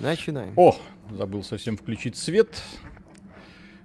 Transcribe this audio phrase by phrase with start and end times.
[0.00, 0.52] Начинаем.
[0.56, 0.76] О,
[1.10, 2.62] забыл совсем включить свет.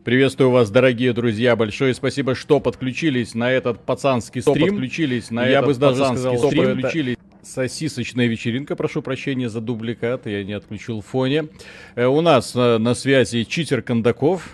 [0.04, 1.56] Приветствую вас, дорогие друзья.
[1.56, 4.70] Большое спасибо, что подключились на этот пацанский стрим.
[4.70, 6.76] подключились на Я бы даже сказал, стрим.
[6.76, 7.18] Подключились.
[7.42, 11.50] Сосисочная вечеринка, прошу прощения за дубликат, я не отключил в фоне.
[11.96, 14.50] Э, у нас на, на связи читер Кондаков.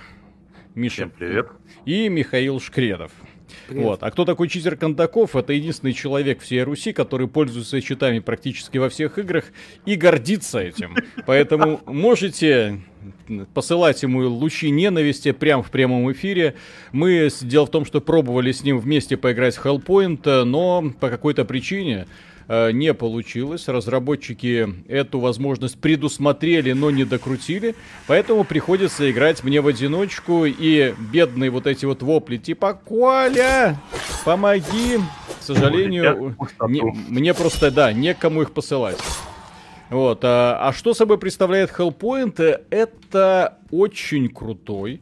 [0.73, 0.95] Миша.
[0.95, 1.49] Всем привет.
[1.85, 3.11] И Михаил Шкредов.
[3.67, 3.83] Привет.
[3.83, 4.03] Вот.
[4.03, 5.35] А кто такой читер Кондаков?
[5.35, 9.45] Это единственный человек всей Руси, который пользуется читами практически во всех играх
[9.85, 10.95] и гордится этим.
[11.25, 12.81] Поэтому можете
[13.53, 16.55] посылать ему лучи ненависти прямо в прямом эфире.
[16.91, 21.45] Мы, дело в том, что пробовали с ним вместе поиграть в Hellpoint, но по какой-то
[21.45, 22.05] причине Э,
[22.49, 23.67] не получилось.
[23.67, 27.75] Разработчики эту возможность предусмотрели, но не докрутили.
[28.07, 30.45] Поэтому приходится играть мне в одиночку.
[30.45, 33.79] И бедные вот эти вот вопли типа «Коля,
[34.25, 34.97] помоги!»
[35.39, 36.35] К сожалению,
[36.67, 38.99] не, мне просто, да, некому их посылать.
[39.89, 42.65] Вот, а, а что собой представляет Hellpoint?
[42.69, 45.01] Это очень крутой,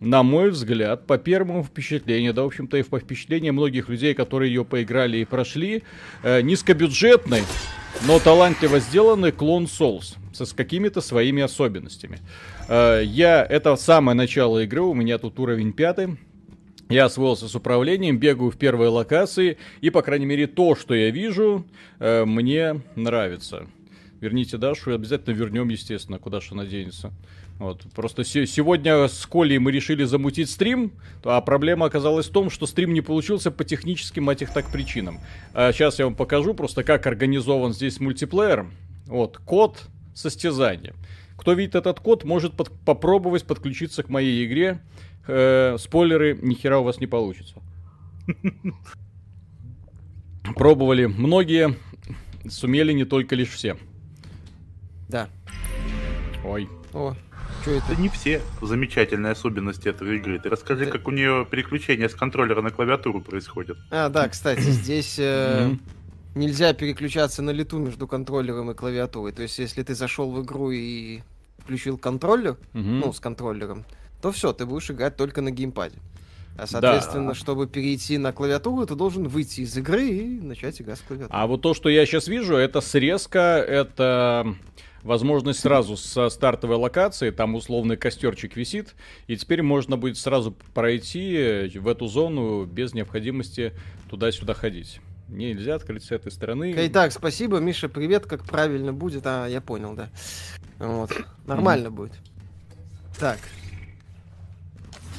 [0.00, 4.52] на мой взгляд, по первому впечатлению, да, в общем-то, и по впечатлению многих людей, которые
[4.52, 5.82] ее поиграли и прошли,
[6.22, 7.42] э, низкобюджетный,
[8.06, 12.18] но талантливо сделанный клон Souls с какими-то своими особенностями.
[12.68, 16.16] Э, я, это самое начало игры, у меня тут уровень пятый,
[16.88, 21.10] я освоился с управлением, бегаю в первой локации, и, по крайней мере, то, что я
[21.10, 21.66] вижу,
[21.98, 23.66] э, мне нравится.
[24.20, 27.12] Верните Дашу, и обязательно вернем, естественно, куда же она денется.
[27.60, 27.82] Вот.
[27.94, 32.94] Просто сегодня с Колей мы решили замутить стрим, а проблема оказалась в том, что стрим
[32.94, 35.20] не получился по техническим этих так причинам.
[35.52, 38.66] А сейчас я вам покажу просто, как организован здесь мультиплеер.
[39.04, 39.82] Вот, код
[40.14, 40.94] состязания.
[41.36, 44.80] Кто видит этот код, может под попробовать подключиться к моей игре.
[45.28, 47.56] Э спойлеры, ни хера у вас не получится.
[50.54, 51.76] Пробовали многие,
[52.48, 53.76] сумели не только лишь все.
[55.10, 55.28] Да.
[56.42, 56.66] Ой.
[56.92, 57.14] О,
[57.60, 57.92] что это?
[57.92, 60.38] Это не все замечательные особенности этой игры.
[60.38, 60.92] Ты расскажи, да.
[60.92, 63.76] как у нее переключение с контроллера на клавиатуру происходит.
[63.90, 65.74] А, да, кстати, здесь э,
[66.34, 69.32] нельзя переключаться на лету между контроллером и клавиатурой.
[69.32, 71.20] То есть, если ты зашел в игру и
[71.58, 73.84] включил контроллер, ну, с контроллером,
[74.22, 75.96] то все, ты будешь играть только на геймпаде.
[76.58, 77.34] А, соответственно, да.
[77.34, 81.40] чтобы перейти на клавиатуру, ты должен выйти из игры и начать играть с клавиатурой.
[81.40, 84.56] А вот то, что я сейчас вижу, это срезка, это
[85.02, 88.94] возможность сразу со стартовой локации, там условный костерчик висит,
[89.26, 93.72] и теперь можно будет сразу пройти в эту зону без необходимости
[94.08, 95.00] туда-сюда ходить.
[95.28, 96.74] Нельзя открыть с этой стороны.
[96.76, 99.26] Итак, спасибо, Миша, привет, как правильно будет.
[99.26, 100.08] А, я понял, да.
[100.78, 101.12] Вот.
[101.46, 101.90] Нормально mm-hmm.
[101.90, 102.12] будет.
[103.18, 103.38] Так.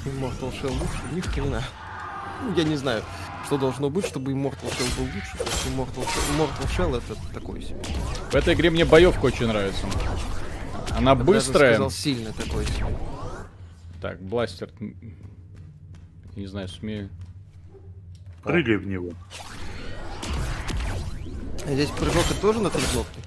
[0.05, 1.01] Immortal Shell лучше?
[1.13, 1.63] Ни хрена.
[2.41, 3.03] Ну, я не знаю
[3.51, 5.37] что должно быть, чтобы Immortal Shell был лучше.
[5.37, 6.07] Потому что Immortal,
[6.37, 7.81] Immortal Shell это такой себе.
[8.31, 9.87] В этой игре мне боевка очень нравится.
[10.95, 11.73] Она Я быстрая.
[11.73, 12.85] сказал, сильно такой себе.
[14.01, 14.69] Так, бластер.
[16.37, 17.09] Не знаю, смею.
[18.41, 19.11] Прыгай в него.
[21.65, 23.19] А здесь прыжок тоже на три кнопки?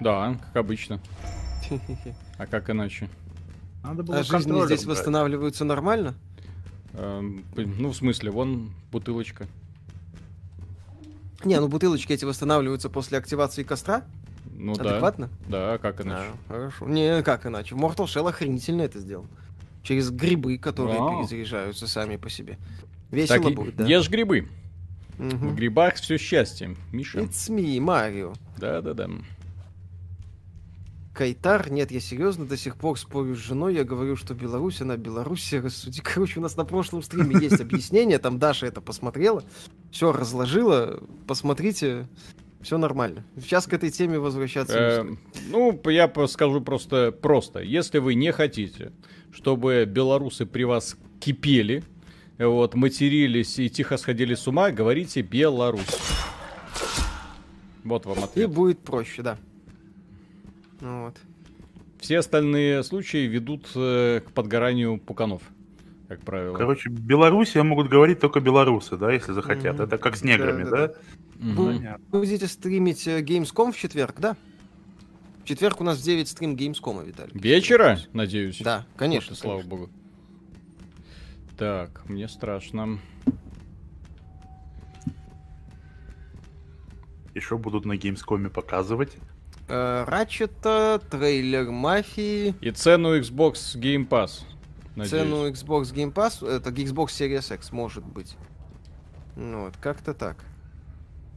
[0.00, 1.00] Да, как обычно.
[2.38, 3.08] А как иначе?
[3.84, 4.98] Надо было а жизни здесь брать.
[4.98, 6.14] восстанавливаются нормально?
[6.94, 9.46] Эм, ну, в смысле, вон бутылочка.
[11.44, 14.04] Не, ну бутылочки эти восстанавливаются после активации костра?
[14.56, 15.30] Ну Адекватно?
[15.48, 15.72] да.
[15.72, 16.28] Да, как иначе?
[16.48, 16.86] А, хорошо.
[16.86, 17.74] Не, как иначе.
[17.74, 19.26] Mortal Shell охренительно это сделал.
[19.82, 21.20] Через грибы, которые Вау.
[21.20, 22.58] перезаряжаются сами по себе.
[23.10, 23.86] Весело так, будет, да?
[23.86, 24.48] Ешь грибы.
[25.18, 25.28] Угу.
[25.28, 27.20] В грибах все счастье, Миша.
[27.20, 28.34] It's me, Марио.
[28.58, 29.08] Да-да-да.
[31.20, 34.96] Кайтар, нет, я серьезно до сих пор спорю с женой, я говорю, что Беларусь, она
[34.96, 36.00] Белоруссия, рассуди.
[36.02, 39.44] Короче, у нас на прошлом стриме есть объяснение, там Даша это посмотрела,
[39.90, 42.08] все разложила, посмотрите,
[42.62, 43.26] все нормально.
[43.36, 45.14] Сейчас к этой теме возвращаться э,
[45.50, 47.60] Ну, я скажу просто, просто.
[47.60, 48.90] Если вы не хотите,
[49.30, 51.84] чтобы белорусы при вас кипели,
[52.38, 55.98] вот, матерились и тихо сходили с ума, говорите Беларусь.
[57.84, 58.48] Вот вам ответ.
[58.48, 59.36] И будет проще, да.
[60.80, 61.16] Ну вот.
[62.00, 65.42] Все остальные случаи ведут э, к подгоранию пуканов,
[66.08, 66.56] как правило.
[66.56, 69.76] Короче, Беларуси могут говорить только белорусы, да, если захотят.
[69.76, 69.84] Mm-hmm.
[69.84, 70.70] Это как с неграми, да?
[70.70, 70.86] да?
[70.88, 70.94] да?
[71.40, 72.00] Mm-hmm.
[72.10, 74.34] Вы будете стримить э, Gamescom в четверг, да?
[75.44, 77.32] В четверг у нас в 9 стрим Gamescom, Виталий.
[77.34, 78.60] Вечера, надеюсь?
[78.60, 79.34] Да, конечно.
[79.34, 79.90] Слушай, слава богу.
[81.58, 82.98] Так, мне страшно.
[87.34, 89.16] Еще будут на Gamescom показывать.
[89.70, 92.56] Э, Рачета, трейлер Мафии.
[92.60, 94.42] И цену Xbox Game Pass.
[94.96, 95.10] Надеюсь.
[95.10, 98.36] Цену Xbox Game Pass, это Xbox Series X, может быть.
[99.36, 100.44] Ну вот, как-то так.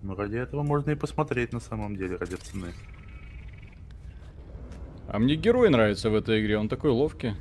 [0.01, 2.73] Ну, ради этого можно и посмотреть на самом деле, ради цены.
[5.07, 7.35] А мне герой нравится в этой игре, он такой ловкий.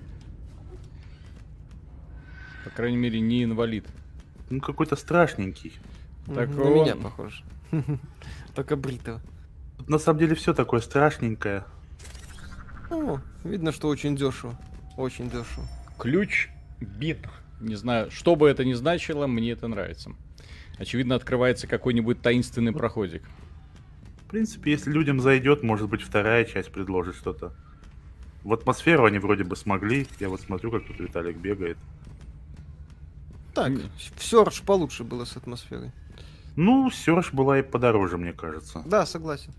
[2.64, 3.86] По крайней мере, не инвалид.
[4.50, 5.72] Ну, какой-то страшненький.
[6.26, 6.74] Так На он...
[6.74, 7.42] меня похож.
[8.54, 9.22] Только бритого.
[9.88, 11.64] На самом деле все такое страшненькое.
[12.90, 14.58] О, видно, что очень дешево.
[14.96, 15.66] Очень дешево.
[15.98, 16.48] Ключ
[16.80, 17.18] бит.
[17.60, 20.12] Не знаю, что бы это ни значило, мне это нравится.
[20.78, 23.22] Очевидно, открывается какой-нибудь таинственный проходик.
[24.26, 27.54] В принципе, если людям зайдет, может быть, вторая часть предложит что-то.
[28.42, 30.06] В атмосферу они вроде бы смогли.
[30.18, 31.76] Я вот смотрю, как тут Виталик бегает.
[33.54, 33.72] Так,
[34.16, 35.92] все ж получше было с атмосферой.
[36.56, 38.82] Ну, Серж была и подороже, мне кажется.
[38.86, 39.52] Да, согласен.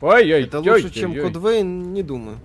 [0.00, 1.14] Ой, ой, Это лучше, чем.
[1.14, 2.38] Кодвейн, не думаю.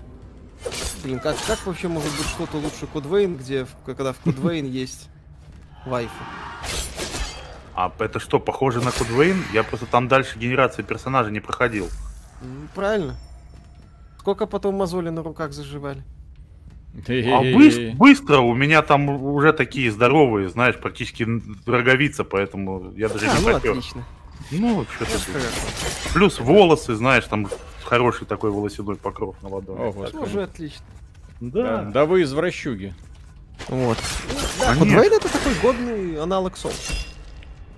[1.03, 5.09] Блин, как, как вообще может быть что-то лучше Кодвейн, где, когда в Кодвейн есть
[5.86, 6.13] вайфу?
[7.74, 9.44] А это что, похоже на Кодвейн?
[9.53, 11.89] Я просто там дальше генерации персонажа не проходил.
[12.75, 13.15] Правильно.
[14.19, 16.03] Сколько потом мозоли на руках заживали?
[17.07, 21.25] А быстро, быстро, у меня там уже такие здоровые, знаешь, практически
[21.65, 23.71] роговица, поэтому я даже а, не ну, потер.
[23.71, 24.06] отлично.
[24.50, 25.20] Ну, что-то
[26.14, 27.48] Плюс волосы, знаешь, там
[27.84, 29.80] хороший такой волосяной покров на ладони.
[29.80, 30.86] О, ну, уже отлично.
[31.40, 31.64] Да.
[31.64, 31.92] да.
[31.92, 32.94] Да вы извращуги.
[33.68, 33.98] Вот.
[34.60, 36.74] Да, а Подвейд это такой годный аналог Soul.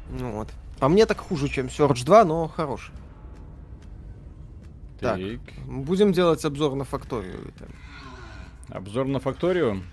[0.10, 0.50] Ну вот.
[0.80, 2.94] По мне так хуже, чем Surge 2, но хороший.
[5.00, 7.54] Так, так будем делать обзор на факторию.
[8.70, 9.84] Обзор на факторию.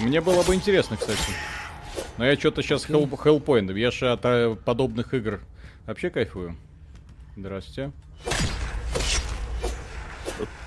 [0.00, 1.20] Мне было бы интересно, кстати.
[2.18, 3.70] Но я что-то сейчас хелл хеллпоинт.
[3.70, 5.40] Я же от э, подобных игр
[5.86, 6.56] вообще кайфую.
[7.36, 7.92] Здравствуйте.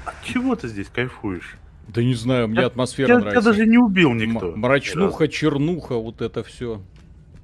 [0.06, 1.58] От чего ты здесь кайфуешь?
[1.88, 3.40] Да не знаю, мне я, атмосфера я, нравится.
[3.40, 4.52] Я даже не убил никто.
[4.54, 6.82] М- мрачнуха, чернуха, вот это все.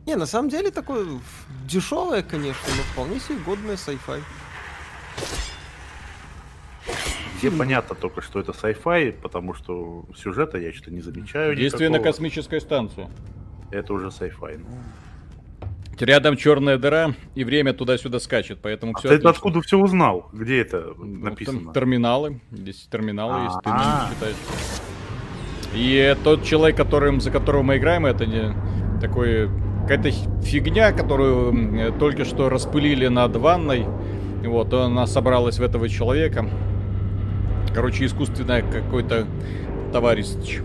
[0.06, 1.08] Не, на самом деле такое
[1.66, 4.20] дешевое, конечно, но вполне себе годное sci-fi.
[7.38, 11.56] Все понятно только, что это sci-fi, потому что сюжета я что-то не замечаю.
[11.56, 12.06] Действие никакого.
[12.06, 13.08] на космической станции.
[13.74, 14.60] Это уже sci-fi.
[14.60, 14.68] Ну.
[16.00, 19.10] Рядом черная дыра, и время туда-сюда скачет, поэтому а все.
[19.10, 19.30] Ты отлично.
[19.32, 20.30] откуда все узнал?
[20.32, 21.60] Где это ну, написано?
[21.66, 22.40] Там терминалы.
[22.52, 24.36] Здесь терминалы есть, ты не читаешь.
[25.74, 28.54] И тот человек, которым, за которого мы играем, это не
[29.02, 29.50] такой
[29.82, 30.12] какая-то
[30.44, 33.88] фигня, которую только что распылили над ванной.
[34.44, 36.48] Вот, она собралась в этого человека.
[37.74, 39.26] Короче, искусственная какой-то
[39.92, 40.60] товарищ.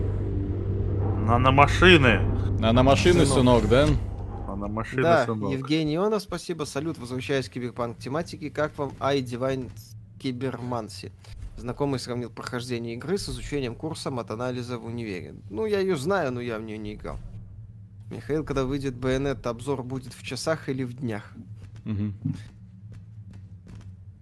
[1.25, 2.38] Наномашины.
[2.59, 3.87] Наномашины, сынок, сынок да?
[4.47, 5.53] Наномашины, да, сынок.
[5.53, 6.65] Евгений Ионов, спасибо.
[6.65, 8.49] Салют, возвращаясь к киберпанк тематике.
[8.49, 9.71] Как вам iDivine
[10.19, 11.13] Киберманси?
[11.55, 15.35] Знакомый сравнил прохождение игры с изучением курса мат-анализа в универе.
[15.49, 17.17] Ну, я ее знаю, но я в нее не играл.
[18.11, 21.31] Михаил, когда выйдет Байонет, обзор будет в часах или в днях?
[21.85, 22.13] Угу.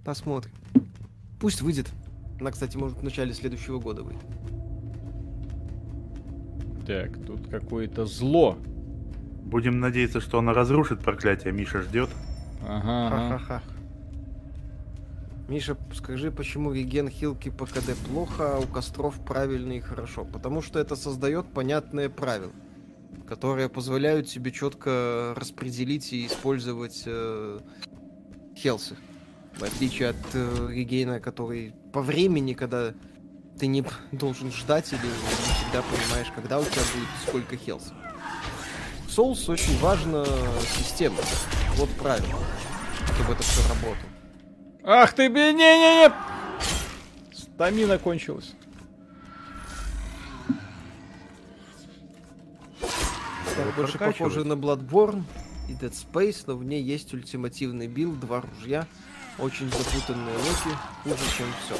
[0.05, 0.53] Посмотрим.
[1.39, 1.89] Пусть выйдет.
[2.39, 4.25] Она, кстати, может в начале следующего года выйти.
[6.87, 8.57] Так, тут какое-то зло.
[9.43, 11.51] Будем надеяться, что она разрушит проклятие.
[11.51, 12.09] Миша ждет.
[12.65, 13.09] Ага.
[13.09, 13.61] Ха-ха-ха.
[15.49, 20.23] Миша, скажи, почему реген хилки по КД плохо, а у костров правильно и хорошо?
[20.23, 22.53] Потому что это создает понятные правила,
[23.27, 27.59] которые позволяют себе четко распределить и использовать э,
[28.55, 28.95] хелсы.
[29.57, 32.93] В отличие от э, регейна, который по времени, когда
[33.57, 37.91] ты не должен ждать или не всегда понимаешь, когда у тебя будет сколько хелс.
[39.07, 40.25] Souls очень важна
[40.77, 41.17] система.
[41.75, 42.35] Вот правильно.
[43.15, 44.11] Чтобы это все работало.
[44.83, 46.11] Ах ты, не-не-не!
[47.33, 48.53] Стамина кончилась.
[52.79, 55.23] Так, больше похоже на Bloodborne
[55.67, 58.85] и Dead Space, но в ней есть ультимативный билд, два ружья,
[59.39, 61.75] очень запутанные локи, хуже, чем все.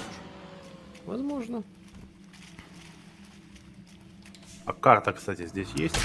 [1.07, 1.63] Возможно.
[4.65, 5.95] А карта, кстати, здесь есть?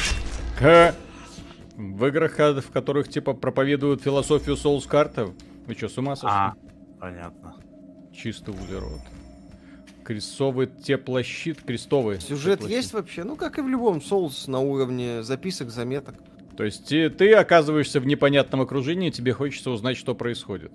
[0.59, 0.95] К...
[1.77, 5.33] В играх, в которых типа проповедуют философию Souls карта.
[5.67, 6.31] Вы что, с ума сошли?
[6.31, 6.55] А,
[7.01, 7.57] понятно.
[8.15, 9.01] Чистый углерод.
[10.05, 12.21] Крестовый теплощит, крестовый.
[12.21, 12.77] Сюжет теплощит.
[12.77, 13.25] есть вообще?
[13.25, 16.15] Ну, как и в любом Souls на уровне записок, заметок.
[16.57, 20.71] То есть ты, ты оказываешься в непонятном окружении, тебе хочется узнать, что происходит.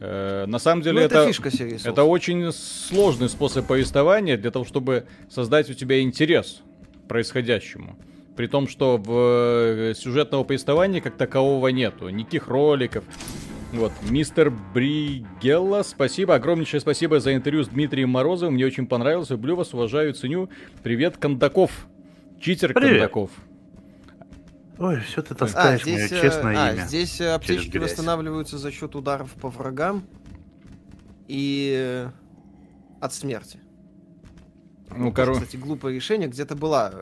[0.00, 1.50] Э, на самом деле ну, это, это, фишка
[1.88, 6.62] это очень сложный способ повествования для того, чтобы создать у тебя интерес
[7.04, 7.96] к происходящему.
[8.36, 12.08] При том, что в э, сюжетного повествования как такового нету.
[12.08, 13.04] Никаких роликов.
[13.72, 18.54] Вот, мистер Бригелла, спасибо, огромнейшее спасибо за интервью с Дмитрием Морозовым.
[18.54, 19.30] Мне очень понравилось.
[19.30, 20.48] Люблю вас, уважаю, ценю.
[20.82, 21.86] Привет, Кондаков.
[22.40, 22.90] Читер Привет.
[22.90, 23.30] Кондаков.
[24.78, 26.84] Ой, все ты таскаешь а, здесь, мое честное а, имя.
[26.86, 30.04] Здесь аптечки восстанавливаются за счет ударов по врагам.
[31.28, 32.08] и
[33.00, 33.60] от смерти.
[34.96, 35.40] Ну, короче.
[35.40, 36.28] Кстати, глупое решение.
[36.28, 36.92] Где-то была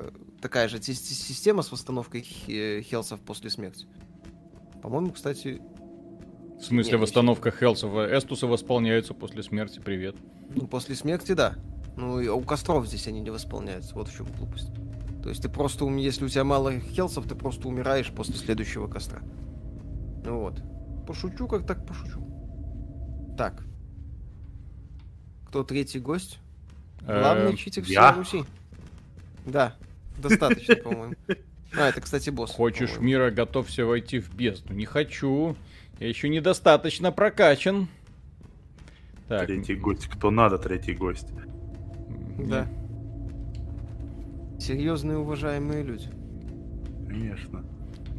[0.40, 3.86] такая же система с восстановкой хелсов после смерти.
[4.82, 5.60] По-моему, кстати...
[6.58, 7.92] В смысле, восстановка хелсов?
[7.94, 10.16] Эстусы восполняются после смерти, привет.
[10.54, 11.54] Ну, после смерти, да.
[11.96, 13.94] Ну, и у костров здесь они не восполняются.
[13.94, 14.70] Вот в чем глупость.
[15.22, 19.20] То есть ты просто, если у тебя мало хелсов, ты просто умираешь после следующего костра.
[20.24, 20.60] Ну вот.
[21.06, 22.20] Пошучу, как так пошучу.
[23.38, 23.62] Так.
[25.48, 26.38] Кто третий гость?
[27.02, 28.44] Главный читер всей Руси.
[29.44, 29.74] Да,
[30.18, 31.14] достаточно, по-моему.
[31.76, 32.52] А, это, кстати, босс.
[32.52, 34.74] Хочешь мира, готовься войти в бездну.
[34.74, 35.56] Не хочу.
[35.98, 37.88] Я еще недостаточно прокачан.
[39.28, 39.46] Так.
[39.46, 40.08] Третий гость.
[40.08, 41.28] Кто надо, третий гость.
[42.38, 42.68] Да.
[44.62, 46.08] Серьезные уважаемые люди.
[47.08, 47.64] Конечно.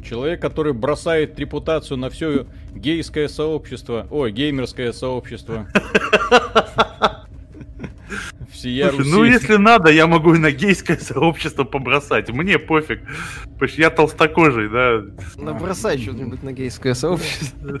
[0.04, 4.06] Человек, который бросает репутацию на все гейское сообщество.
[4.10, 5.66] Ой, геймерское сообщество.
[8.52, 12.28] Всея Слушай, ну если надо, я могу и на гейское сообщество побросать.
[12.28, 13.00] Мне пофиг.
[13.54, 15.02] Потому что я толстокожий, да.
[15.36, 17.80] Набросай что-нибудь на гейское сообщество.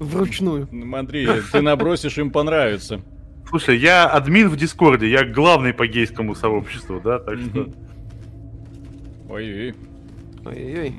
[0.00, 0.68] Вручную.
[0.72, 3.02] Ну, Андрей, ты набросишь, им понравится.
[3.48, 7.68] Слушай, я админ в Дискорде, я главный по гейскому сообществу, да, так что...
[9.28, 9.74] Ой-ой.
[10.44, 10.94] Ой-ой.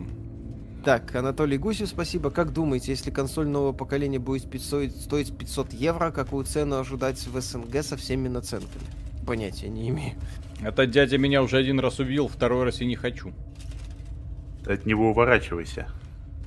[0.84, 2.30] Так, Анатолий Гусев, спасибо.
[2.30, 7.42] Как думаете, если консоль нового поколения будет стоить, стоить 500 евро, какую цену ожидать в
[7.42, 8.86] СНГ со всеми наценками?
[9.25, 10.14] Понятия не имею.
[10.62, 13.34] Этот дядя меня уже один раз убил, второй раз и не хочу.
[14.64, 15.88] Ты от него уворачивайся.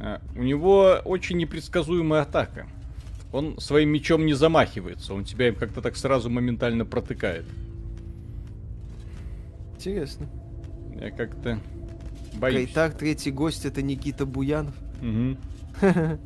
[0.01, 2.67] А, у него очень непредсказуемая атака.
[3.33, 7.45] Он своим мечом не замахивается, он тебя им как-то так сразу моментально протыкает.
[9.77, 10.27] Интересно.
[11.01, 11.61] Я как-то
[12.39, 12.71] Боюсь.
[12.71, 14.75] Итак, третий гость это Никита Буянов.
[15.01, 15.37] Угу.
[15.81, 16.19] Это,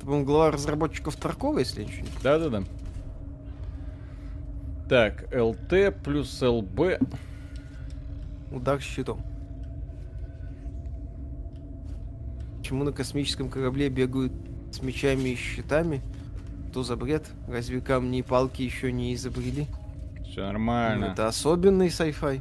[0.00, 2.62] по-моему, глава разработчиков Таркова, если ничего не Да-да-да.
[4.88, 7.00] Так, ЛТ плюс ЛБ.
[8.50, 9.20] Удар щитом.
[12.58, 14.32] Почему на космическом корабле бегают
[14.72, 16.00] с мечами и щитами?
[16.72, 17.26] То за бред?
[17.48, 19.66] Разве камни и палки еще не изобрели?
[20.24, 21.06] Все нормально.
[21.06, 22.40] Это особенный sci-fi.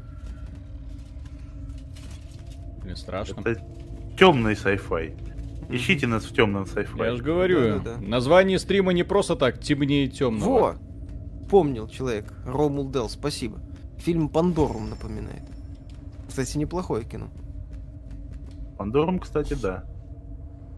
[2.84, 3.42] Мне страшно.
[3.42, 3.62] Это
[4.18, 5.16] темный sci-fi.
[5.70, 7.06] Ищите нас в темном sci-fi.
[7.06, 8.08] Я же говорю, да, да, да.
[8.08, 10.50] название стрима не просто так, темнее темного.
[10.50, 10.76] Во!
[11.50, 12.32] Помнил человек.
[12.46, 13.60] Ромул Дел, спасибо.
[13.98, 15.44] Фильм Пандорум напоминает.
[16.28, 17.30] Кстати, неплохое кино.
[18.78, 19.84] Пандорум, кстати, да.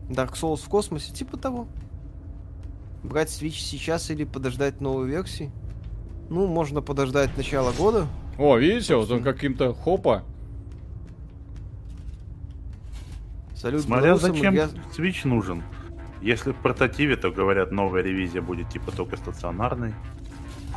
[0.10, 1.68] Dark Souls в космосе, типа того.
[3.04, 5.52] Брать Switch сейчас или подождать новой версии?
[6.30, 8.08] Ну, можно подождать начала года.
[8.38, 10.24] О, видите, вот он каким-то хопа
[13.62, 14.70] Салют, Смотря зачем я...
[14.98, 15.62] Switch нужен.
[16.20, 19.94] Если в портативе, то говорят, новая ревизия будет типа только стационарной.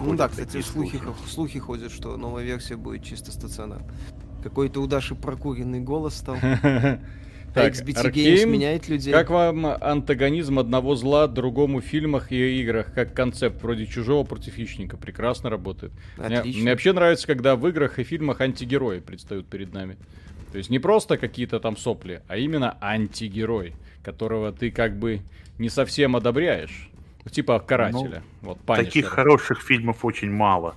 [0.00, 3.88] Ну да, кстати, слухи, слухи ходят, что новая версия будет чисто стационарной.
[4.43, 6.37] Какой-то у Даши прокуренный голос стал.
[7.54, 9.12] Так, XBT Games меняет людей.
[9.12, 14.54] Как вам антагонизм одного зла другому в фильмах и играх, как концепт, вроде чужого против
[14.54, 14.96] хищника?
[14.96, 15.92] Прекрасно работает.
[16.16, 16.42] Отлично.
[16.44, 19.96] Мне, мне вообще нравится, когда в играх и фильмах антигерои предстают перед нами.
[20.50, 25.20] То есть не просто какие-то там сопли, а именно антигерой, которого ты как бы
[25.58, 26.90] не совсем одобряешь.
[27.30, 28.23] Типа карателя.
[28.42, 30.76] Ну, вот, таких хороших фильмов очень мало.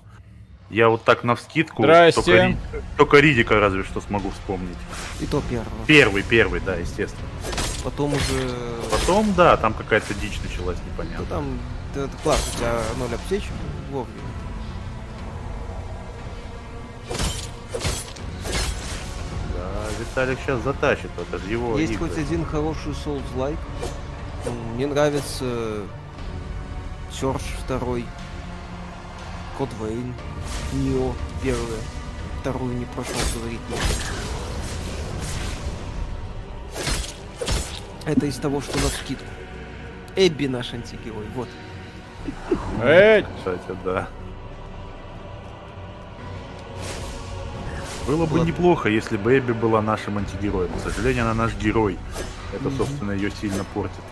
[0.69, 2.21] Я вот так на вскидку Здрасте.
[2.21, 2.57] Только,
[2.97, 4.77] только Ридика разве что смогу вспомнить.
[5.21, 5.85] И то первого.
[5.85, 7.27] Первый, первый, да, естественно.
[7.83, 8.53] Потом уже...
[8.91, 11.19] Потом, да, там какая-то дичь началась, непонятно.
[11.19, 11.59] Ну, там,
[11.95, 13.51] это класс, у тебя ноль аптечек,
[13.91, 14.19] вовремя.
[19.99, 22.09] Виталик сейчас затащит, это же его Есть игры.
[22.09, 23.57] хоть один хороший Souls-like.
[24.75, 25.81] Мне нравится
[27.11, 28.05] Серж второй,
[29.57, 30.13] Код Вейн,
[30.73, 31.79] Нио первое,
[32.41, 33.79] вторую не прошел говорить нет.
[38.05, 39.25] Это из того, что на скидку.
[40.15, 41.49] Эбби наш антигерой, вот.
[42.83, 43.25] Эй!
[43.37, 44.07] Кстати, да.
[48.05, 50.71] Было бы неплохо, если бы Эбби была нашим антигероем.
[50.71, 51.97] К сожалению, она наш герой.
[52.53, 54.03] Это, собственно, ее сильно портит.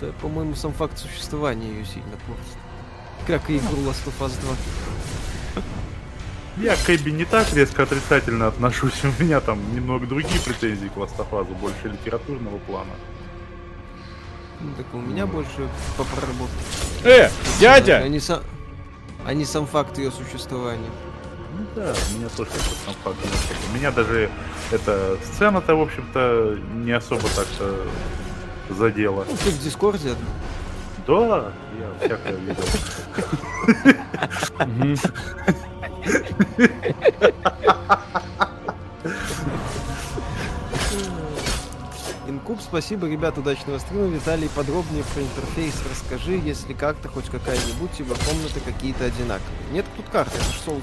[0.00, 2.57] Да, по-моему, сам факт существования ее сильно портит.
[3.28, 5.62] Как и игру Last of Us 2.
[6.64, 9.04] Я к Эбби не так резко отрицательно отношусь.
[9.04, 12.94] У меня там немного другие претензии к Last of Us, больше литературного плана.
[14.60, 15.68] Ну, так у меня больше
[15.98, 16.56] по проработке.
[17.04, 17.28] Э,
[17.60, 17.98] дядя!
[17.98, 18.40] Они сам...
[19.26, 20.90] А не сам факт ее существования.
[21.58, 23.18] Ну да, меня тоже как-то сам факт.
[23.74, 24.30] Меня даже
[24.72, 27.86] эта сцена-то, в общем-то, не особо так-то
[28.70, 29.26] задела.
[29.28, 30.14] Ну, ты в Дискорде.
[31.08, 32.64] Да, я всякое видел.
[42.26, 44.08] Инкуб, спасибо, ребят, удачного стрима.
[44.08, 49.56] Виталий, подробнее про интерфейс расскажи, если как-то хоть какая-нибудь, типа комнаты какие-то одинаковые.
[49.72, 50.82] Нет тут карты, это же Souls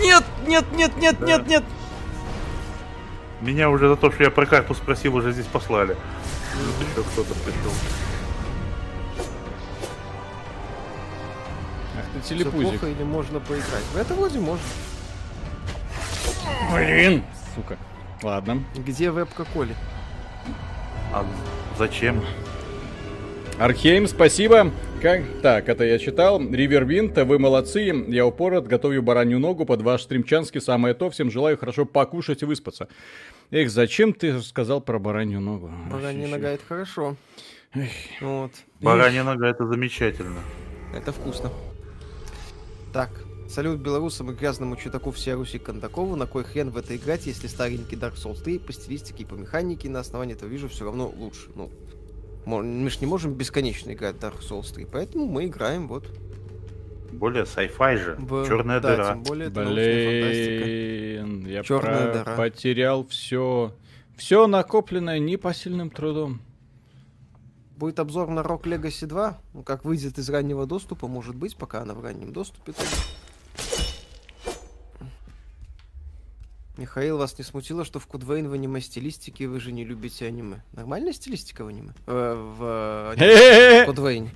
[0.00, 1.26] Нет, нет, нет, нет, да.
[1.26, 1.64] нет, нет.
[3.40, 5.96] Меня уже за то, что я про карту спросил, уже здесь послали.
[6.78, 7.72] Тут еще кто-то пришел.
[12.28, 12.68] Телепузик.
[12.68, 13.84] Все плохо или можно поиграть?
[13.92, 14.64] В это вроде можно.
[16.72, 17.22] Блин,
[17.54, 17.78] сука.
[18.22, 18.62] Ладно.
[18.74, 19.74] Где вебка Коли?
[21.12, 21.24] А
[21.78, 22.22] зачем?
[23.58, 24.72] Архейм, спасибо.
[25.00, 25.22] Как?
[25.42, 26.40] Так, это я читал.
[26.40, 27.92] Ривервинт, вы молодцы.
[28.08, 30.60] Я упорот, готовлю баранью ногу под ваш стримчанский.
[30.60, 31.10] Самое то.
[31.10, 32.88] Всем желаю хорошо покушать и выспаться.
[33.50, 35.70] Эх, зачем ты сказал про баранью ногу?
[35.90, 37.16] Баранья нога это хорошо.
[37.74, 37.90] Эх.
[38.20, 38.52] Вот.
[38.80, 40.40] Баранья нога это замечательно.
[40.94, 41.50] Это вкусно.
[42.94, 43.10] Так,
[43.48, 46.14] Салют белорусам и грязному чудаку всей Руси Кондакову.
[46.14, 49.34] На кой хрен в это играть, если старенький Dark Souls 3 по стилистике и по
[49.34, 51.50] механике на основании этого вижу все равно лучше.
[51.56, 51.70] Ну,
[52.46, 56.06] мы же не можем бесконечно играть Dark Souls 3, поэтому мы играем вот.
[57.10, 58.14] Более sci-fi же.
[58.16, 58.46] В...
[58.46, 59.08] Черная да, дыра.
[59.10, 62.12] Тем более Блин, я Черная про...
[62.12, 62.36] дыра.
[62.36, 63.74] потерял все.
[64.16, 66.40] Все накопленное непосильным трудом.
[67.76, 69.38] Будет обзор на Rock Legacy 2.
[69.52, 72.72] Ну, как выйдет из раннего доступа, может быть, пока она в раннем доступе.
[72.72, 72.82] То...
[76.76, 80.62] Михаил, вас не смутило, что в Кудвейн в аниме-стилистике вы же не любите аниме?
[80.72, 81.92] Нормальная стилистика в аниме?
[82.06, 83.86] Э, в аниме.
[83.86, 84.30] Кудвейн.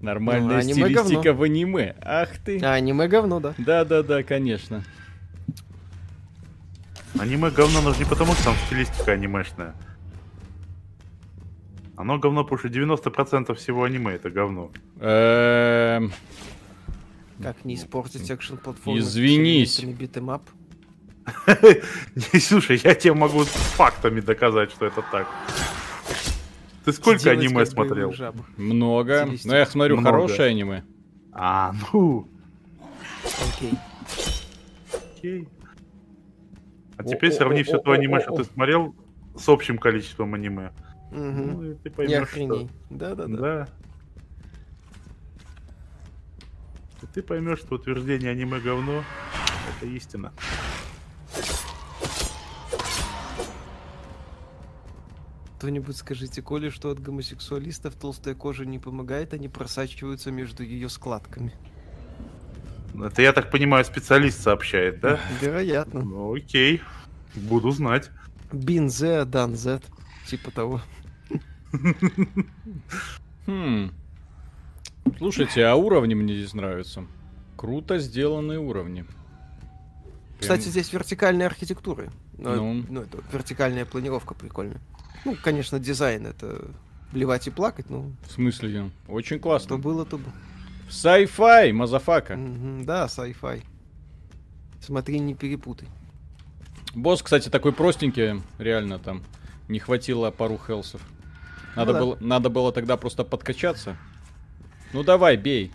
[0.00, 1.34] Нормальная ну, стилистика говно.
[1.34, 1.96] в аниме.
[2.02, 2.60] Ах ты.
[2.60, 3.54] А, аниме говно, да.
[3.58, 4.84] Да-да-да, конечно.
[7.18, 9.74] Аниме говно, но не потому, что там стилистика анимешная.
[11.96, 14.70] Оно говно, потому что 90% всего аниме это говно.
[15.00, 16.12] Эм.
[17.42, 18.98] Как не испортить экшен платформу?
[18.98, 19.80] Извинись.
[19.80, 20.42] Beat 'em up?
[22.40, 25.26] Слушай, я тебе могу фактами доказать, что это так.
[26.84, 28.14] Ты сколько аниме смотрел?
[28.56, 29.28] Много.
[29.44, 30.84] Но я смотрю хорошее аниме.
[31.32, 32.28] А, ну.
[33.48, 33.72] Окей.
[35.16, 35.48] Окей.
[36.96, 38.94] А теперь сравни все то аниме, что ты смотрел,
[39.36, 40.72] с общим количеством аниме.
[41.16, 41.22] Угу.
[41.22, 42.68] Ну, ты поймешь, что...
[42.90, 43.36] Да-да-да.
[43.36, 43.68] Да.
[47.14, 49.02] Ты поймешь, что утверждение аниме говно
[49.76, 50.32] это истина.
[55.56, 61.54] Кто-нибудь скажите Коле, что от гомосексуалистов толстая кожа не помогает, они просачиваются между ее складками.
[62.94, 65.18] Это, я так понимаю, специалист сообщает, да?
[65.40, 66.02] Вероятно.
[66.02, 66.82] Ну, окей.
[67.34, 68.10] Буду знать.
[68.52, 69.82] Бинзе, Данзет.
[70.26, 70.82] Типа того.
[73.46, 73.92] Хм.
[75.18, 77.06] Слушайте, а уровни мне здесь нравятся.
[77.56, 79.04] Круто сделанные уровни.
[80.38, 82.12] Кстати, здесь вертикальная архитектура.
[82.36, 84.80] Ну, ну это вертикальная планировка прикольная.
[85.24, 86.70] Ну, конечно, дизайн это
[87.12, 88.12] блевать и плакать, ну.
[88.28, 88.90] В смысле?
[89.08, 89.68] Очень классно.
[89.68, 90.32] Что было, то было.
[90.88, 92.34] Sci-fi, motherfucker.
[92.34, 93.62] Mm-hmm, да, sci-fi.
[94.80, 95.88] Смотри, не перепутай.
[96.94, 99.22] Босс, кстати, такой простенький, реально там.
[99.68, 101.00] Не хватило пару хелсов.
[101.76, 102.26] Надо, ну, было, да.
[102.26, 103.96] надо было тогда просто подкачаться.
[104.92, 105.72] Ну давай, бей.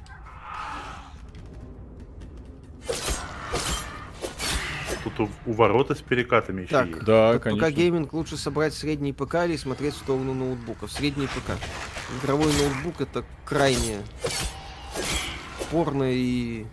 [5.03, 7.05] Тут у, уворота с перекатами так, еще есть.
[7.05, 7.67] Да, конечно.
[7.67, 10.91] ПК гейминг лучше собрать средний ПК или смотреть в сторону ноутбуков.
[10.91, 11.51] Средний ПК.
[12.21, 13.99] Игровой ноутбук это крайне
[15.61, 16.65] спорное и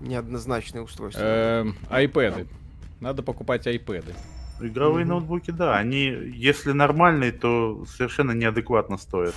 [0.00, 1.22] неоднозначное устройство.
[1.22, 2.46] Эм, iPad ы.
[3.00, 4.14] Надо покупать iPad ы.
[4.66, 5.08] Игровые mm-hmm.
[5.08, 9.34] ноутбуки, да, они, если нормальные, то совершенно неадекватно стоят.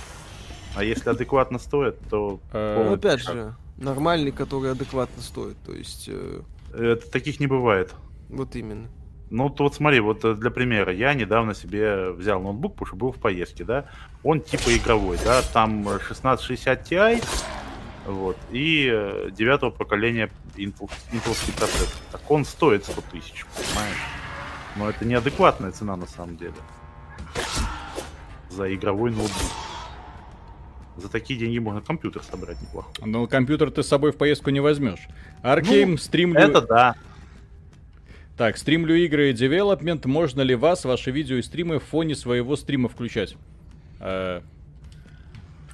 [0.74, 2.40] А если адекватно стоят, то...
[2.52, 6.08] Э, ну, опять же, нормальный, который адекватно стоит, то есть...
[6.08, 7.94] Э, это, таких не бывает.
[8.28, 8.88] Вот именно.
[9.30, 12.96] Ну, то вот смотри, вот э, для примера, я недавно себе взял ноутбук, потому что
[12.96, 13.86] был в поездке, да,
[14.22, 17.24] он типа игровой, да, там 1660 Ti,
[18.06, 21.88] вот, и девятого поколения Intel, Intel процессор.
[22.12, 24.17] Так он стоит 100 тысяч, понимаешь?
[24.78, 26.54] Но это неадекватная цена на самом деле.
[28.50, 29.52] За игровой ноутбук.
[30.96, 32.88] За такие деньги можно компьютер собрать неплохо.
[33.04, 35.08] Но компьютер ты с собой в поездку не возьмешь.
[35.42, 36.40] Аркейм, ну, стримлю...
[36.40, 36.94] Это да.
[38.36, 40.06] Так, стримлю игры и девелопмент.
[40.06, 43.36] Можно ли вас, ваши видео и стримы в фоне своего стрима включать?
[44.00, 44.42] Э,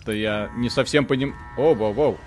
[0.00, 1.34] это я не совсем поним...
[1.56, 2.18] О, воу, воу.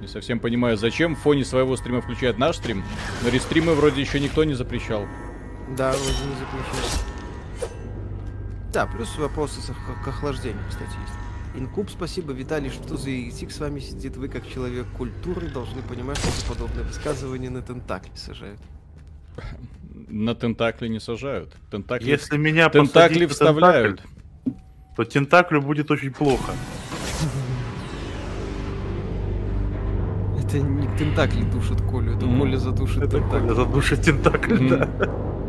[0.00, 2.82] Не совсем понимаю, зачем в фоне своего стрима включает наш стрим,
[3.22, 5.06] но рестримы вроде еще никто не запрещал.
[5.76, 7.02] Да, вроде не запрещал.
[8.72, 9.60] Да, плюс вопросы
[10.04, 11.14] к охлаждению, кстати, есть.
[11.54, 12.32] Инкуб, спасибо.
[12.32, 14.16] Виталий, что за еретик с вами сидит?
[14.16, 18.60] Вы, как человек культуры, должны понимать, что за подобное высказывание на тентакли сажают.
[20.08, 21.54] На тентакли не сажают.
[21.70, 22.08] Тентакли...
[22.08, 24.00] Если меня тентакли вставляют.
[24.00, 24.12] Тентакль,
[24.96, 26.52] то тентаклю будет очень плохо.
[30.38, 32.38] Это не тентакли душат Колю, это mm.
[32.38, 33.40] Коля задушит это тентакль.
[33.40, 34.68] Коля задушит тентакль, mm.
[34.68, 35.41] да.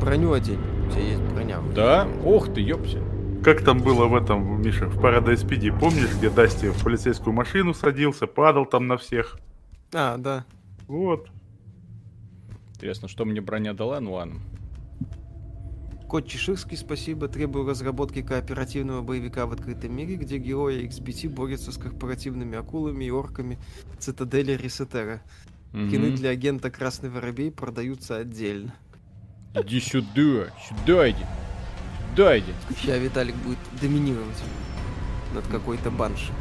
[0.00, 0.60] Броню одень.
[0.86, 1.60] У тебя есть броня.
[1.74, 2.06] Да?
[2.24, 2.98] Ох ты, ёпся.
[3.42, 7.74] Как там было в этом, Миша, в Paradise PD, помнишь, где Дасти в полицейскую машину
[7.74, 9.38] садился, падал там на всех?
[9.92, 10.44] А, да.
[10.88, 11.28] Вот.
[12.74, 14.00] Интересно, что мне броня дала?
[14.00, 14.40] Ну ладно.
[16.14, 17.26] Кот Чеширский, спасибо.
[17.26, 23.10] Требую разработки кооперативного боевика в открытом мире, где герои XBT борются с корпоративными акулами и
[23.10, 23.58] орками
[23.98, 25.22] цитадели Ресетера.
[25.72, 25.90] Угу.
[25.90, 28.72] Кины для агента Красный Воробей продаются отдельно.
[29.56, 31.26] Иди сюда, сюда иди.
[32.12, 32.52] Сюда иди.
[32.78, 34.40] Сейчас Виталик будет доминировать
[35.34, 36.32] над какой-то баншей.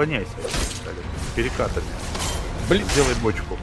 [0.00, 0.30] Уклоняйся,
[1.36, 1.84] перекатами.
[2.70, 3.58] Блин, сделай бочку.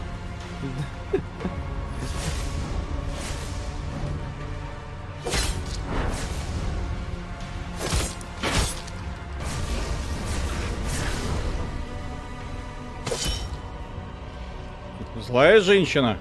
[15.19, 16.19] Злая женщина.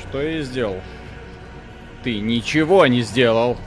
[0.00, 0.80] Что я сделал?
[2.02, 3.58] Ты ничего не сделал.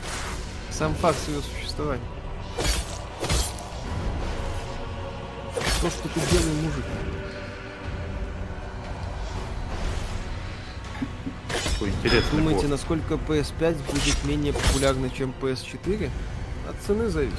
[0.71, 2.10] Сам факт своего существования.
[5.81, 6.85] То, что ты делаешь, мужик.
[11.73, 12.69] Какой интересный Думаете, бог.
[12.69, 16.09] насколько PS5 будет менее популярна, чем PS4?
[16.69, 17.33] От цены зависит.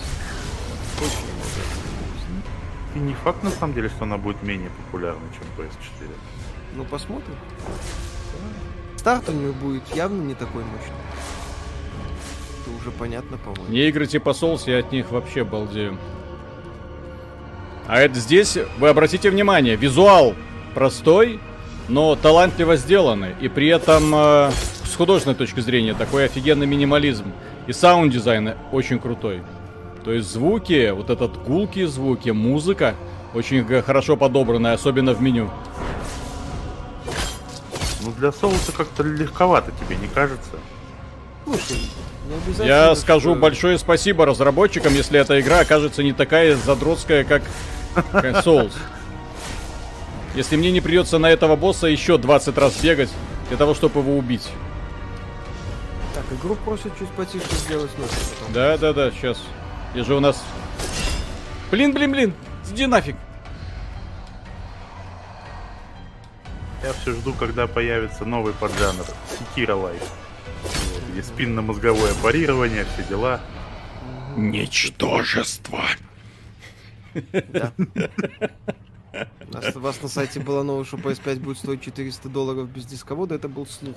[0.99, 2.97] Очень много.
[2.97, 6.11] И не факт на самом деле, что она будет менее популярна, чем PS4.
[6.75, 7.37] Ну посмотрим.
[8.97, 10.97] Старт у нее будет явно не такой мощный.
[12.61, 13.69] Это уже понятно, по-моему.
[13.69, 15.97] Не игры типа Souls, я от них вообще балдею.
[17.87, 20.35] А это здесь, вы обратите внимание, визуал
[20.75, 21.41] простой,
[21.89, 23.35] но талантливо сделанный.
[23.41, 24.51] И при этом э,
[24.85, 27.33] с художественной точки зрения такой офигенный минимализм.
[27.67, 29.43] И саунд-дизайн очень крутой.
[30.05, 32.95] То есть звуки, вот этот гулкие звуки, музыка
[33.35, 35.51] очень хорошо подобранная, особенно в меню.
[38.03, 40.53] Ну для соуса как-то легковато тебе, не кажется?
[41.45, 41.79] Слушай,
[42.65, 43.41] я скажу что...
[43.41, 47.43] большое спасибо разработчикам, если эта игра окажется не такая задротская, как
[48.45, 48.73] Souls.
[50.35, 53.11] Если мне не придется на этого босса еще 20 раз бегать
[53.49, 54.49] для того, чтобы его убить.
[56.15, 58.17] Так, игру просят чуть потише сделать нужно.
[58.55, 59.39] Да, да, да, сейчас.
[59.95, 60.43] И же у нас...
[61.71, 62.35] Блин, блин, блин,
[62.71, 63.17] иди нафиг.
[66.83, 69.05] Я все жду, когда появится новый поджанр.
[69.39, 70.03] Sekiro-like.
[71.13, 73.41] Где спинно-мозговое парирование, все дела.
[74.37, 75.85] Ничтожество.
[77.33, 77.73] Да.
[79.75, 83.35] У вас на сайте было новое, что PS5 будет стоить 400 долларов без дисковода.
[83.35, 83.97] Это был слух.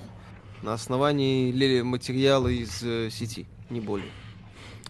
[0.61, 4.09] На основании материала из э, сети, не более.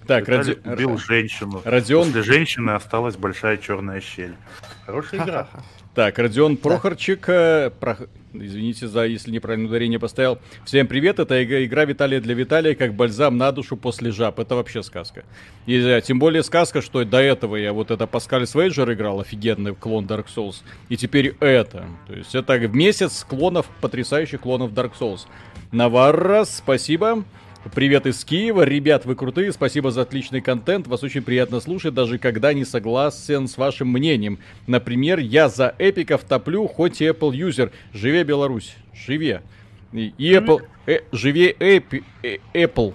[0.07, 0.59] Так, ради...
[0.65, 1.61] убил женщину.
[1.63, 2.07] Родион...
[2.07, 4.35] После женщины осталась большая черная щель.
[4.87, 5.49] Хорошая игра.
[5.95, 7.97] Так, Родион Прохорчик, э, про...
[8.33, 10.39] извините за, если неправильное ударение поставил.
[10.65, 14.37] Всем привет, это игра Виталия для Виталия, как бальзам на душу после жаб.
[14.41, 15.23] Это вообще сказка.
[15.65, 19.73] И э, тем более сказка, что до этого я вот это Паскаль Свейджер играл, офигенный
[19.73, 20.63] клон Dark Souls.
[20.89, 21.85] И теперь это.
[22.07, 25.27] То есть это месяц клонов, потрясающих клонов Dark Souls.
[25.71, 27.23] Наваррас, спасибо.
[27.73, 28.61] Привет из Киева.
[28.61, 29.51] Ребят, вы крутые.
[29.51, 30.85] Спасибо за отличный контент.
[30.85, 34.37] Вас очень приятно слушать, даже когда не согласен с вашим мнением.
[34.67, 37.71] Например, я за эпиков топлю, хоть и Apple юзер.
[37.91, 38.75] Живе Беларусь.
[38.93, 39.41] Живе.
[39.91, 40.61] И, Apple...
[40.85, 42.93] Э, живе эпи, э, Apple.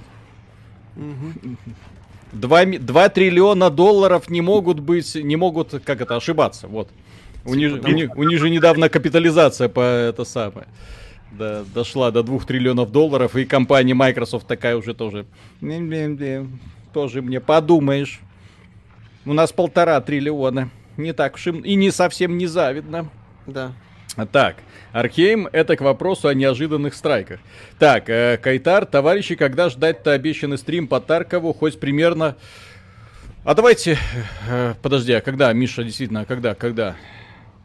[2.33, 6.69] Два, два триллиона долларов не могут быть, не могут, как это, ошибаться.
[6.69, 6.89] Вот.
[7.45, 10.69] У них, у, них, у них же недавно капитализация по это самое
[11.31, 15.27] да, дошла до 2 триллионов долларов, и компания Microsoft такая уже тоже,
[16.93, 18.21] тоже мне подумаешь,
[19.25, 23.11] у нас полтора триллиона, не так уж и не совсем не завидно.
[23.47, 23.73] Да.
[24.33, 24.57] Так,
[24.93, 27.41] Архейм, это к вопросу о неожиданных страйках.
[27.79, 32.37] Так, э, Кайтар, товарищи, когда ждать-то обещанный стрим по Таркову, хоть примерно...
[33.45, 33.99] А давайте...
[34.49, 36.97] Э, подожди, а когда, Миша, действительно, а когда, когда?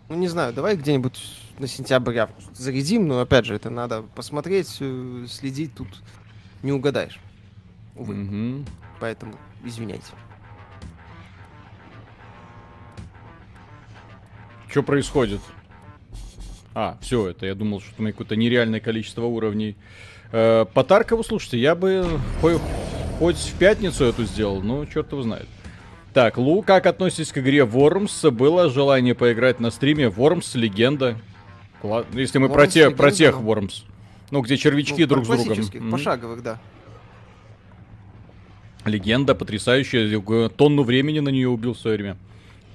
[0.08, 1.20] Ну, не знаю, давай где-нибудь
[1.60, 5.88] на сентябрь август зарядим, но опять же, это надо посмотреть, э, следить, тут
[6.64, 7.20] не угадаешь.
[7.96, 8.16] Увы.
[8.24, 8.66] Угу.
[9.00, 10.04] Поэтому извиняйте.
[14.70, 15.40] Что происходит?
[16.74, 19.78] А, все, это я думал, что у меня какое-то нереальное количество уровней.
[20.34, 22.60] Э, по Таркову, слушайте, я бы хоть,
[23.20, 25.48] хоть в пятницу эту сделал, но черт его знает.
[26.14, 28.30] Так, Лу, как относитесь к игре Worms?
[28.32, 31.18] Было желание поиграть на стриме Worms Легенда.
[32.14, 33.84] Если мы Worms, про, те, про тех Worms.
[34.32, 35.92] Ну, где червячки ну, друг с другом.
[35.92, 36.60] Пошаговых, да.
[38.86, 40.50] Легенда потрясающая.
[40.50, 42.18] Тонну времени на нее убил в свое время.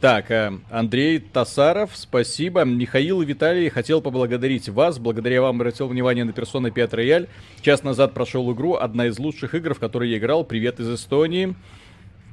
[0.01, 2.65] Так, э, Андрей Тасаров, спасибо.
[2.65, 4.99] Михаил и Виталий хотел поблагодарить вас.
[4.99, 7.29] Благодаря вам обратил внимание на персоны 5 Рояль.
[7.61, 10.43] Час назад прошел игру, одна из лучших игр, в которой я играл.
[10.43, 11.55] Привет из Эстонии.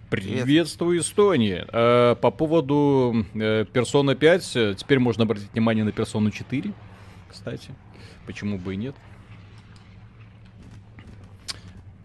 [0.10, 1.66] Приветствую, Эстонии.
[1.68, 6.74] Э, по поводу э, Persona 5, теперь можно обратить внимание на Persona 4,
[7.30, 7.72] кстати.
[8.26, 8.96] Почему бы и нет?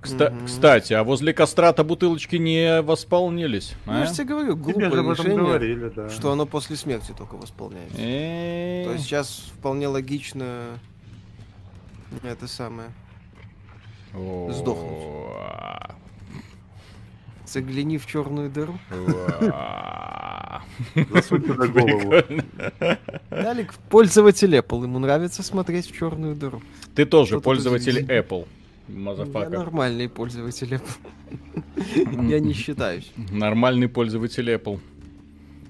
[0.03, 0.47] Кста- угу.
[0.47, 3.75] Кстати, а возле кастрата бутылочки не восполнились.
[3.87, 4.01] А?
[4.01, 6.11] Я же тебе говорю, глупое тебе решение, говорили, да.
[6.11, 7.97] что оно после смерти только восполняется.
[7.99, 8.85] Э.
[8.85, 10.79] То есть сейчас вполне логично
[12.25, 12.89] это самое
[14.51, 16.02] сдохнуть.
[17.53, 18.79] Загляни в черную дыру.
[21.11, 22.15] Засунь туда голову.
[23.31, 24.85] Далик пользователь Apple.
[24.85, 26.63] Ему нравится смотреть в черную дыру.
[26.95, 28.47] Ты тоже пользователь Apple.
[28.89, 29.51] Motherfucker.
[29.53, 32.27] Я нормальный пользователь Apple.
[32.31, 33.13] Я не считаюсь.
[33.31, 34.81] Нормальный пользователь Apple.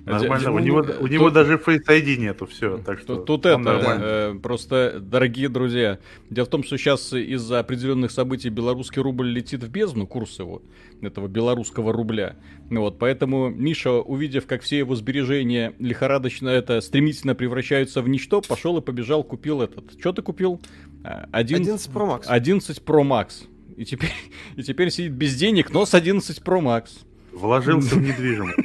[0.05, 2.79] Нормально, у него, у него тут, даже Face ID нету, все.
[2.79, 7.61] Так что тут, тут это, э, просто, дорогие друзья, дело в том, что сейчас из-за
[7.61, 10.63] определенных событий белорусский рубль летит в бездну, курс его,
[11.01, 12.37] этого белорусского рубля.
[12.69, 18.79] Вот, поэтому Миша, увидев, как все его сбережения лихорадочно, это, стремительно превращаются в ничто, пошел
[18.79, 19.99] и побежал, купил этот.
[20.01, 20.61] Что ты купил?
[21.05, 22.25] 11, 11 Pro Max.
[22.27, 23.47] 11 Pro Max.
[23.77, 24.11] И теперь,
[24.57, 26.91] и теперь сидит без денег, но с 11 Pro Max.
[27.33, 28.59] Вложился в недвижимость.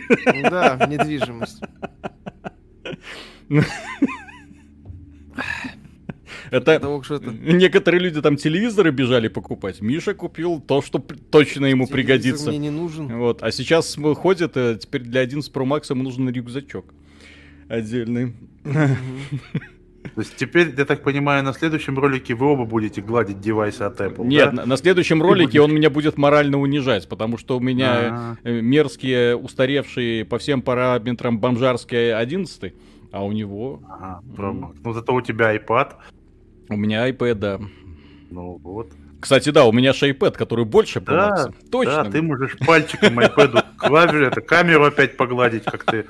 [0.43, 1.61] Да, в недвижимость.
[6.49, 9.81] Это того, некоторые люди там телевизоры бежали покупать.
[9.81, 12.49] Миша купил то, что точно ему Телевизор пригодится.
[12.49, 13.07] Мне не нужен.
[13.17, 16.93] Вот, а сейчас ходит, э, теперь для 11 Pro Max ему нужен рюкзачок
[17.67, 18.33] отдельный.
[20.17, 24.01] То есть теперь, я так понимаю, на следующем ролике вы оба будете гладить девайсы от
[24.01, 24.63] Apple, Нет, да?
[24.63, 28.37] на, на следующем ролике он меня будет морально унижать, потому что у меня А-а-а.
[28.43, 32.73] Э, мерзкие, устаревшие по всем параметрам бомжарские 11,
[33.11, 33.83] а у него...
[33.87, 35.91] Ага, ну зато у тебя iPad.
[36.69, 37.59] У меня iPad, да.
[38.31, 38.89] Ну вот.
[39.19, 42.03] Кстати, да, у меня шейпэд, который больше да, Точно.
[42.03, 46.05] Да, ты можешь пальчиком iPad клавишу, это камеру опять погладить, как ты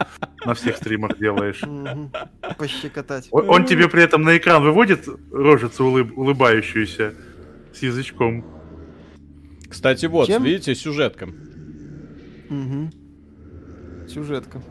[0.46, 1.62] на всех стримах делаешь.
[2.58, 3.28] Пощекотать.
[3.32, 7.14] Он, он тебе при этом на экран выводит рожицу улыб, улыбающуюся
[7.74, 8.46] с язычком.
[9.70, 10.44] Кстати, вот, Чем?
[10.44, 11.30] видите, сюжетка.
[12.50, 12.92] Угу.
[14.10, 14.62] Сюжетка.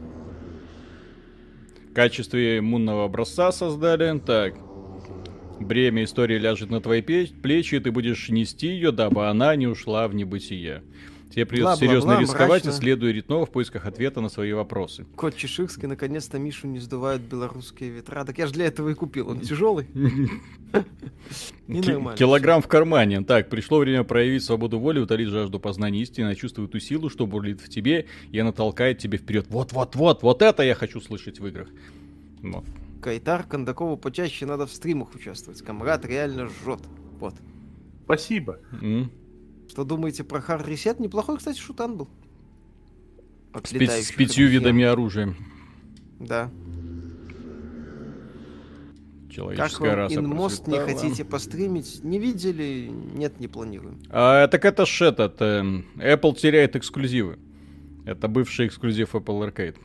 [1.90, 4.18] В качестве иммунного образца создали.
[4.18, 4.54] Так,
[5.60, 10.06] Бремя истории ляжет на твои плечи, и ты будешь нести ее, дабы она не ушла
[10.08, 10.82] в небытие.
[11.30, 12.70] Тебе придется бла, серьезно бла, рисковать, мрачно.
[12.70, 15.06] исследуя Ритнова в поисках ответа на свои вопросы.
[15.16, 18.24] Кот Чеширский, наконец-то Мишу не сдувают белорусские ветра.
[18.24, 19.28] Так я же для этого и купил.
[19.28, 19.86] Он тяжелый.
[21.66, 23.22] Килограмм в кармане.
[23.22, 27.60] Так, пришло время проявить свободу воли, утолить жажду познания истины, чувствует ту силу, что бурлит
[27.60, 29.46] в тебе, и она толкает тебе вперед.
[29.50, 31.68] Вот-вот-вот, вот это я хочу слышать в играх.
[32.42, 32.64] Вот.
[33.00, 35.62] Кайтар Кондакову почаще надо в стримах участвовать.
[35.62, 36.80] Камрад реально жжет.
[37.18, 37.34] Вот.
[38.04, 38.60] Спасибо.
[38.80, 39.10] Mm.
[39.68, 41.00] Что думаете про Hard Reset?
[41.02, 42.08] Неплохой, кстати, шутан был.
[43.64, 45.34] С, пи- с пятью видами оружия.
[46.20, 46.50] Да.
[49.30, 52.02] Человеческая как раса Инмост не хотите постримить?
[52.02, 52.90] Не видели?
[53.14, 54.00] Нет, не планируем.
[54.08, 55.42] А, так это ж этот...
[55.42, 55.62] Э,
[55.96, 57.38] Apple теряет эксклюзивы.
[58.06, 59.76] Это бывший эксклюзив Apple Arcade.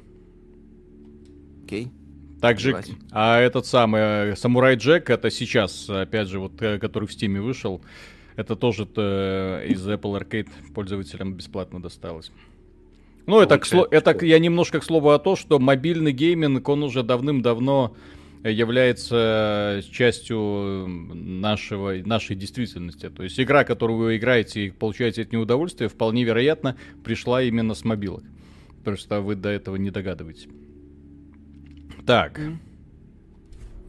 [1.65, 1.85] Окей.
[1.85, 2.00] Okay.
[2.41, 7.39] Также, а этот самый Самурай Джек, это сейчас, опять же, вот, э, который в Стиме
[7.39, 7.81] вышел,
[8.35, 12.31] это тоже -то из Apple Arcade пользователям бесплатно досталось.
[13.27, 13.87] Ну, это, к сло...
[13.91, 17.95] это я немножко к слову о том, что мобильный гейминг, он уже давным-давно
[18.43, 23.09] является частью нашего, нашей действительности.
[23.09, 27.75] То есть игра, которую вы играете и получаете от нее удовольствие, вполне вероятно, пришла именно
[27.75, 28.23] с мобилок.
[28.83, 30.47] Просто вы до этого не догадываетесь.
[32.05, 32.39] Так.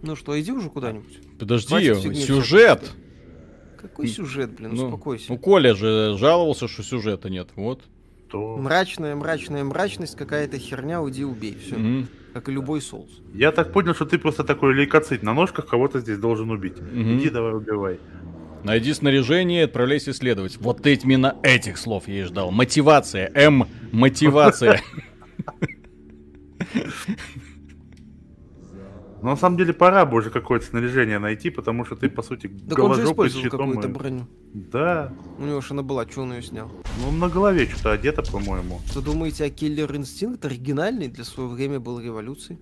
[0.03, 1.21] Ну что, иди уже куда-нибудь.
[1.39, 2.93] Подожди, сюжет.
[3.83, 5.33] Какой сюжет, блин, ну, успокойся.
[5.33, 7.83] Ну, Коля же жаловался, что сюжета нет, вот.
[8.31, 8.57] То...
[8.57, 11.75] Мрачная, мрачная мрачность, какая-то херня, уйди, убей, все.
[11.75, 12.07] Mm-hmm.
[12.33, 13.11] Как и любой соус.
[13.35, 16.75] Я так понял, что ты просто такой лейкоцит на ножках кого-то здесь должен убить.
[16.75, 17.19] Mm-hmm.
[17.19, 17.99] Иди давай убивай.
[18.63, 20.57] Найди снаряжение и отправляйся исследовать.
[20.59, 22.53] Вот именно этих слов я и ждал.
[22.53, 23.31] Мотивация.
[23.35, 23.67] М.
[23.91, 24.81] Мотивация.
[29.23, 32.51] Но на самом деле пора бы уже какое-то снаряжение найти, потому что ты, по сути,
[32.69, 34.27] так он же использовал какую-то броню.
[34.53, 35.13] Да.
[35.39, 36.71] У него же она была, что он ее снял?
[37.01, 38.81] Ну, на голове что-то одето, по-моему.
[38.87, 42.59] Что думаете, а Киллер Инстинкт оригинальный для своего время был революцией?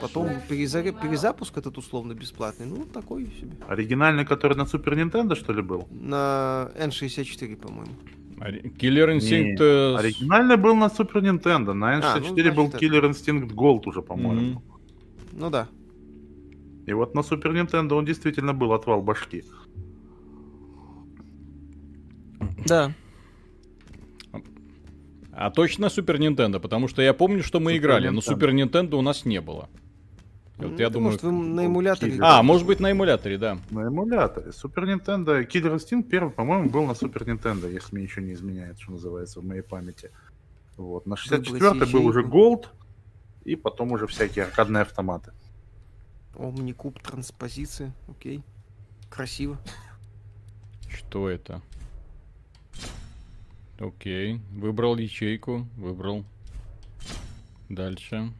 [0.00, 0.82] Потом переза...
[0.82, 3.56] перезапуск этот условно бесплатный, ну, такой себе.
[3.68, 5.86] Оригинальный, который на Super Nintendo, что ли, был?
[5.90, 7.92] На N64, по-моему.
[8.78, 9.60] Killer Instinct...
[9.60, 14.02] Э, оригинальный был на Super Nintendo, на N64 а, ну, был Killer Instinct Gold уже,
[14.02, 14.58] по-моему.
[14.58, 14.73] Mm-hmm.
[15.36, 15.68] Ну да.
[16.86, 19.44] И вот на Super Nintendo он действительно был отвал башки.
[22.66, 22.92] Да.
[25.32, 28.12] А точно Супер Нинтендо, потому что я помню, что мы Super играли, Nintendo.
[28.12, 29.68] но Супер Нинтендо у нас не было.
[30.56, 32.16] Вот ну, я думаю, может, вы на эмуляторе.
[32.20, 33.58] А, может быть, на эмуляторе, да.
[33.70, 34.52] На эмуляторе.
[34.52, 35.40] Супер Нинтендо.
[35.40, 39.40] Killer Instinct первый, по-моему, был на Супер Нинтендо, если мне еще не изменяет, что называется,
[39.40, 40.12] в моей памяти.
[40.76, 41.06] Вот.
[41.06, 42.66] На 64-й был уже Gold,
[43.44, 45.32] и потом уже всякие аркадные автоматы.
[46.36, 48.42] Омникуб транспозиции, окей.
[49.10, 49.58] Красиво.
[50.88, 51.62] Что это?
[53.78, 54.40] Окей.
[54.52, 56.24] Выбрал ячейку, выбрал.
[57.68, 58.32] Дальше.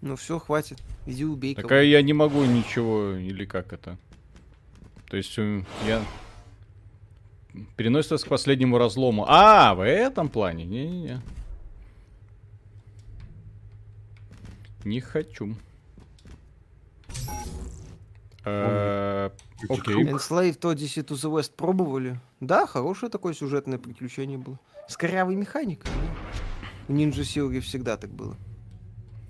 [0.00, 0.82] Ну все, хватит.
[1.06, 1.54] Иди убей.
[1.54, 3.96] Так а я не могу ничего, или как это?
[5.08, 6.02] То есть э, я...
[7.76, 9.26] Переносится к последнему разлому.
[9.28, 10.64] А, в этом плане?
[10.64, 11.20] Не-не-не.
[14.84, 15.54] Не хочу.
[18.44, 19.30] Э,
[19.68, 20.04] окей.
[20.04, 22.20] Enslaved Odyssey to the West пробовали?
[22.40, 24.58] Да, хорошее такое сюжетное приключение было.
[24.88, 25.90] С корявой механикой.
[26.88, 28.36] В Ninja Theory всегда так было.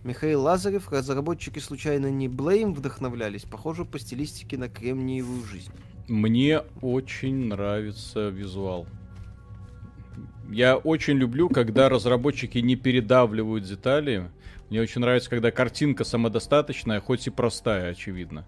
[0.05, 3.43] Михаил Лазарев, разработчики случайно не Blame вдохновлялись?
[3.43, 5.71] Похоже по стилистике на кремниевую жизнь.
[6.09, 8.87] Мне очень нравится визуал.
[10.51, 14.31] Я очень люблю, когда разработчики не передавливают детали.
[14.73, 18.47] Мне очень нравится, когда картинка самодостаточная, хоть и простая, очевидно.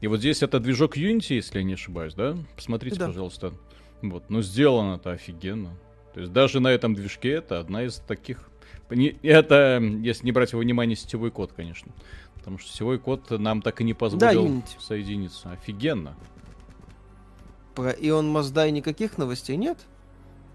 [0.00, 2.34] И вот здесь это движок Unity, если я не ошибаюсь, да?
[2.56, 3.08] Посмотрите, да.
[3.08, 3.52] пожалуйста.
[4.00, 5.76] Вот, но сделано это офигенно.
[6.14, 8.48] То есть даже на этом движке это одна из таких...
[8.88, 11.92] Это, если не брать во внимание сетевой код, конечно.
[12.36, 15.50] Потому что сетевой код нам так и не позволил да, соединиться.
[15.50, 16.16] Офигенно.
[17.74, 19.76] Про Ион Маздай никаких новостей нет?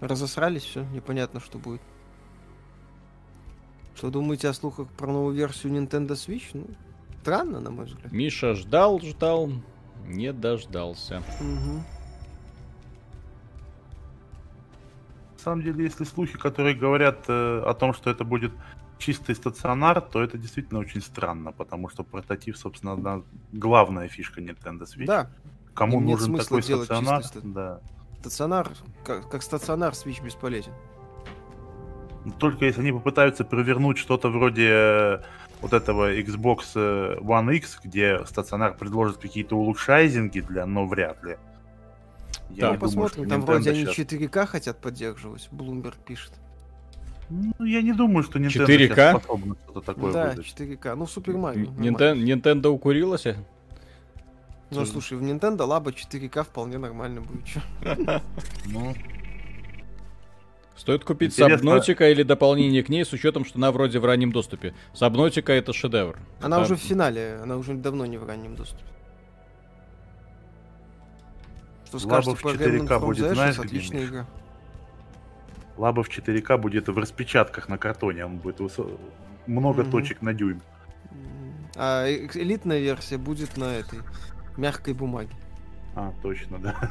[0.00, 1.80] Разосрались, все, непонятно, что будет.
[3.96, 6.50] Что думаете о слухах про новую версию Nintendo Switch?
[6.52, 6.66] Ну,
[7.22, 8.12] странно, на мой взгляд.
[8.12, 9.50] Миша ждал, ждал,
[10.04, 11.22] не дождался.
[11.40, 11.82] Угу.
[15.32, 18.52] На самом деле, если слухи, которые говорят э, о том, что это будет
[18.98, 24.82] чистый стационар, то это действительно очень странно, потому что прототип, собственно, одна главная фишка Nintendo
[24.82, 25.06] Switch.
[25.06, 25.30] Да.
[25.72, 27.22] Кому Им нужен такой стационар?
[27.22, 27.80] Чистый, да.
[28.20, 28.68] Стационар,
[29.04, 30.72] как, как стационар Switch бесполезен.
[32.38, 35.18] Только если они попытаются провернуть что-то вроде э,
[35.60, 41.36] вот этого Xbox э, One X, где стационар предложит какие-то улучшайзинги для, но вряд ли.
[42.50, 43.98] Я да, посмотрим, думаю, там вроде они сейчас...
[43.98, 46.32] 4К хотят поддерживать, Bloomberg пишет.
[47.28, 49.18] Ну, я не думаю, что Nintendo 4К?
[49.18, 50.46] способна что-то такое Да, выдать.
[50.46, 50.94] 4К.
[50.94, 51.64] Ну, Супер Марио.
[51.72, 53.26] Nintendo, Nintendo укурилась?
[54.70, 58.18] Ну, слушай, в Nintendo лаба 4К вполне нормально будет.
[58.66, 58.94] Ну,
[60.76, 61.56] Стоит купить Интересно.
[61.56, 64.74] Сабнотика или дополнение к ней с учетом, что она вроде в раннем доступе.
[64.92, 66.18] Сабнотика это шедевр.
[66.40, 66.66] Она это...
[66.66, 68.84] уже в финале, она уже давно не в раннем доступе.
[71.86, 74.26] Что скажете по 4К будет, знаешь, отличная игра.
[75.78, 78.60] Лаба в 4К будет в распечатках на картоне, он будет
[79.46, 79.90] много mm-hmm.
[79.90, 80.62] точек на дюйм.
[81.76, 84.00] А элитная версия будет на этой
[84.56, 85.32] мягкой бумаге.
[85.94, 86.90] А, точно, да.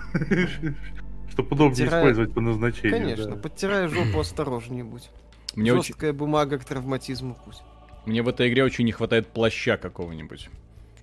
[1.29, 2.01] Чтобы удобнее Подтирая...
[2.01, 2.99] использовать по назначению.
[2.99, 3.35] Конечно, да.
[3.35, 5.09] подтирая жопу осторожнее будь.
[5.55, 6.19] Мне Жесткая очень...
[6.19, 7.57] бумага к травматизму путь.
[8.05, 10.49] Мне в этой игре очень не хватает плаща какого-нибудь,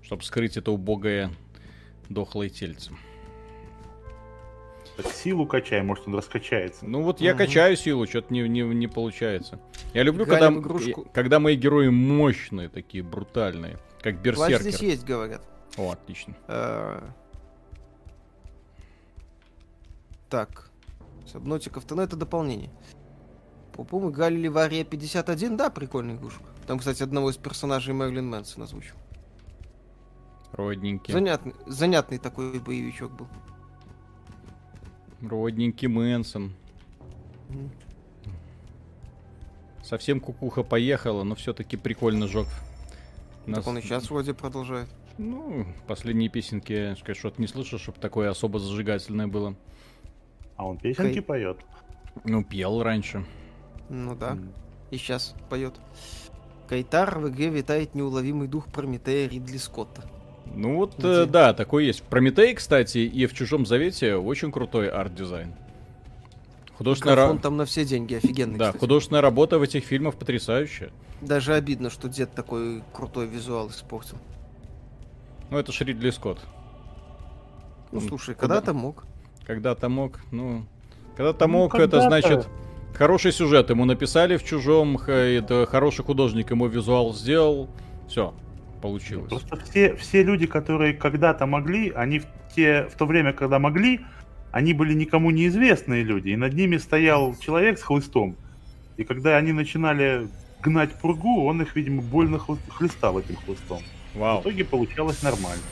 [0.03, 1.31] чтобы скрыть это убогое
[2.09, 2.93] дохлое тельце.
[4.97, 6.85] Так силу качай, может он раскачается.
[6.87, 7.39] Ну вот я угу.
[7.39, 9.59] качаю силу, что-то не, не, не получается.
[9.95, 11.09] Я люблю, когда, игрушку.
[11.13, 14.61] когда мои герои мощные, такие брутальные, как берсеркер.
[14.61, 15.43] Плащ здесь есть, говорят.
[15.79, 16.35] О, отлично.
[16.47, 17.03] А,
[20.33, 20.71] Так.
[21.27, 22.71] Сабнотиков-то, ну это дополнение.
[23.75, 26.43] По-моему, играли в Ария 51, да, прикольная игрушка.
[26.67, 28.95] Там, кстати, одного из персонажей Мэрилин Мэнсон озвучил.
[30.53, 31.13] Родненький.
[31.13, 33.29] Занятный, занятный такой боевичок был.
[35.21, 36.55] Родненький Мэнсон.
[37.51, 37.69] Mm.
[39.85, 42.47] Совсем кукуха поехала, но все-таки прикольно жег.
[43.45, 43.59] Нас...
[43.59, 44.89] Так он и сейчас вроде продолжает.
[45.19, 49.57] Ну, последние песенки, сказать, что-то не слышал, чтобы такое особо зажигательное было.
[50.63, 51.23] А он песенки Хей.
[51.23, 51.59] поет?
[52.23, 53.25] Ну, пел раньше.
[53.89, 54.35] Ну да.
[54.35, 54.53] Mm.
[54.93, 55.75] И сейчас поет.
[56.69, 60.05] Кайтар в игре витает неуловимый дух Прометея Ридли Скотта.
[60.55, 62.05] Ну вот, э, да, такой есть.
[62.05, 65.53] Прометей, кстати, и в Чужом Завете очень крутой арт-дизайн.
[66.79, 67.43] Художественная работа.
[67.43, 68.59] там на все деньги офигенный.
[68.59, 68.81] Да, кстати.
[68.81, 70.93] художественная работа в этих фильмах потрясающая.
[71.21, 74.19] Даже обидно, что дед такой крутой визуал испортил.
[75.51, 76.39] Ну, это ж Ридли Скотт.
[77.91, 79.07] Ну, слушай, когда-то мог.
[79.47, 80.65] Когда-то мог, ну...
[81.17, 82.49] Когда-то ну, мог, когда это значит...
[82.95, 87.71] Хороший сюжет ему написали в чужом, это хороший художник ему визуал сделал,
[88.07, 88.35] все,
[88.83, 89.31] получилось.
[89.31, 94.01] Просто все, все люди, которые когда-то могли, они в, те, в то время, когда могли,
[94.51, 98.37] они были никому неизвестные люди, и над ними стоял человек с хлыстом.
[98.99, 100.29] И когда они начинали
[100.61, 103.79] гнать пургу, он их, видимо, больно хлестал этим хлыстом.
[104.15, 104.41] Вау.
[104.41, 105.63] В итоге получалось нормально.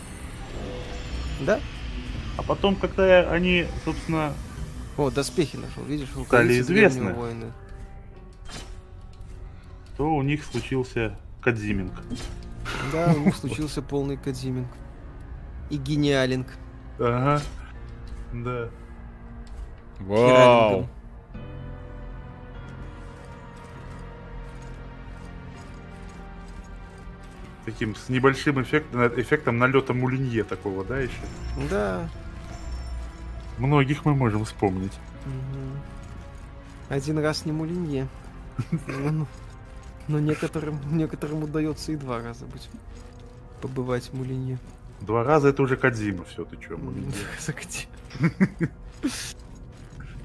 [1.40, 1.60] Да?
[2.40, 4.32] А потом, когда они, собственно...
[4.96, 6.08] О, доспехи нашел, видишь?
[6.26, 7.14] Стали известны.
[9.98, 11.92] То у них случился Кадзиминг.
[12.92, 14.68] Да, у них случился полный Кадзиминг.
[15.68, 16.46] И гениалинг.
[16.98, 17.42] Ага.
[18.32, 18.70] Да.
[19.98, 20.88] Вау.
[27.66, 31.20] Таким с небольшим эффектом, эффектом налета мулинье такого, да, еще?
[31.68, 32.08] Да.
[33.60, 34.92] Многих мы можем вспомнить.
[35.26, 36.94] Угу.
[36.94, 38.08] Один раз не мулинье.
[40.08, 42.68] Но некоторым, некоторым удается и два раза быть.
[43.60, 44.58] Побывать в Мулинье.
[45.02, 47.12] Два раза это уже Кадзима, все, ты че, Мулинье.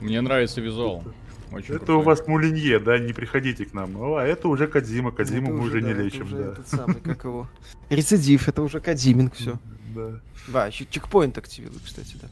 [0.01, 1.03] Мне нравится визуал.
[1.51, 1.95] Очень это крутой.
[1.95, 3.95] у вас Мулинье, да, не приходите к нам.
[3.97, 6.51] О, а это уже Кадзима, Кадзиму мы уже, уже не да, лечим, уже да.
[6.53, 7.47] Этот самый, как его.
[7.89, 9.59] Рецидив, это уже Кадзиминг, все.
[9.93, 10.19] Да.
[10.47, 12.27] Да, чекпоинт активируй, кстати, да.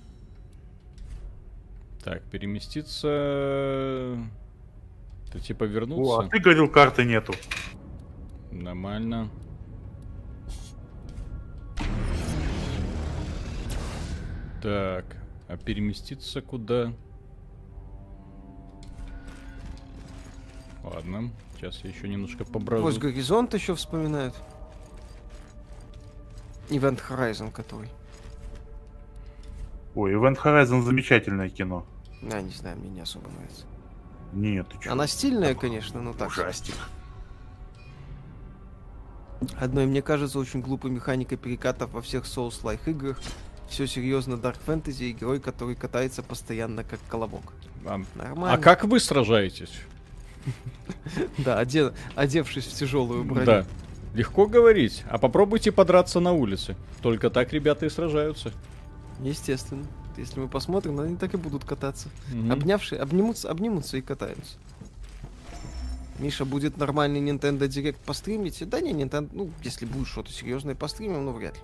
[2.04, 3.08] Так, переместиться...
[5.30, 6.14] Это типа вернуться?
[6.14, 7.34] О, а ты говорил, карты нету.
[8.52, 9.30] Нормально.
[14.62, 15.06] Так,
[15.48, 16.94] а переместиться куда?
[20.84, 22.84] Ладно, сейчас я еще немножко поброжу.
[22.84, 24.36] Пусть горизонт еще вспоминают.
[26.70, 27.90] Event Horizon который.
[29.96, 31.86] Ой, Event Horizon замечательное кино.
[32.32, 33.66] А, не знаю, мне не особо нравится.
[34.34, 34.90] Нет, ты?
[34.90, 36.30] Она стильная, конечно, но так.
[36.30, 36.76] Ужастик.
[39.60, 43.20] Одной, мне кажется, очень глупой механика перекатов во всех Souls-like играх.
[43.68, 47.54] Все серьезно Dark Fantasy и герой, который катается постоянно как колобок.
[47.86, 48.54] А, Нормально.
[48.54, 49.74] А как вы сражаетесь?
[51.38, 51.60] Да,
[52.16, 53.46] одевшись в тяжелую броню.
[53.46, 53.66] Да.
[54.14, 56.76] Легко говорить, а попробуйте подраться на улице.
[57.02, 58.52] Только так ребята и сражаются.
[59.22, 59.86] Естественно.
[60.18, 62.10] Если мы посмотрим, они так и будут кататься.
[62.32, 62.54] Mm-hmm.
[62.54, 64.58] Обнявшие, обнимутся, обнимутся и катаются.
[66.20, 68.68] Миша, будет нормальный Nintendo Direct постримить?
[68.70, 71.62] Да не, Nintendo, ну, если будет что-то серьезное постримим, ну, вряд ли.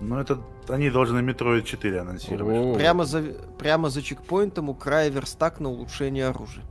[0.00, 2.56] Ну, это они должны Metroid 4 анонсировать.
[2.56, 2.74] О-о-о.
[2.76, 3.22] Прямо за,
[3.58, 6.64] прямо за чекпоинтом у края верстак на улучшение оружия.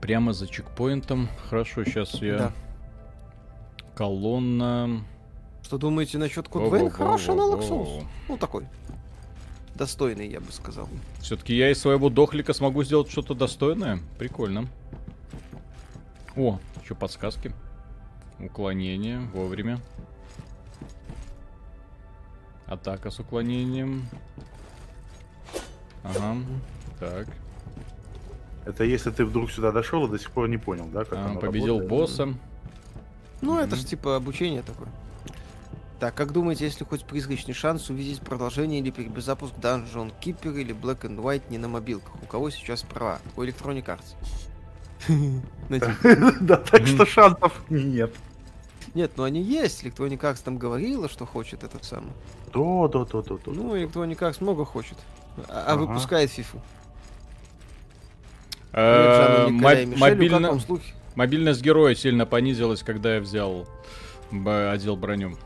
[0.00, 1.28] Прямо за чекпоинтом.
[1.48, 2.38] Хорошо, сейчас я...
[2.38, 2.52] Да.
[3.96, 5.04] Колонна...
[5.62, 6.90] Что думаете насчет Код Вейн?
[6.90, 8.04] Хороший аналог соус.
[8.28, 8.66] Ну, такой
[9.80, 10.88] достойный, я бы сказал.
[11.20, 13.98] Все-таки я из своего дохлика смогу сделать что-то достойное.
[14.18, 14.68] Прикольно.
[16.36, 17.52] О, еще подсказки.
[18.38, 19.80] Уклонение вовремя.
[22.66, 24.06] Атака с уклонением.
[26.04, 26.36] Ага.
[26.98, 27.26] Так.
[28.66, 31.04] Это если ты вдруг сюда дошел и до сих пор не понял, да?
[31.04, 31.88] Как а, победил работает.
[31.88, 32.34] босса.
[33.40, 33.64] Ну, mm-hmm.
[33.64, 34.88] это же типа обучение такое.
[36.00, 41.02] Так, как думаете, если хоть призрачный шанс увидеть продолжение или перезапуск Dungeon Keeper или Black
[41.02, 42.14] and White не на мобилках?
[42.22, 43.20] У кого сейчас права?
[43.36, 45.42] У Electronic Arts.
[46.40, 48.14] Да, так что шансов нет.
[48.94, 49.84] Нет, ну они есть.
[49.84, 52.12] Electronic Arts там говорила, что хочет этот самый.
[52.54, 53.36] Да, да, да, да.
[53.44, 54.96] Ну, Electronic Arts много хочет.
[55.48, 56.60] А, а выпускает FIFA.
[58.72, 59.48] Э,
[61.14, 63.68] мобильность героя сильно понизилась, когда я взял
[64.32, 65.36] отдел броню.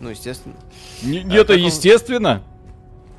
[0.00, 0.54] Ну, естественно.
[1.02, 1.60] Не, а это он...
[1.60, 2.42] естественно.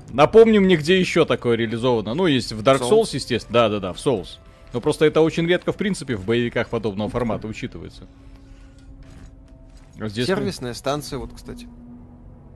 [0.10, 2.14] Напомни мне, где еще такое реализовано.
[2.14, 3.54] Ну, есть в Dark Souls, Souls естественно.
[3.54, 4.38] Да, да, да, в Souls.
[4.74, 8.08] Но просто это очень редко, в принципе, в боевиках подобного формата учитывается.
[10.00, 10.76] Здесь Сервисная мы...
[10.76, 11.68] станция, вот, кстати.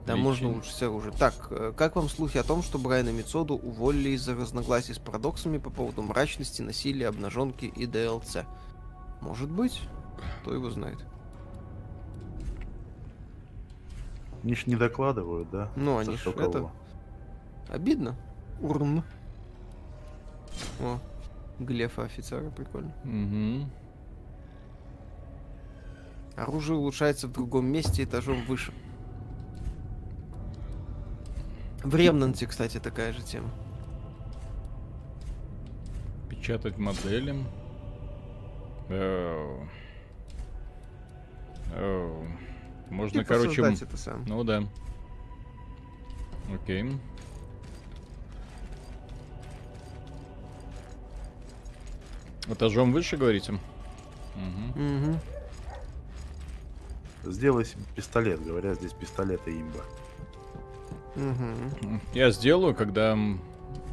[0.06, 0.48] Там Отлично.
[0.48, 1.12] можно лучше уже.
[1.12, 5.58] Так, э, как вам слухи о том, что Брайана Мицоду уволили из-за разногласий с парадоксами
[5.58, 8.38] по поводу мрачности, насилия, обнаженки и ДЛЦ?
[9.20, 9.80] Может быть,
[10.40, 10.98] кто его знает.
[14.42, 15.70] Они ж не докладывают, да?
[15.76, 16.70] Ну, они ж это...
[17.68, 18.16] Обидно.
[18.60, 19.04] Урн.
[20.80, 20.98] О,
[21.58, 22.92] глефа офицера, прикольно.
[23.04, 23.70] Угу.
[26.36, 28.72] Оружие улучшается в другом месте этажом выше.
[31.84, 33.50] В Ремнанте, кстати, такая же тема.
[36.28, 37.34] Печатать модели.
[38.88, 39.66] Oh.
[41.74, 42.26] Oh.
[42.92, 43.62] Можно, типа короче...
[43.62, 44.22] это сам.
[44.26, 44.62] Ну да.
[46.54, 46.92] Окей.
[52.48, 53.52] Этажом выше, говорите?
[53.52, 54.82] Угу.
[54.82, 55.18] Угу.
[57.32, 59.80] Сделай себе пистолет, говорят, здесь пистолеты имба.
[61.16, 62.00] Угу.
[62.12, 63.16] Я сделаю, когда...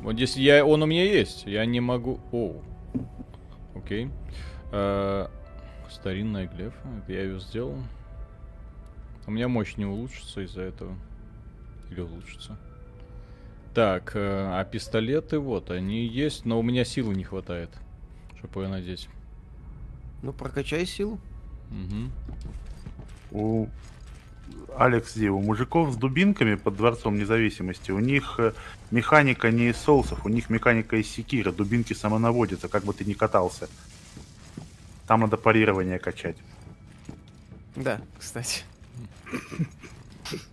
[0.02, 2.20] Вот здесь я, он у меня есть, я не могу...
[2.34, 2.62] О,
[3.76, 4.10] окей.
[4.72, 5.30] А,
[5.90, 6.76] старинная глефа,
[7.08, 7.78] я ее сделал.
[9.30, 10.96] У меня мощь не улучшится из-за этого.
[11.92, 12.58] Или улучшится.
[13.76, 17.70] Так, э, а пистолеты вот, они есть, но у меня силы не хватает,
[18.40, 19.08] чтобы ее надеть.
[20.24, 21.20] Ну, прокачай силу.
[21.70, 23.40] Угу.
[23.40, 23.68] У
[24.76, 28.54] Алекс Ди, у мужиков с дубинками под Дворцом Независимости, у них э,
[28.90, 33.14] механика не из соусов, у них механика из секира, дубинки самонаводятся, как бы ты ни
[33.14, 33.70] катался.
[35.06, 36.38] Там надо парирование качать.
[37.76, 38.64] Да, кстати.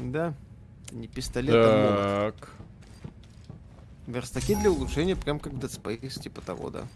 [0.00, 0.34] Да.
[0.92, 2.50] Не пистолет, а Так.
[4.06, 6.86] Верстаки для улучшения, прям как Dead Space, типа того, да.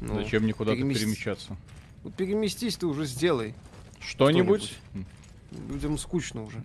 [0.00, 1.00] Ну, Зачем мне куда-то перемест...
[1.00, 1.56] перемещаться?
[2.04, 3.54] Ну, переместись ты уже сделай.
[3.98, 4.78] Что-нибудь?
[5.68, 6.62] Людям скучно уже.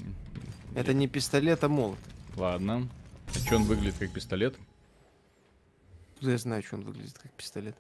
[0.76, 1.98] Это не пистолет, а молот.
[2.36, 2.88] Ладно.
[3.28, 4.56] А что он выглядит как пистолет?
[6.22, 7.76] Я знаю, что он выглядит как пистолет.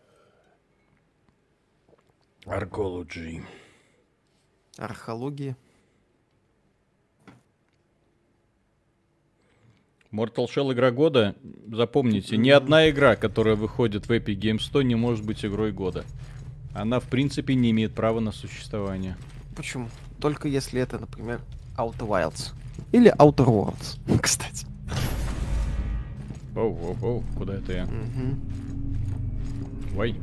[2.45, 3.43] Аркологи.
[4.77, 5.55] Архология.
[10.11, 11.35] Mortal Shell игра года,
[11.71, 16.05] запомните, ни одна игра, которая выходит в Epic Games 100, не может быть игрой года.
[16.75, 19.15] Она, в принципе, не имеет права на существование.
[19.55, 19.89] Почему?
[20.19, 21.41] Только если это, например,
[21.77, 22.53] Outer Wilds.
[22.91, 24.67] Или Outer Worlds, кстати.
[26.55, 27.83] Оу, оу, оу, куда это я?
[27.85, 28.37] Угу.
[29.95, 30.15] Вай.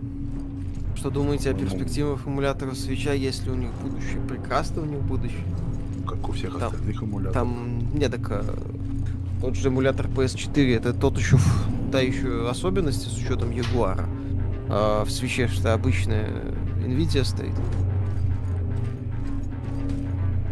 [1.01, 4.21] Что думаете о перспективах эмуляторов свеча, если у них будущее?
[4.29, 5.47] Прекрасно у них будущее.
[6.07, 7.33] Как у всех там, остальных эмуляторов.
[7.33, 8.45] Там, не, так а,
[9.41, 11.39] тот же эмулятор PS4, это тот еще,
[11.91, 14.05] та еще особенность с учетом Ягуара.
[14.69, 16.29] А в свече что обычная
[16.85, 17.55] Nvidia стоит.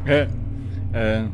[0.06, 0.30] Э,
[0.94, 1.28] э,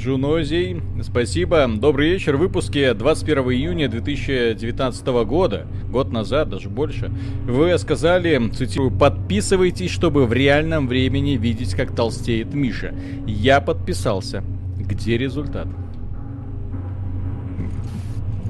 [0.00, 1.68] Джунозий, спасибо.
[1.68, 2.36] Добрый вечер.
[2.36, 7.12] В выпуске 21 июня 2019 года, год назад, даже больше,
[7.44, 12.94] вы сказали, цитирую, подписывайтесь, чтобы в реальном времени видеть, как толстеет Миша.
[13.26, 14.42] Я подписался.
[14.78, 15.68] Где результат?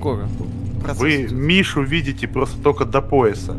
[0.01, 0.20] Кого?
[0.98, 3.57] Вы Мишу видите просто только до пояса.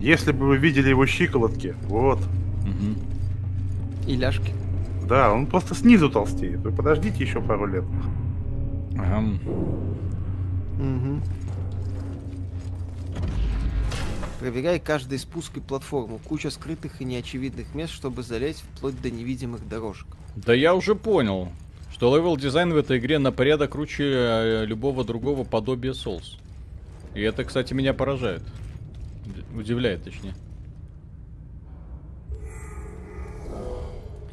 [0.00, 2.20] Если бы вы видели его щиколотки, вот.
[2.20, 4.10] Угу.
[4.10, 4.54] И ляжки.
[5.08, 6.60] Да, он просто снизу толстеет.
[6.60, 7.84] Вы подождите еще пару лет.
[8.98, 9.24] Ага.
[10.78, 11.20] Угу.
[14.40, 16.20] Проверяй каждый спуск и платформу.
[16.28, 20.06] Куча скрытых и неочевидных мест, чтобы залезть вплоть до невидимых дорожек.
[20.36, 21.48] Да я уже понял,
[21.90, 26.38] что level design в этой игре на порядок круче э, любого другого подобия Souls.
[27.14, 28.42] И это, кстати, меня поражает.
[29.56, 30.34] Удивляет, точнее.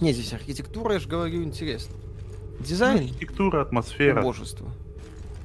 [0.02, 1.96] Не, здесь архитектура, я же говорю, интересно.
[2.60, 3.06] Дизайн.
[3.06, 4.22] Архитектура, атмосфера.
[4.22, 4.72] Убожество.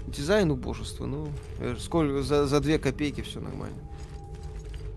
[0.07, 1.07] Дизайн убожество.
[1.07, 1.29] Ну,
[1.61, 3.79] э, сколько за, за две копейки все нормально.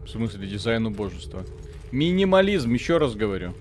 [0.06, 1.45] В смысле, дизайн убожества?
[1.91, 3.54] Минимализм, еще раз говорю.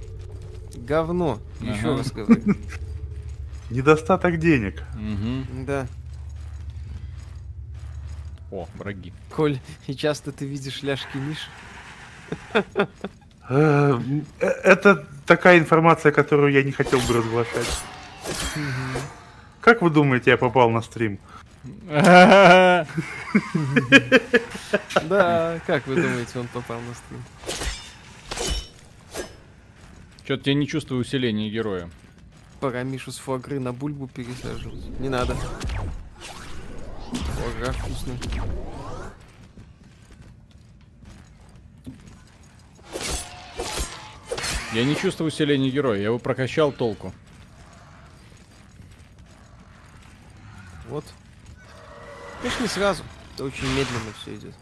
[0.74, 1.70] Говно, ага.
[1.70, 2.42] еще раз говорю.
[3.70, 4.82] Недостаток денег.
[5.66, 5.86] Да.
[8.50, 9.12] О, враги.
[9.34, 11.48] Коль, и часто ты видишь ляжки Миши?
[13.48, 14.00] Э,
[14.40, 17.82] это такая информация, которую я не хотел бы разглашать.
[19.60, 21.18] Как вы думаете, я попал на стрим?
[25.04, 27.22] Да, как вы думаете, он попал на стрим?
[30.24, 31.90] Что-то я не чувствую усиления героя.
[32.60, 35.00] Пора Мишу с фуагры на бульбу пересаживать.
[35.00, 35.36] Не надо.
[37.10, 38.18] Фуагра вкусный.
[44.72, 47.12] Я не чувствую усиления героя, я его прокачал толку.
[50.88, 51.04] Вот.
[52.40, 53.02] Конечно, не сразу.
[53.34, 54.54] Это очень медленно все идет.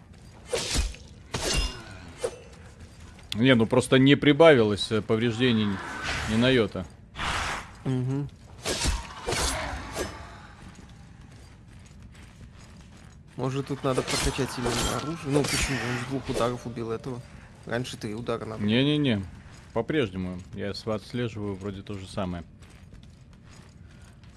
[3.34, 5.68] Не, ну просто не прибавилось э, повреждений
[6.28, 6.84] ни на йота.
[7.84, 8.28] Угу.
[13.36, 15.32] Может тут надо прокачать именно оружие?
[15.32, 15.78] Ну почему?
[15.88, 17.20] Он с двух ударов убил этого.
[17.64, 18.62] Раньше три удара надо.
[18.62, 19.24] Не-не-не.
[19.72, 20.38] По-прежнему.
[20.54, 22.44] Я отслеживаю вроде то же самое.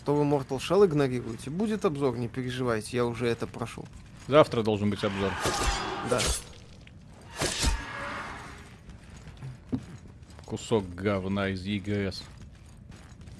[0.05, 1.49] То вы Mortal Shell игнорируете.
[1.49, 3.87] Будет обзор, не переживайте, я уже это прошел.
[4.27, 5.31] Завтра должен быть обзор.
[6.09, 6.19] Да.
[10.45, 12.23] Кусок говна из ЕГС.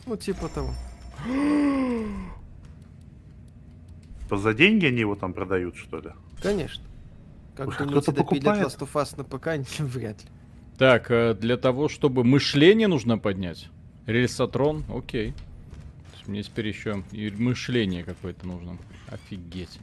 [0.06, 0.74] Ну, типа того.
[4.32, 6.12] За деньги они его там продают, что ли?
[6.42, 6.84] Конечно.
[7.56, 10.30] Как кто-то покупает Last of Us на ПК, вряд ли.
[10.78, 13.70] Так, э, для того, чтобы мышление нужно поднять.
[14.06, 15.34] Рельсотрон, окей.
[16.26, 18.78] Мне теперь еще и мышление какое-то нужно.
[19.10, 19.80] Офигеть.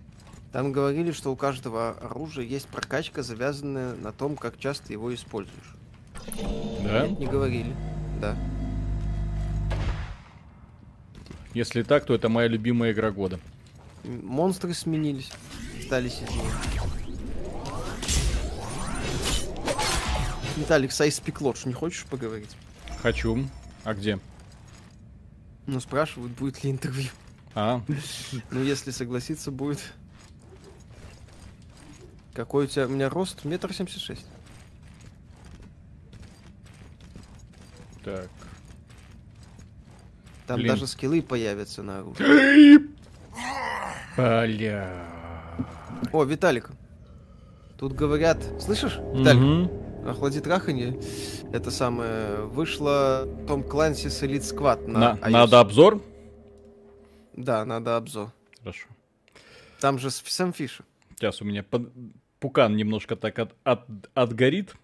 [0.53, 5.75] Там говорили, что у каждого оружия есть прокачка, завязанная на том, как часто его используешь.
[6.83, 7.07] Да?
[7.07, 7.75] Нет, не говорили.
[8.21, 8.37] Да.
[11.55, 13.39] Если так, то это моя любимая игра года.
[14.05, 15.31] Монстры сменились,
[15.85, 16.51] стали сильнее.
[20.61, 22.55] Виталик, Сайз Пиклодж, не хочешь поговорить?
[23.03, 23.49] Хочу.
[23.83, 24.19] А где?
[25.67, 27.09] Ну, спрашивают, будет ли интервью.
[27.55, 27.81] А?
[28.51, 29.81] Ну, если согласиться, будет.
[32.35, 32.87] Какой у тебя...
[32.87, 33.45] У меня рост?
[33.47, 34.27] Метр семьдесят шесть.
[38.05, 38.29] Так.
[40.47, 40.69] Там Блин.
[40.69, 42.81] даже скиллы появятся на оружие.
[44.17, 45.07] Бля.
[46.13, 46.71] О, Виталик.
[47.79, 48.45] Тут говорят...
[48.61, 49.43] Слышишь, Виталик?
[49.43, 49.90] Угу.
[50.07, 50.99] Охлади траханье.
[51.53, 52.47] Это самое...
[52.47, 56.03] Вышло Том Клансис Elite Squad на, на Надо обзор?
[57.37, 58.33] Да, надо обзор.
[58.61, 58.87] Хорошо.
[59.81, 60.85] Там же Сэм Фишер.
[61.17, 61.91] Сейчас у меня под...
[62.39, 64.75] пукан немножко так от, от, отгорит.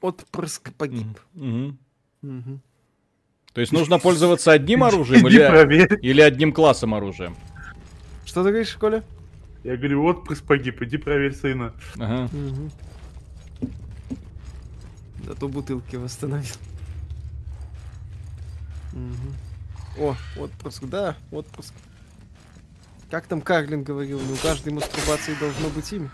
[0.00, 1.18] Отпрыск погиб.
[1.34, 1.76] Угу.
[2.22, 2.60] Угу.
[3.52, 7.34] То есть нужно пользоваться одним оружием или, или одним классом оружия?
[8.24, 9.02] Что ты говоришь, Коля?
[9.64, 11.74] Я говорю, отпрыск погиб, иди проверь сына.
[11.98, 12.30] Ага.
[12.32, 12.70] Угу.
[15.26, 16.54] Да то бутылки восстановил.
[18.92, 19.34] Угу.
[19.98, 21.74] О, отпуск, да, отпуск.
[23.10, 26.10] Как там Карлин говорил, ну у каждой мастурбации должно быть имя.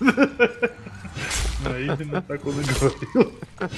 [1.64, 3.32] Да, именно так он и говорил.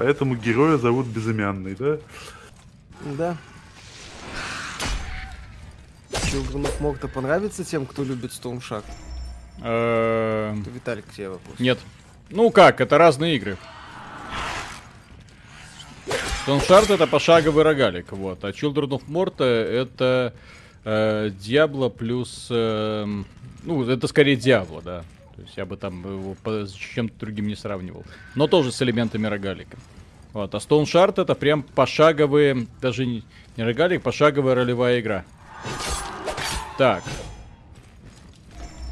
[0.00, 1.98] Поэтому героя зовут Безымянный, да?
[3.04, 3.36] Да.
[6.30, 8.84] Children of Morta понравится тем, кто любит Storm Shack?
[9.62, 10.62] Эм.
[10.62, 11.58] Виталик, к тебе вопрос.
[11.58, 11.80] Нет.
[12.30, 13.56] Ну как, это разные игры.
[16.46, 18.44] Stone это пошаговый рогалик, вот.
[18.44, 20.32] А Children of Morta это
[20.84, 22.46] э, Diablo плюс...
[22.48, 23.06] Э,
[23.64, 25.04] ну, это скорее Diablo, да.
[25.34, 28.04] То есть я бы там его с чем-то другим не сравнивал.
[28.36, 29.76] Но тоже с элементами рогалика.
[30.32, 30.54] Вот.
[30.54, 33.24] А Stone Shard это прям пошаговые, даже не,
[33.56, 35.24] не рогалик, пошаговая ролевая игра.
[36.80, 37.04] Так.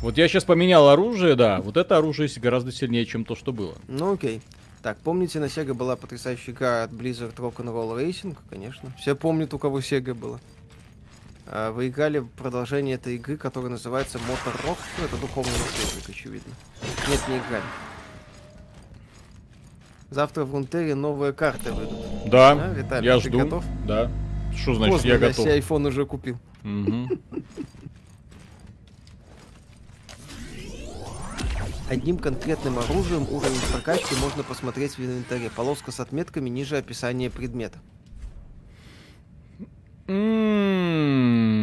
[0.02, 1.62] Вот я сейчас поменял оружие, да.
[1.62, 3.76] Вот это оружие гораздо сильнее, чем то, что было.
[3.88, 4.42] Ну окей.
[4.82, 8.36] Так, помните, на Sega была потрясающая игра от Blizzard Rock'n'Roll Racing?
[8.50, 8.92] Конечно.
[8.98, 10.38] Все помнят, у кого Sega было.
[11.46, 14.78] А, вы играли в продолжение этой игры, которая называется Motor Rock.
[14.98, 16.52] Ну, это духовный наследник, очевидно.
[17.08, 17.64] Нет, не играли.
[20.10, 21.98] Завтра в Рунтере новые карты выйдут.
[22.26, 23.38] Да, а, Виталий, я жду.
[23.38, 23.64] готов?
[23.86, 24.10] Да.
[24.62, 25.46] Что значит Поздно, я готов?
[25.46, 26.36] Я iPhone уже купил.
[26.64, 27.08] Угу.
[31.88, 35.48] Одним конкретным оружием уровень прокачки можно посмотреть в инвентаре.
[35.48, 37.78] Полоска с отметками ниже описания предмета.
[40.06, 41.58] М-м-м.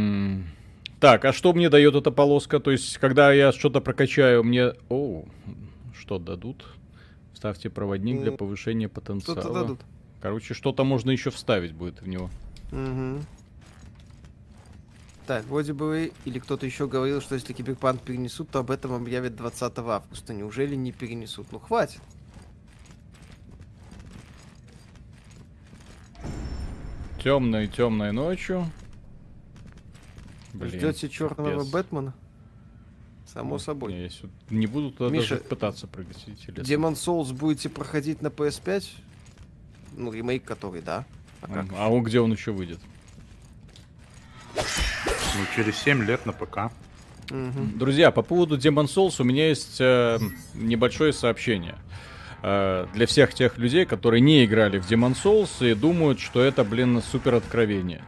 [1.00, 2.60] Так, а что мне дает эта полоска?
[2.60, 4.74] То есть, когда я что-то прокачаю, мне...
[4.90, 5.26] О,
[5.96, 6.66] что дадут?
[7.36, 9.42] Ставьте проводник для повышения потенциала.
[9.42, 9.82] Что-то дадут.
[10.22, 12.32] Короче, что-то можно еще вставить будет в него.
[12.72, 13.22] Угу.
[15.28, 19.36] Так, вроде бы или кто-то еще говорил, что если Киберпанк перенесут, то об этом объявят
[19.36, 20.34] 20 августа.
[20.34, 21.52] Неужели не перенесут?
[21.52, 22.02] Ну хватит.
[27.24, 28.70] Темной, темной ночью.
[30.54, 31.72] Блин, Ждете черного капец.
[31.72, 32.14] Бэтмена?
[33.26, 33.94] Само вот, собой.
[33.96, 34.10] Я
[34.52, 36.24] не буду туда Миша, даже пытаться прыгать.
[36.48, 38.86] Demon Souls будете проходить на PS5?
[39.98, 41.04] Ну, ремейк который, да.
[41.50, 42.80] А, а, он где он еще выйдет?
[44.56, 46.72] Ну, через 7 лет на ПК.
[47.30, 50.20] Друзья, по поводу Demon Souls у меня есть э,
[50.54, 51.76] небольшое сообщение.
[52.44, 56.64] Э, для всех тех людей, которые не играли в Demon Souls и думают, что это,
[56.64, 58.04] блин, супер откровение.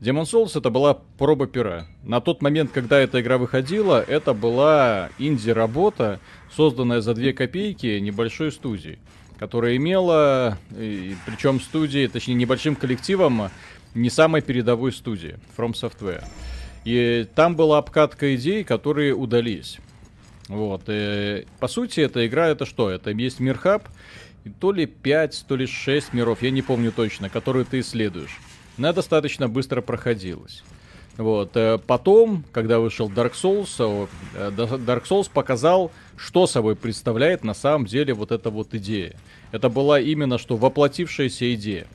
[0.00, 1.86] Demon Souls это была проба пера.
[2.02, 6.20] На тот момент, когда эта игра выходила, это была инди-работа,
[6.54, 8.98] созданная за 2 копейки небольшой студии,
[9.38, 13.50] которая имела, причем студии, точнее небольшим коллективом,
[13.94, 16.24] не самой передовой студии, From Software.
[16.84, 19.78] И там была обкатка идей, которые удались.
[20.48, 20.82] Вот.
[20.86, 22.90] И, по сути, эта игра это что?
[22.90, 23.88] Это есть мирхаб,
[24.44, 28.38] и то ли 5, то ли 6 миров, я не помню точно, которые ты исследуешь.
[28.78, 30.62] Она достаточно быстро проходилась.
[31.16, 31.56] Вот.
[31.56, 37.86] Э, потом, когда вышел Dark Souls, э, Dark Souls показал, что собой представляет на самом
[37.86, 39.14] деле вот эта вот идея.
[39.52, 41.86] Это была именно что воплотившаяся идея.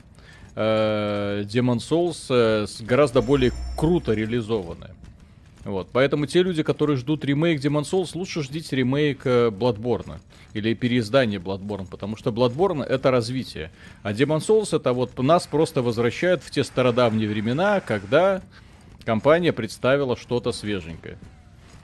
[0.54, 4.94] Э, Demon Souls гораздо более круто реализованная.
[5.64, 10.18] Вот, поэтому те люди, которые ждут ремейк Demon Souls, лучше ждите ремейк Bloodborne
[10.54, 13.70] или переиздание Bloodborne, потому что Bloodborne это развитие,
[14.02, 18.42] а Demon Souls это вот нас просто возвращает в те стародавние времена, когда
[19.04, 21.16] компания представила что-то свеженькое.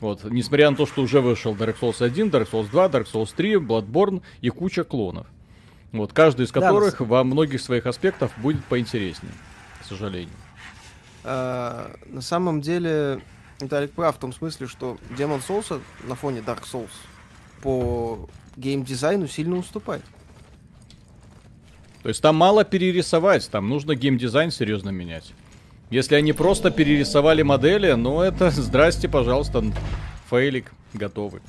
[0.01, 3.33] Вот, несмотря на то, что уже вышел Dark Souls 1, Dark Souls 2, Dark Souls
[3.35, 5.27] 3, Bloodborne и куча клонов.
[5.93, 9.33] Вот, каждый из которых да, во многих своих аспектах будет поинтереснее,
[9.81, 10.35] к сожалению.
[11.25, 13.21] А, на самом деле,
[13.61, 16.91] Виталик прав в том смысле, что Demon Souls на фоне Dark Souls
[17.63, 20.05] по геймдизайну сильно уступает.
[22.03, 25.33] То есть там мало перерисовать, там нужно геймдизайн серьезно менять.
[25.91, 29.65] Если они просто перерисовали модели, ну это здрасте, пожалуйста,
[30.29, 31.41] фейлик готовы.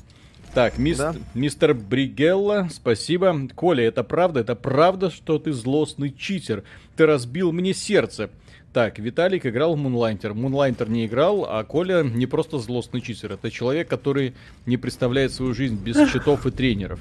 [0.54, 1.20] Так, мистер, да?
[1.34, 3.48] мистер Бригелла, спасибо.
[3.54, 4.40] Коля, это правда?
[4.40, 6.64] Это правда, что ты злостный читер?
[6.96, 8.30] Ты разбил мне сердце.
[8.72, 10.34] Так, Виталик играл в Мунлайтер.
[10.34, 13.32] Мунлайтер не играл, а Коля не просто злостный читер.
[13.32, 14.34] Это человек, который
[14.66, 17.00] не представляет свою жизнь без счетов и тренеров.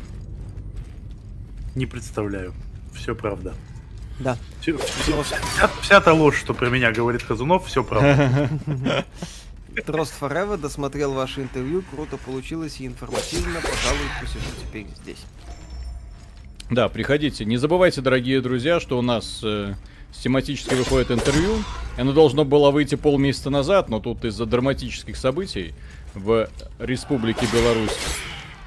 [1.76, 2.54] Не представляю.
[2.94, 3.54] Все правда.
[4.20, 4.38] Да.
[4.62, 8.50] Все, все, вся, вся та ложь, что про меня говорит Казунов, все правда.
[9.86, 15.24] Трост Forever досмотрел ваше интервью, круто получилось и информативно, пожалуй, посижу теперь здесь.
[16.70, 17.46] Да, приходите.
[17.46, 19.74] Не забывайте, дорогие друзья, что у нас э,
[20.12, 21.64] тематически выходит интервью.
[21.98, 25.74] Оно должно было выйти полмесяца назад, но тут из-за драматических событий
[26.14, 26.48] в
[26.80, 27.98] Республике Беларусь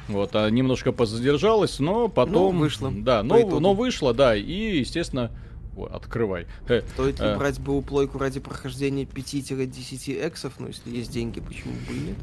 [0.08, 2.56] вот, а немножко позадержалась, но потом...
[2.56, 2.90] Ну, вышло.
[2.90, 5.30] Да, но, но вышло, да, и, естественно,
[5.76, 6.46] о, открывай.
[6.68, 10.54] Э, Стоит ли э, брать БУ-плойку ради прохождения 5-10 эксов?
[10.58, 12.16] Ну, если есть деньги, почему бы и нет?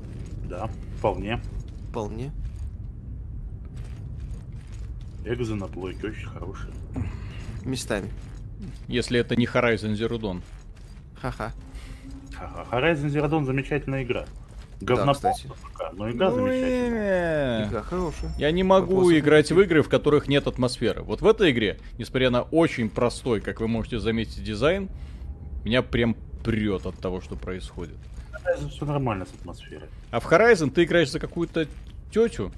[0.48, 1.42] Да, вполне.
[1.90, 2.32] Вполне.
[5.26, 6.74] Экзы на плойке очень хорошие.
[7.66, 8.10] Местами.
[8.88, 10.42] Если это не Horizon Zero Dawn.
[11.22, 11.54] Ха-ха.
[12.34, 12.68] Ха-ха.
[12.72, 14.26] Horizon Zero Dawn замечательная игра.
[14.82, 17.68] Говнопол, да, пока, но игра ну, замечательная.
[17.68, 18.32] Игра хорошая.
[18.38, 21.02] Я не могу Вопрос играть в игры, в которых нет атмосферы.
[21.02, 24.90] Вот в этой игре, несмотря на очень простой, как вы можете заметить, дизайн,
[25.66, 27.98] меня прям прет от того, что происходит.
[28.32, 29.90] Horizon все нормально с атмосферой.
[30.12, 31.68] А в Horizon ты играешь за какую-то
[32.12, 32.52] тетю,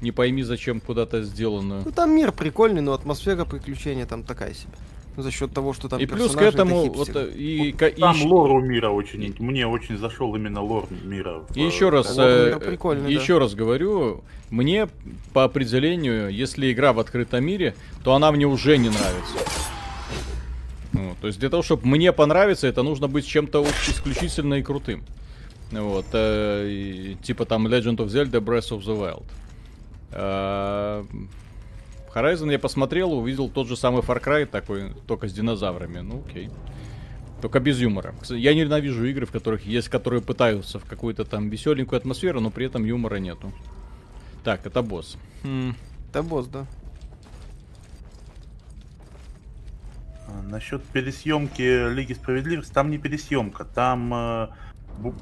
[0.00, 1.82] не пойми зачем куда-то сделанную.
[1.84, 4.72] Ну там мир прикольный, но атмосфера приключения там такая себе
[5.16, 8.24] за счет того, что там и плюс к этому вот, и, вот там и...
[8.24, 11.42] лор у мира очень мне очень зашел именно лор мира.
[11.54, 12.58] И еще раз э,
[13.08, 13.40] еще да.
[13.40, 14.88] раз говорю, мне
[15.32, 19.36] по определению, если игра в открытом мире, то она мне уже не нравится.
[20.92, 25.04] Ну, то есть для того, чтобы мне понравиться, это нужно быть чем-то исключительно и крутым.
[25.70, 29.24] Вот, э, и, типа там Legend of Zelda Breath of the Wild.
[30.12, 31.04] Э,
[32.14, 36.00] Horizon я посмотрел, увидел тот же самый Far Cry такой, только с динозаврами.
[36.00, 36.50] Ну, окей.
[37.40, 38.14] Только без юмора.
[38.28, 42.66] Я ненавижу игры, в которых есть, которые пытаются в какую-то там веселенькую атмосферу, но при
[42.66, 43.52] этом юмора нету.
[44.44, 45.16] Так, это босс.
[45.42, 45.74] Хм.
[46.10, 46.66] Это босс, да.
[50.26, 54.48] А, насчет пересъемки Лиги Справедливости, там не пересъемка, там э,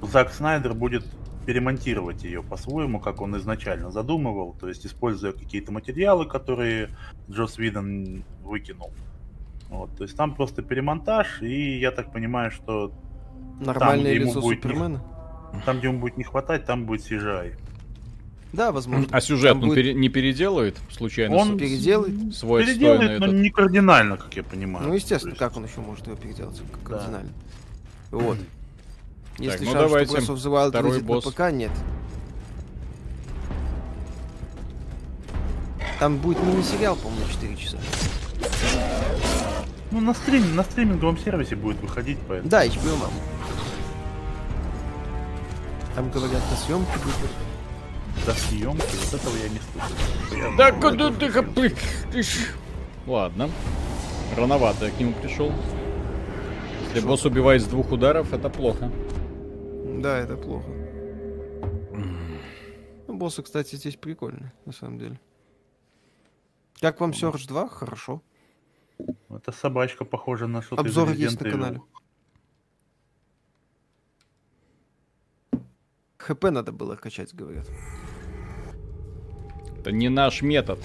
[0.02, 1.04] Зак Снайдер будет
[1.46, 6.90] перемонтировать ее по-своему, как он изначально задумывал, то есть используя какие-то материалы, которые
[7.30, 8.92] Джос Виден выкинул.
[9.70, 12.92] Вот, то есть там просто перемонтаж, и я так понимаю, что
[13.60, 15.04] Нормальное там, лицо будет Супермена?
[15.54, 17.54] Не, там, где ему будет не хватать, там будет CGI.
[18.52, 19.06] Да, возможно.
[19.10, 19.74] А сюжет он будет...
[19.74, 21.36] пере, не переделывает случайно?
[21.36, 22.34] Он переделает.
[22.34, 23.40] Свой переделает, но этот...
[23.40, 24.88] не кардинально, как я понимаю.
[24.88, 25.38] Ну, естественно, есть...
[25.38, 27.30] как он еще может его переделать кардинально.
[28.10, 28.18] Да.
[28.18, 28.38] Вот.
[29.38, 30.20] Если так, ну шанс, давайте.
[30.20, 31.24] что Breath of the Wild босс.
[31.24, 31.70] на ПК, нет.
[36.00, 37.78] Там будет мини-сериал, по-моему, 4 часа.
[39.90, 42.50] Ну, на, стрим, на стриминговом сервисе будет выходить, поэтому...
[42.50, 43.10] Да, HBO мам.
[45.94, 48.26] Там говорят, на съемки будет.
[48.26, 48.84] До съемки?
[49.04, 50.56] Вот этого я не слышал.
[50.56, 51.74] Да куда ты
[53.06, 53.50] Ладно.
[54.36, 55.52] Рановато я к нему пришел.
[56.94, 58.90] Если босс убивает с двух ударов, это плохо.
[59.98, 60.68] Да, это плохо.
[63.08, 65.20] Ну, боссы, кстати, здесь прикольные, на самом деле.
[66.80, 67.68] Как вам Серж 2?
[67.68, 68.22] Хорошо.
[69.30, 71.80] Это собачка похожа на что-то Обзор из есть на канале.
[76.18, 77.66] ХП надо было качать, говорят.
[79.78, 80.78] Это не наш метод.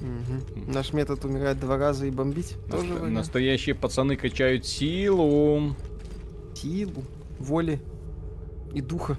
[0.00, 0.70] Угу.
[0.72, 2.56] Наш метод умирать два раза и бомбить.
[2.66, 5.74] Насто- тоже настоящие пацаны качают силу.
[6.54, 7.02] Силу,
[7.38, 7.80] воли
[8.72, 9.16] и духа.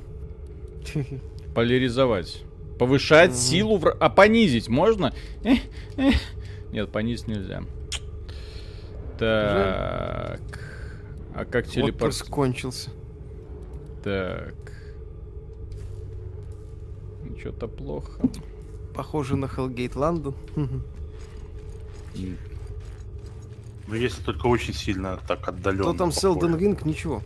[1.54, 2.44] Поляризовать.
[2.80, 3.38] Повышать угу.
[3.38, 3.92] силу, в...
[3.92, 5.14] а понизить можно?
[6.72, 7.64] Нет, понизить нельзя.
[9.20, 10.42] Так.
[11.36, 12.18] А как телепорт?
[12.24, 12.90] кончился.
[14.04, 14.56] Так.
[17.40, 18.22] Что-то плохо.
[18.96, 20.36] Похоже на Hellgate Лондон.
[23.88, 25.84] Ну, если только очень сильно так отдаленно.
[25.84, 27.22] Кто там с Elden Ring, ничего.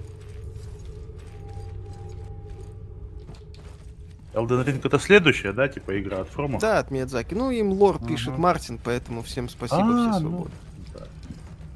[4.36, 6.60] Elden Ring это следующая, да, типа игра от Фрома?
[6.60, 7.34] Да, от Миядзаки.
[7.34, 8.08] Ну, им лор ага.
[8.08, 10.52] пишет Мартин, поэтому всем спасибо, а, все свободы.
[10.94, 11.06] Ну, да.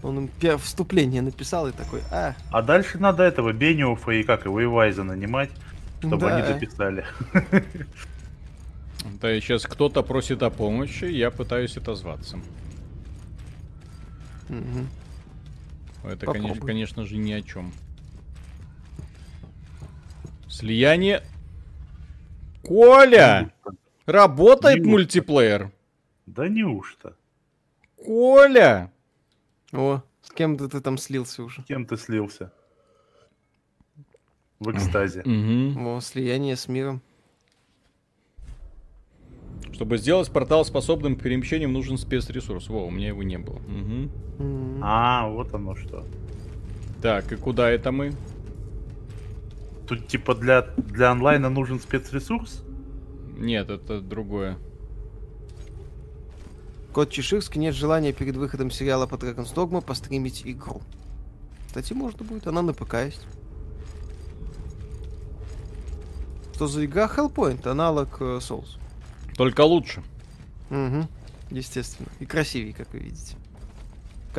[0.04, 2.36] Он им первое вступление написал и такой, а.
[2.52, 5.50] А дальше надо этого Бениуфа и как его Ивайза нанимать,
[6.00, 6.36] чтобы да.
[6.36, 7.06] они дописали.
[9.22, 12.38] Да, и сейчас кто-то просит о помощи, я пытаюсь отозваться.
[14.50, 16.10] Угу.
[16.10, 17.72] Это, конечно, конечно же, ни о чем.
[20.50, 21.24] Слияние.
[22.64, 23.54] Коля!
[24.06, 24.90] Работает неужто?
[24.90, 25.72] мультиплеер.
[26.26, 27.16] Да неужто?
[27.96, 28.92] Коля!
[29.72, 31.62] О, с кем ты, ты там слился уже?
[31.62, 32.52] С кем ты слился?
[34.60, 35.22] В экстазе.
[35.22, 35.80] Угу.
[35.80, 37.02] О, слияние с миром.
[39.72, 42.68] Чтобы сделать портал способным к перемещениям, нужен спецресурс.
[42.68, 43.56] Во, у меня его не было.
[43.58, 44.80] Угу.
[44.82, 46.06] А, вот оно что.
[47.02, 48.12] Так, и куда это мы?
[49.90, 52.62] Тут типа для, для онлайна нужен спецресурс?
[53.36, 54.60] Нет, это другое.
[56.94, 60.84] Кот Чеширский нет желания перед выходом сериала по Dragon's Dogma постримить игру.
[61.66, 63.26] Кстати, можно будет, она на ПК есть.
[66.54, 68.78] Что за игра Hellpoint, аналог э, Souls.
[69.36, 70.04] Только лучше.
[70.70, 71.08] Угу,
[71.50, 72.10] естественно.
[72.20, 73.38] И красивее, как вы видите.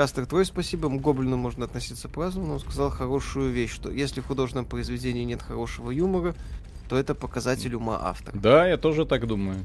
[0.00, 0.88] Кастер, твой спасибо.
[0.88, 5.42] Гоблину можно относиться праздно, но он сказал хорошую вещь, что если в художественном произведении нет
[5.42, 6.34] хорошего юмора,
[6.88, 8.34] то это показатель ума автора.
[8.34, 9.58] Да, я тоже так думаю.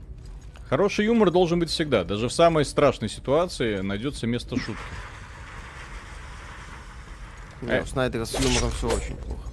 [0.68, 2.04] Хороший юмор должен быть всегда.
[2.04, 4.76] Даже в самой страшной ситуации найдется место шутки.
[7.62, 9.50] Не, у Снайдера с юмором все очень плохо.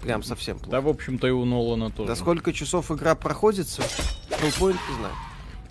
[0.00, 0.70] Прям совсем плохо.
[0.70, 2.08] Да, в общем-то, и у Нолана тоже.
[2.08, 3.82] Да сколько часов игра проходится?
[4.30, 5.14] Hellpoint, не знаю.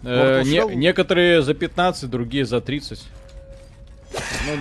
[0.04, 3.08] Э, не, некоторые за 15, другие за 30.
[4.12, 4.60] Ну,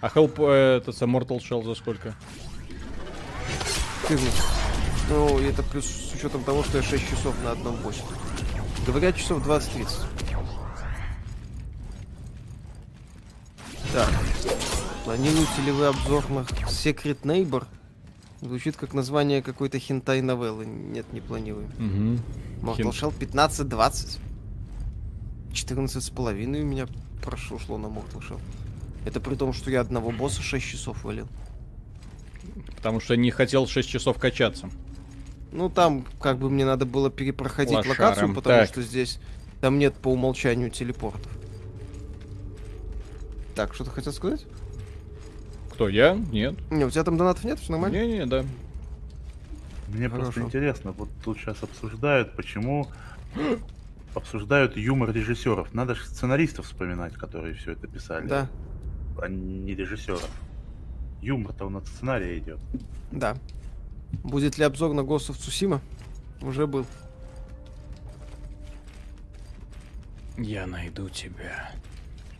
[0.00, 2.14] а Help, э, это Mortal Shell за сколько?
[4.08, 4.32] 14.
[5.08, 8.02] Ну, это плюс с учетом того, что я 6 часов на одном боссе.
[8.86, 9.88] Говорят, часов 20-30.
[13.92, 14.08] Так.
[15.04, 17.64] Планируете ли вы обзор на Secret Neighbor?
[18.46, 20.66] Звучит как название какой-то хентай новеллы.
[20.66, 21.68] Нет, не планируем.
[22.60, 22.70] Угу.
[22.70, 24.18] Mortal Shell 15-20.
[25.52, 26.86] 14 с половиной у меня
[27.22, 28.40] прошло шло на Mortal Shell.
[29.04, 31.28] Это при том, что я одного босса 6 часов валил.
[32.76, 34.70] Потому что не хотел 6 часов качаться.
[35.50, 37.90] Ну, там как бы мне надо было перепроходить Лошаром.
[37.90, 38.68] локацию, потому так.
[38.68, 39.18] что здесь
[39.60, 41.32] там нет по умолчанию телепортов.
[43.56, 44.44] Так, что ты хотел сказать?
[45.76, 46.14] Кто, я?
[46.14, 46.54] Нет.
[46.70, 47.58] Не, у тебя там донатов нет?
[47.58, 47.96] Все нормально?
[47.96, 48.46] Не-не, да.
[49.88, 50.32] Мне Хорошо.
[50.32, 52.88] просто интересно, вот тут сейчас обсуждают, почему
[54.14, 55.74] обсуждают юмор режиссеров.
[55.74, 58.26] Надо же сценаристов вспоминать, которые все это писали.
[58.26, 58.48] Да.
[59.20, 60.30] А не режиссеров.
[61.20, 62.58] Юмор-то у нас сценария идет.
[63.12, 63.36] Да.
[64.24, 65.80] Будет ли обзор на Ghost of Tsushima?
[66.40, 66.86] Уже был.
[70.38, 71.70] Я найду тебя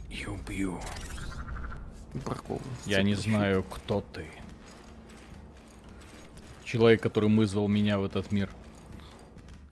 [0.08, 0.80] и убью.
[2.24, 2.60] Бракова.
[2.86, 4.26] Я не знаю, кто ты.
[6.64, 8.50] Человек, который вызвал меня в этот мир.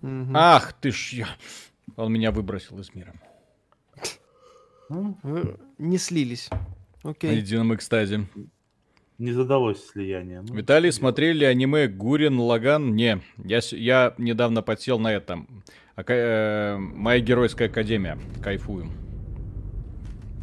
[0.03, 0.33] Угу.
[0.35, 1.29] Ах ты ж я.
[1.97, 3.15] Он меня выбросил из мира.
[4.89, 6.51] Вы не слились.
[7.03, 7.31] Окей.
[7.31, 8.27] На едином экстазе.
[9.19, 10.41] Не задалось слияние.
[10.41, 12.97] Ну, Виталий, смотрели аниме Гурин Лаган?
[12.97, 15.63] Не, я, я недавно подсел на этом.
[15.95, 18.19] Ака, э, Моя геройская академия.
[18.43, 18.91] Кайфую.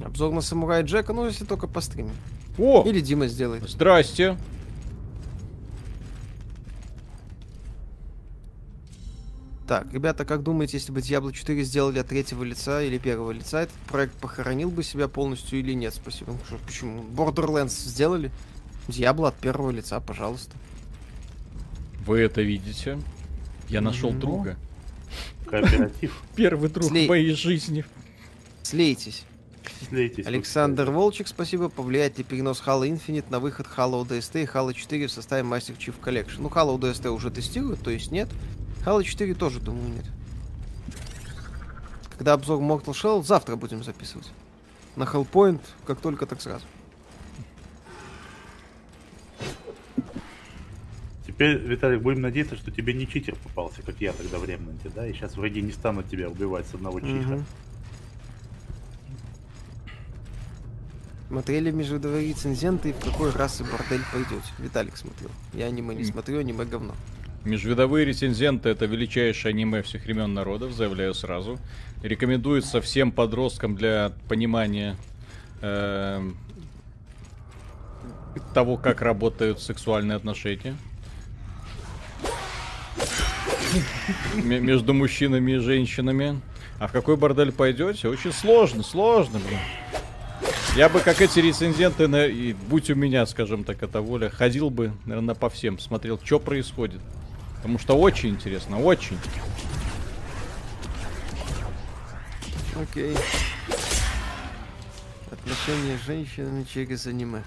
[0.04, 2.12] Обзор на Самурай Джека, ну если только по стриме.
[2.58, 2.84] О!
[2.86, 3.68] Или Дима сделает.
[3.70, 4.38] Здрасте.
[9.68, 13.62] Так, ребята, как думаете, если бы Diablo 4 сделали от третьего лица или первого лица,
[13.62, 15.94] этот проект похоронил бы себя полностью или нет?
[15.94, 16.34] Спасибо.
[16.66, 17.04] Почему?
[17.04, 18.32] Borderlands сделали?
[18.90, 20.58] Diablo от первого лица, пожалуйста.
[22.06, 23.00] Вы это видите?
[23.70, 24.20] Я нашел mm-hmm.
[24.20, 24.58] друга.
[25.46, 26.22] Кооператив.
[26.36, 27.08] Первый друг Слей...
[27.08, 27.86] моей жизни.
[28.64, 29.24] Слейтесь.
[30.26, 31.70] Александр Волчек, спасибо.
[31.70, 35.78] Повлияет ли перенос Halo Infinite на выход Halo DST и Halo 4 в составе Master
[35.78, 36.38] Chief Collection?
[36.40, 38.30] Ну, Halo DST уже тестируют, то есть нет.
[38.86, 40.06] Halo 4 тоже, думаю, нет.
[42.18, 44.32] Когда обзор Mortal Shell, завтра будем записывать.
[44.96, 46.66] На Hellpoint, как только, так сразу.
[51.26, 55.08] Теперь, Виталик, будем надеяться, что тебе не читер попался, как я тогда в Ремнанте, да?
[55.08, 57.34] И сейчас враги не станут тебя убивать с одного чиха.
[57.34, 57.44] Mm-hmm.
[61.32, 64.44] Смотрели межвидовые рецензенты и в какой расы бордель пойдете?
[64.60, 65.30] Виталик смотрел.
[65.54, 66.94] Я аниме не смотрю, аниме говно.
[67.46, 71.58] Межвидовые рецензенты это величайшее аниме всех времен народов, заявляю сразу.
[72.04, 74.98] Рекомендуется всем подросткам для понимания
[75.62, 76.22] э,
[78.54, 80.76] того, как работают сексуальные отношения
[84.36, 86.42] между мужчинами и женщинами.
[86.78, 88.10] А в какой бордель пойдете?
[88.10, 89.60] Очень сложно, сложно, блин.
[90.76, 94.70] Я бы, как эти рецензенты, на, и, будь у меня, скажем так, эта воля, ходил
[94.70, 97.02] бы, наверное, по всем, смотрел, что происходит.
[97.58, 99.18] Потому что очень интересно, очень.
[102.82, 103.16] Окей.
[105.30, 107.44] Отношения с женщинами через аниме.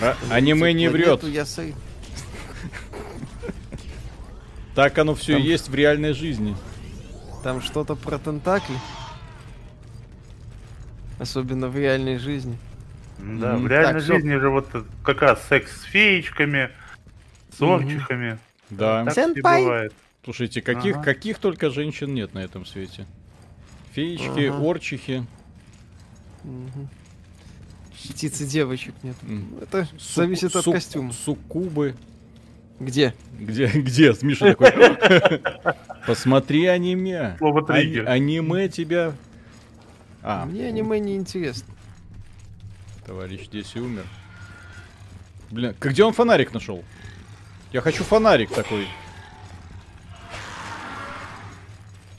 [0.00, 1.24] Ра- аниме не врет.
[1.24, 1.74] Я сай...
[4.74, 5.42] Так оно все Там...
[5.42, 6.56] есть в реальной жизни.
[7.42, 8.76] Там что-то про тентакли.
[11.18, 12.58] Особенно в реальной жизни.
[13.18, 13.58] Да, mm-hmm.
[13.58, 14.40] в реальной так, жизни все...
[14.40, 14.68] же вот
[15.02, 16.70] как раз секс с феечками,
[17.56, 18.32] с орчихами.
[18.32, 18.38] Mm-hmm.
[18.70, 19.04] Да.
[19.04, 19.92] Так бывает.
[20.24, 21.04] Слушайте, каких, ага.
[21.04, 23.06] каких только женщин нет на этом свете.
[23.92, 24.70] Феечки, ага.
[24.70, 25.24] орчихи.
[26.42, 26.88] Угу.
[28.10, 29.16] Птицы девочек нет.
[29.22, 29.62] Mm.
[29.62, 31.12] Это Су- зависит от костюма.
[31.12, 31.94] Суккубы.
[32.78, 33.14] Где?
[33.38, 33.68] Где?
[33.68, 34.14] Где?
[34.22, 34.72] Миша такой.
[36.06, 37.36] Посмотри аниме.
[37.38, 38.08] Слово триггер.
[38.08, 39.14] Аниме тебя
[40.26, 40.44] а.
[40.44, 41.72] Мне аниме не интересно.
[43.04, 44.04] Товарищ здесь и умер.
[45.50, 46.84] Блин, где он фонарик нашел?
[47.72, 48.88] Я хочу фонарик такой.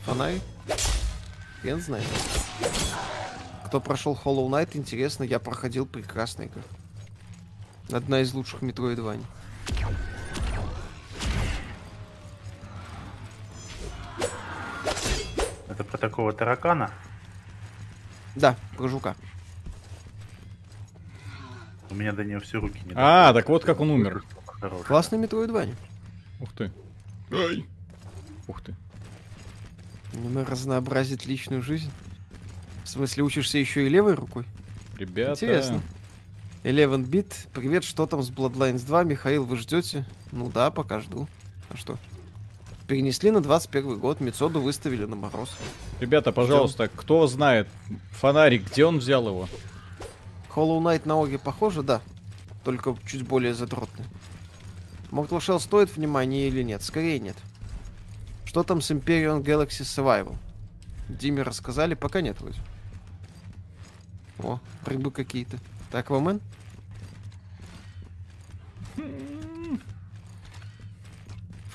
[0.06, 0.42] Фонарик?
[1.64, 2.04] Я знаю.
[3.66, 6.62] Кто прошел Hollow Knight, интересно, я проходил прекрасно игру.
[7.92, 9.26] Одна из лучших Metroidvania.
[15.68, 16.92] Это про такого таракана?
[18.38, 19.16] Да, про жука.
[21.90, 24.24] У меня до нее все руки не А, так вот как он умер.
[24.86, 25.76] Классный Metroidvania.
[26.40, 26.72] Ух ты.
[27.32, 27.66] Ай.
[28.48, 28.76] Ух ты.
[30.14, 31.92] Аниме разнообразит личную жизнь.
[32.84, 34.46] В смысле, учишься еще и левой рукой?
[34.98, 35.34] Ребята.
[35.34, 35.82] Интересно.
[36.64, 39.04] Eleven Bit, привет, что там с Bloodlines 2?
[39.04, 40.06] Михаил, вы ждете?
[40.32, 41.28] Ну да, пока жду.
[41.70, 41.98] А что?
[42.88, 45.50] Перенесли на 21 год, Мецоду выставили на мороз.
[46.00, 46.98] Ребята, пожалуйста, Ждем.
[46.98, 47.68] кто знает,
[48.12, 49.50] фонарик, где он взял его?
[50.56, 52.02] Hollow Knight на Оге похоже, да.
[52.64, 54.06] Только чуть более задротный.
[55.12, 56.82] Mortal Shell стоит внимания или нет?
[56.82, 57.36] Скорее нет.
[58.46, 60.36] Что там с Imperial Galaxy Survival?
[61.10, 62.60] Диме рассказали, пока нет вроде.
[64.40, 65.58] О, рыбы какие-то.
[65.92, 66.42] Так, Аквамен?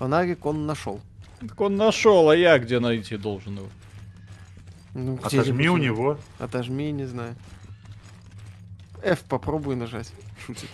[0.03, 1.01] Фонарик он нашел.
[1.39, 3.69] Так он нашел, а я где найти должен его?
[4.95, 6.19] Ну, Отожми у него.
[6.41, 7.37] Отожми, не знаю.
[9.01, 10.13] F попробуй нажать.
[10.45, 10.69] Шутит.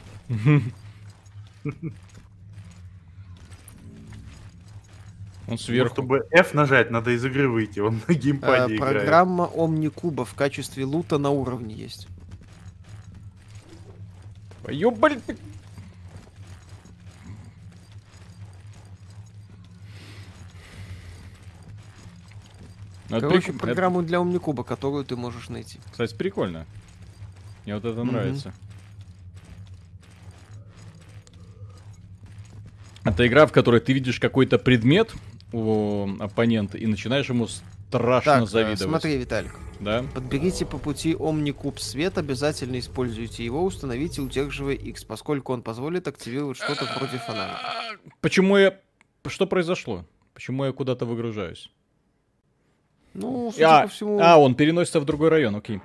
[5.47, 5.89] Он сверху.
[5.89, 7.81] Ну, чтобы F нажать, надо из игры выйти.
[7.81, 12.09] Он на геймпаде а, Программа Omnikuba в качестве лута на уровне есть.
[14.66, 15.20] Ёбаль...
[23.09, 23.61] Короче, прик...
[23.61, 24.09] программу это...
[24.09, 25.78] для Omnikuba, которую ты можешь найти.
[25.90, 26.66] Кстати, прикольно.
[27.64, 28.04] Мне вот это mm-hmm.
[28.04, 28.52] нравится.
[33.04, 35.14] Это игра, в которой ты видишь какой-то предмет
[35.52, 38.80] у оппонента и начинаешь ему страшно так, э, завидовать.
[38.80, 39.54] Смотри, Виталик.
[39.80, 40.04] Да.
[40.14, 46.59] Подберите по пути Omnicube свет, обязательно используйте его, установите, удерживая X, поскольку он позволит активировать
[46.59, 47.59] что-то вроде фонаря.
[48.20, 48.78] Почему я...
[49.26, 50.04] Что произошло?
[50.34, 51.70] Почему я куда-то выгружаюсь?
[53.14, 54.20] Ну, судя а, по всему...
[54.20, 55.80] А, он переносится в другой район, окей.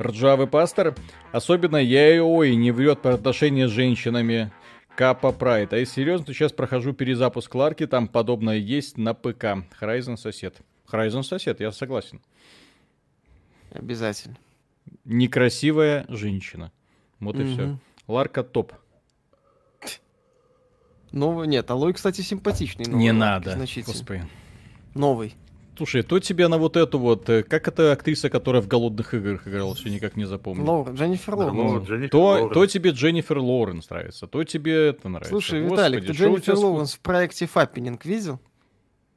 [0.00, 0.94] Рджавый пастор.
[1.32, 4.52] Особенно я и ой не врет по отношению с женщинами.
[4.96, 5.72] Капа Прайд.
[5.72, 9.64] А если серьезно, то сейчас прохожу перезапуск Ларки, там подобное есть на ПК.
[9.80, 10.56] Horizon сосед.
[10.90, 12.20] Horizon сосед, я согласен.
[13.70, 14.36] Обязательно.
[15.04, 16.72] Некрасивая женщина.
[17.20, 17.44] Вот угу.
[17.44, 17.78] и все.
[18.06, 18.72] Ларка топ.
[21.12, 22.86] Новый, нет, Алой, кстати, симпатичный.
[22.86, 23.56] Новый Не надо,
[23.86, 24.26] господи.
[24.94, 25.34] Новый.
[25.78, 29.46] Слушай, то тебе на вот эту вот, э, как эта актриса, которая в голодных играх
[29.46, 30.64] играла, все никак не запомню.
[30.64, 31.56] Лоурен, Дженнифер Лоуренс.
[31.56, 32.52] Ну, Дженнифер то, Лоуренс.
[32.52, 35.30] то тебе Дженнифер Лоуренс нравится, то тебе это нравится.
[35.30, 38.40] Слушай, Господи, Виталик, ты Дженнифер Лоуренс в проекте Фаппининг видел?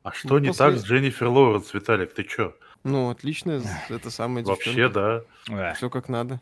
[0.03, 0.65] А что ну, не после...
[0.67, 2.53] так с Дженнифер Лоуренс, Виталик, ты чё?
[2.83, 3.59] Ну, отлично,
[3.89, 5.23] это самое Вообще, да.
[5.73, 6.41] Все как надо.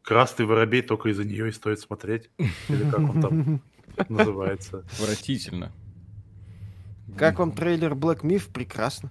[0.00, 2.30] Красный воробей только из-за нее и стоит смотреть.
[2.38, 3.60] Или как он там
[4.08, 4.78] называется.
[4.92, 5.72] Отвратительно.
[7.18, 8.50] Как вам трейлер Black Myth?
[8.50, 9.10] Прекрасно.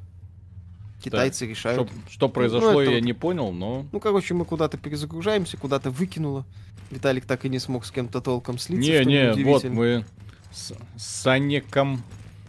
[1.05, 1.51] Китайцы да.
[1.51, 1.89] решают.
[1.89, 3.85] Что, что произошло, ну, я вот, не понял, но...
[3.91, 6.45] Ну, короче, мы куда-то перезагружаемся, куда-то выкинуло.
[6.89, 9.03] Виталик так и не смог с кем-то толком слиться.
[9.03, 10.05] Не, не, вот мы
[10.51, 12.03] с, с Санником...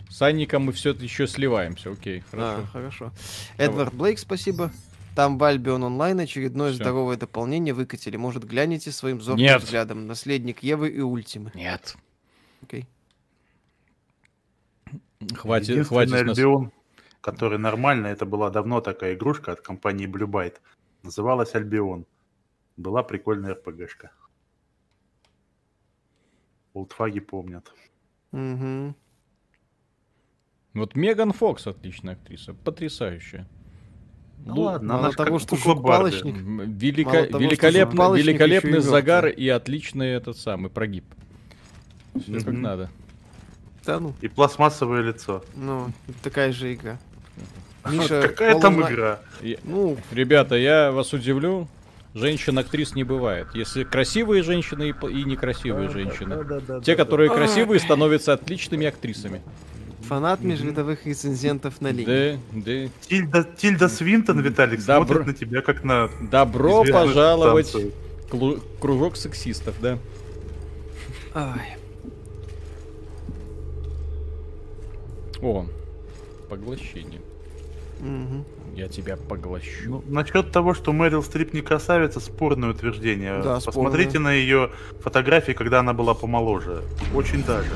[0.08, 2.62] С Анником мы все еще сливаемся, окей, хорошо.
[2.62, 3.12] А, хорошо.
[3.58, 4.72] Эдвард Блейк, спасибо.
[5.14, 6.82] Там в Альбион онлайн очередное Всё.
[6.82, 8.16] здоровое дополнение выкатили.
[8.16, 9.62] Может, гляните своим зорким Нет.
[9.62, 10.06] взглядом.
[10.06, 11.50] Наследник Евы и Ультимы.
[11.54, 11.96] Нет.
[12.62, 12.86] Окей.
[15.34, 16.14] Хватит, хватит.
[16.14, 16.70] Альбион,
[17.26, 20.58] который нормально, это была давно такая игрушка от компании Blue Byte.
[21.02, 22.06] Называлась Альбион.
[22.76, 24.12] Была прикольная РПГшка.
[26.72, 27.72] Олдфаги помнят.
[28.30, 28.94] Угу.
[30.74, 33.48] Вот Меган Фокс отличная актриса, потрясающая.
[34.44, 36.36] Ну, ну ладно, мало она того, что палочник.
[36.36, 37.26] Велика...
[37.26, 41.04] Того, великолепный, палочник великолепный загар и отличный этот самый прогиб.
[42.14, 42.44] Все mm-hmm.
[42.44, 42.90] как надо.
[43.84, 44.14] Да ну.
[44.20, 45.42] И пластмассовое лицо.
[45.56, 45.90] Ну,
[46.22, 47.00] такая же игра.
[47.90, 49.20] Миша, Какая там игра?
[49.64, 51.68] Ну, ребята, я вас удивлю.
[52.14, 53.48] Женщин-актрис не бывает.
[53.52, 56.82] Если красивые женщины и, некрасивые женщины.
[56.82, 59.42] Те, которые красивые, становятся отличными актрисами.
[60.08, 62.38] Фанат межвидовых рецензентов на линии.
[62.52, 62.90] Да, да.
[63.06, 65.06] Тильда, Тильда Свинтон, Виталик, Добро...
[65.06, 66.08] смотрит на тебя как на...
[66.30, 67.74] Добро пожаловать
[68.30, 69.98] в кружок сексистов, да.
[71.34, 71.76] Ай.
[75.42, 75.66] О,
[76.48, 77.20] поглощение.
[78.00, 78.44] Угу.
[78.76, 79.88] Я тебя поглощу.
[79.88, 83.40] Ну, насчет того, что Мэрил Стрип не красавица, спорное утверждение.
[83.42, 84.32] Да, Посмотрите спорное.
[84.32, 84.70] на ее
[85.00, 86.82] фотографии, когда она была помоложе.
[87.14, 87.70] Очень даже.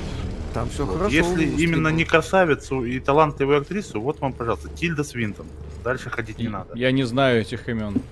[0.52, 0.96] Там все вот.
[0.98, 1.14] хорошо.
[1.14, 5.46] Если именно не красавицу и талантливую актрису, вот вам, пожалуйста, Тильда Свинтон.
[5.82, 6.76] Дальше ходить не надо.
[6.76, 8.02] Я не знаю этих имен.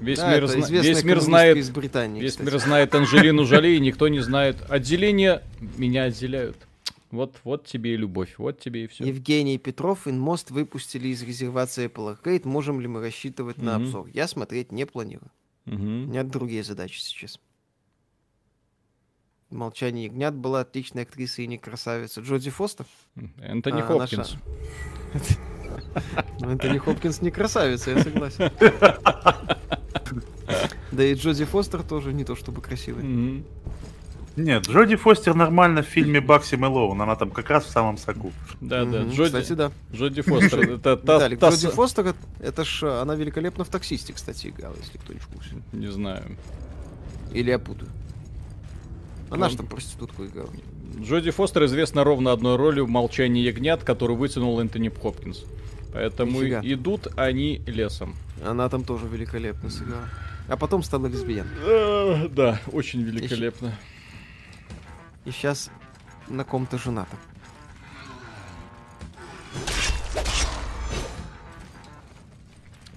[0.00, 0.66] Весь да, мир, зна...
[0.80, 2.48] весь мир знает, из Британии, весь кстати.
[2.48, 4.56] мир знает Анжелину Жоли, и никто не знает.
[4.68, 5.42] Отделение
[5.76, 6.56] меня отделяют.
[7.10, 9.04] Вот, вот тебе и любовь, вот тебе и все.
[9.04, 12.46] Евгений Петров, Инмост выпустили из резервации Apple Arcade.
[12.46, 13.66] Можем ли мы рассчитывать угу.
[13.66, 14.08] на обзор?
[14.12, 15.30] Я смотреть не планирую.
[15.66, 15.74] Угу.
[15.74, 17.40] У меня другие задачи сейчас.
[19.50, 22.20] Молчание ягнят была отличная актриса и не красавица.
[22.20, 22.84] Джоди Фостер?
[23.40, 24.36] Энтони а, Хопкинс.
[26.40, 28.50] Ну, Энтони Хопкинс не красавица, я согласен.
[30.90, 33.04] Да и Джоди Фостер тоже не то чтобы красивая.
[34.38, 38.32] Нет, Джоди Фостер нормально в фильме Бакси Мэлоун, она там как раз в самом соку.
[38.60, 39.72] Да, да, Джоди, кстати, да.
[39.92, 44.98] Джоди Фостер, это та, Джоди Фостер, это ж она великолепно в таксисте, кстати, играла, если
[44.98, 45.50] кто не в курсе.
[45.72, 46.36] Не знаю.
[47.32, 47.90] Или я путаю.
[49.30, 50.50] Она же там проститутку играла.
[51.02, 55.44] Джоди Фостер известна ровно одной ролью в «Молчании ягнят», которую вытянул Энтони Хопкинс.
[55.92, 56.60] Поэтому Нифига.
[56.62, 58.14] идут они лесом.
[58.44, 60.08] Она там тоже великолепно сыграла.
[60.48, 61.56] А потом стала лесбиянкой.
[61.62, 63.74] Э, да, очень великолепно.
[65.24, 65.70] И сейчас
[66.28, 67.16] на ком-то жената.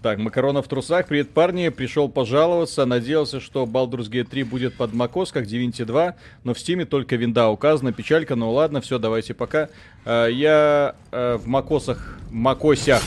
[0.02, 1.07] Так, Макарона в трусах.
[1.07, 1.69] Привет, парни.
[1.69, 2.88] Пришел пожаловаться.
[2.88, 7.18] Надеялся, что Baldur's Gate 3 будет под macOS, как Divinity 2, но в Steam только
[7.18, 7.93] винда указана.
[7.93, 9.69] Печалька, ну ладно, все, давайте пока.
[10.03, 13.03] А, я а, в макосах, макосях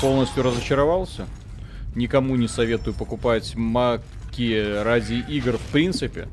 [0.00, 1.26] полностью разочаровался.
[1.94, 6.26] Никому не советую покупать маки ради игр в принципе.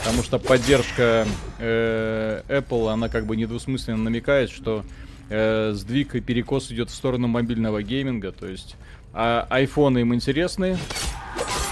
[0.00, 1.26] Потому что поддержка
[1.58, 4.84] э, Apple, она как бы недвусмысленно намекает, что
[5.28, 8.32] э, сдвиг и перекос идет в сторону мобильного гейминга.
[8.32, 8.76] То есть
[9.12, 10.78] а, айфоны им интересны,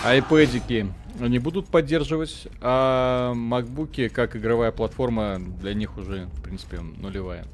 [0.05, 7.45] айпэдики они будут поддерживать, а макбуки как игровая платформа для них уже, в принципе, нулевая.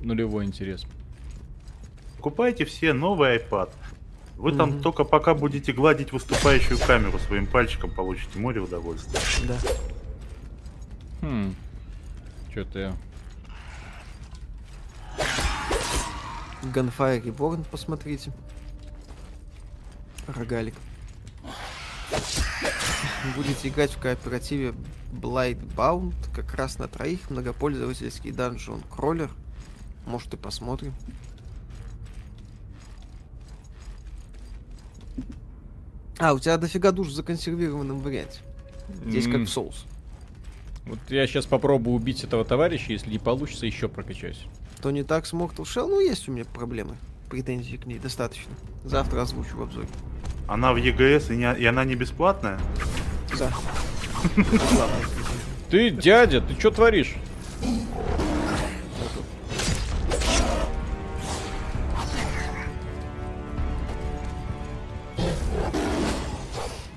[0.00, 0.84] Нулевой интерес.
[2.16, 3.70] Покупайте все новый iPad.
[4.36, 4.56] Вы mm-hmm.
[4.56, 9.20] там только пока будете гладить выступающую камеру своим пальчиком, получите море удовольствия.
[9.48, 9.56] Да.
[11.22, 11.54] Хм.
[12.50, 12.96] Что-то я...
[16.62, 18.32] Gunfire Reborn посмотрите.
[20.26, 20.74] Рогалик.
[23.36, 24.74] Будете играть в кооперативе
[25.12, 29.30] Blightbound, как раз на троих, многопользовательский данжон кроллер.
[30.06, 30.92] Может и посмотрим.
[36.18, 38.40] А, у тебя дофига душ в законсервированном варианте.
[39.06, 39.32] Здесь mm.
[39.32, 39.86] как в соус.
[40.86, 44.46] Вот я сейчас попробую убить этого товарища, если не получится, еще прокачаюсь.
[44.80, 46.96] То не так с Mortal Shell, ну есть у меня проблемы
[47.32, 48.52] претензий к ней достаточно.
[48.84, 49.88] Завтра озвучу в обзоре.
[50.48, 52.60] Она в ЕГС и, не, и она не бесплатная?
[53.38, 53.50] Да.
[55.70, 57.14] Ты дядя, ты что творишь?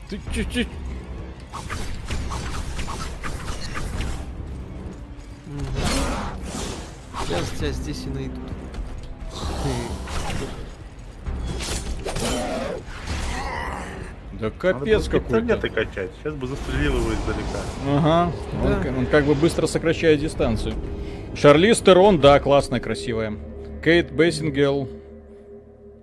[0.10, 0.68] Ты чуть-чуть...
[7.28, 8.44] Сейчас тебя здесь и найдут.
[14.40, 15.70] Да капец какой-то.
[15.70, 16.12] качать.
[16.20, 17.62] Сейчас бы застрелил его издалека.
[17.88, 18.34] Ага.
[18.62, 18.90] Да.
[18.90, 20.76] Он, он как бы быстро сокращает дистанцию.
[21.36, 23.38] Шарлиз Терон, да, классная, красивая.
[23.84, 24.88] Кейт Бессингел.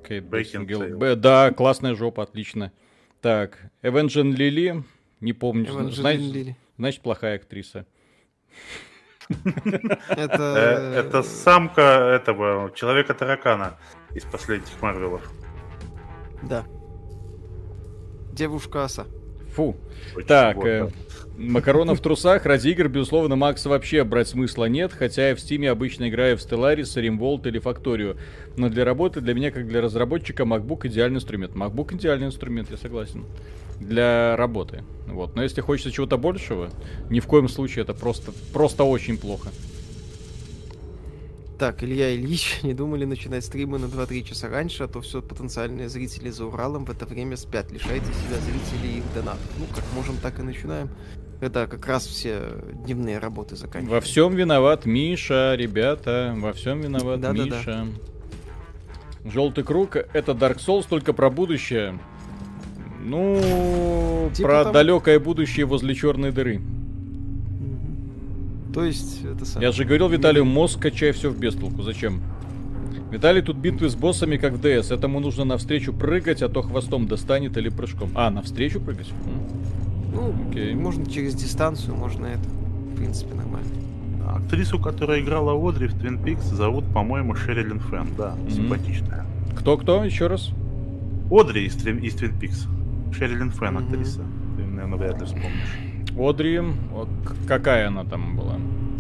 [0.09, 0.97] Кейт Бессингел.
[0.97, 2.73] Б, да, классная жопа, отлично.
[3.21, 4.83] Так, Эвенджин Лили.
[5.21, 5.67] Не помню.
[5.71, 6.57] Эвенджин значит, Лили.
[6.79, 7.87] значит, плохая актриса.
[10.09, 10.55] Это...
[10.57, 13.79] Э, это самка этого человека-таракана
[14.15, 15.23] из последних Марвелов.
[16.43, 16.65] Да.
[18.33, 19.07] Девушка оса.
[19.55, 19.77] Фу.
[20.17, 20.89] Очень так, э,
[21.37, 22.47] Макарона в трусах.
[22.47, 26.41] Ради игр, безусловно, Макс вообще брать смысла нет, хотя я в Стиме обычно играю в
[26.41, 28.17] Stellaris, Rimworld или Факторию.
[28.57, 31.55] Но для работы, для меня, как для разработчика, MacBook идеальный инструмент.
[31.55, 33.25] MacBook идеальный инструмент, я согласен.
[33.89, 34.85] Для работы.
[35.07, 35.35] Вот.
[35.37, 36.71] Но если хочется чего-то большего,
[37.11, 39.51] ни в коем случае это просто, просто очень плохо.
[41.59, 45.89] Так, Илья Ильич, не думали начинать стримы на 2-3 часа раньше, а то все потенциальные
[45.89, 47.71] зрители за Уралом в это время спят.
[47.71, 49.49] Лишайте себя зрителей их донатов.
[49.59, 50.89] Ну, как можем, так и начинаем.
[51.41, 52.55] Это как раз все
[52.85, 53.95] дневные работы заканчиваются.
[53.95, 56.35] Во всем виноват Миша, ребята.
[56.37, 57.65] Во всем виноват да, Миша.
[57.65, 59.31] Да, да.
[59.31, 62.01] Желтый круг это Dark Souls только про будущее.
[63.03, 64.73] Ну, типа про там...
[64.73, 66.61] далекое будущее возле черной дыры.
[68.73, 69.69] То есть, это самое.
[69.69, 71.83] Я же говорил Виталию, мозг качай все в бестолку.
[71.83, 72.23] Зачем?
[73.11, 74.91] Виталий, тут битвы с боссами, как в ДС.
[74.91, 78.11] Этому нужно навстречу прыгать, а то хвостом достанет или прыжком.
[78.15, 79.11] А, навстречу прыгать?
[80.15, 80.75] Ну, Окей.
[80.75, 82.49] можно через дистанцию, можно это.
[82.93, 83.69] В принципе, нормально.
[84.27, 88.09] Актрису, которая играла Одри в Twin Peaks, зовут, по-моему, Шерилин Фэн.
[88.17, 88.51] Да, mm-hmm.
[88.51, 89.27] симпатичная.
[89.59, 90.05] Кто-кто?
[90.05, 90.51] Еще раз?
[91.31, 92.67] Одри из, из Twin Peaks.
[93.13, 94.23] Шерилин Фэн, актриса.
[94.57, 95.93] Ты, наверное, вряд ли вспомнишь.
[96.19, 96.61] Одри,
[97.47, 98.57] какая она там была?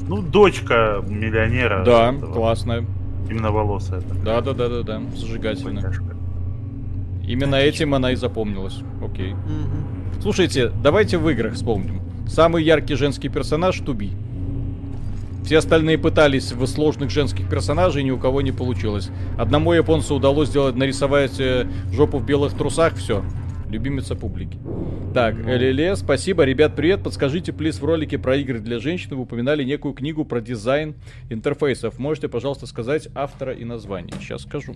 [0.08, 1.84] Ну, дочка миллионера.
[1.84, 2.32] Да, этого.
[2.32, 2.84] классная.
[3.30, 4.02] Именно волосая.
[4.24, 5.92] Да, да, да, да, да, зажигательная.
[7.26, 8.80] Именно этим она и запомнилась.
[9.02, 9.32] Окей.
[9.32, 10.20] Угу.
[10.22, 12.00] Слушайте, давайте в играх вспомним.
[12.26, 14.10] Самый яркий женский персонаж Туби.
[15.44, 19.10] Все остальные пытались в сложных женских персонажей, ни у кого не получилось.
[19.38, 23.24] Одному японцу удалось сделать, нарисовать э, жопу в белых трусах, все
[23.72, 24.58] любимица публики.
[25.14, 25.50] Так, ну.
[25.50, 26.44] ЛЛ, спасибо.
[26.44, 27.02] Ребят, привет.
[27.02, 30.94] Подскажите, плиз, в ролике про игры для женщин вы упоминали некую книгу про дизайн
[31.30, 31.98] интерфейсов.
[31.98, 34.14] Можете, пожалуйста, сказать автора и название?
[34.20, 34.74] Сейчас скажу.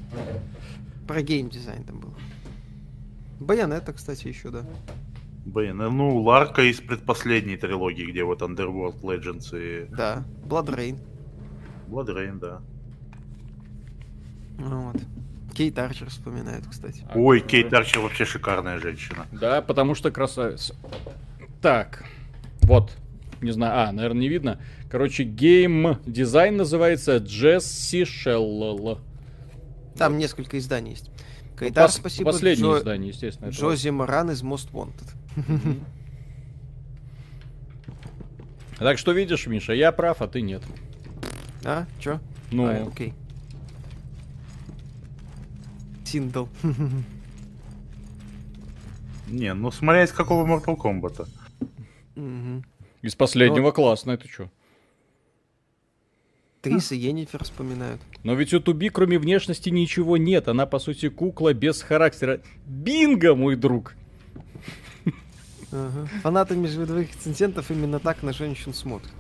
[1.06, 2.14] Про геймдизайн там было.
[3.38, 4.64] Байонета, кстати, еще, да.
[5.44, 9.86] Блин, ну, Ларка из предпоследней трилогии, где вот Underworld Legends и...
[9.94, 10.98] Да, Blood Rain.
[11.88, 12.60] Blood Rain, да.
[14.58, 15.02] Ну вот.
[15.56, 17.02] Кейт Арчер вспоминают, кстати.
[17.14, 19.26] Ой, Кейт Арчер вообще шикарная женщина.
[19.32, 20.74] Да, потому что красавица.
[21.62, 22.04] Так,
[22.60, 22.92] вот.
[23.40, 24.60] Не знаю, а, наверное, не видно.
[24.90, 29.00] Короче, гейм дизайн называется Джесси Шелл.
[29.96, 30.18] Там вот.
[30.18, 31.10] несколько изданий есть.
[31.56, 32.32] Кайтар, ну, пос- спасибо.
[32.32, 32.78] Последнее Джо...
[32.78, 33.48] издание, естественно.
[33.48, 35.80] Джози Маран из Most Wanted.
[38.78, 40.62] Так что видишь, Миша, я прав, а ты нет.
[41.64, 41.86] А?
[41.98, 42.20] Чё?
[42.50, 43.14] Ну, а, окей.
[46.06, 46.46] Тиндл.
[49.28, 51.28] Не, ну смотря из какого Mortal Kombat.
[53.02, 54.50] Из последнего ну, классно, это что?
[56.62, 58.00] Трис и Енифер вспоминают.
[58.24, 60.48] Но ведь у Туби кроме внешности ничего нет.
[60.48, 62.40] Она, по сути, кукла без характера.
[62.66, 63.94] Бинго, мой друг!
[65.72, 66.06] Ага.
[66.22, 69.12] Фанаты межвидовых рецензентов именно так на женщин смотрят.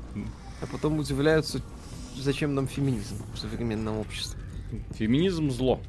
[0.62, 1.60] А потом удивляются,
[2.16, 4.40] зачем нам феминизм в современном обществе.
[4.94, 5.80] Феминизм зло.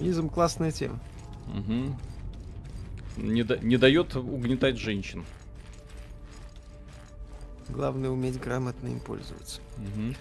[0.00, 0.98] Изм классная тема.
[1.48, 1.96] Угу.
[3.18, 5.24] Не, да, не дает угнетать женщин.
[7.68, 9.60] Главное уметь грамотно им пользоваться.
[9.76, 10.14] Угу.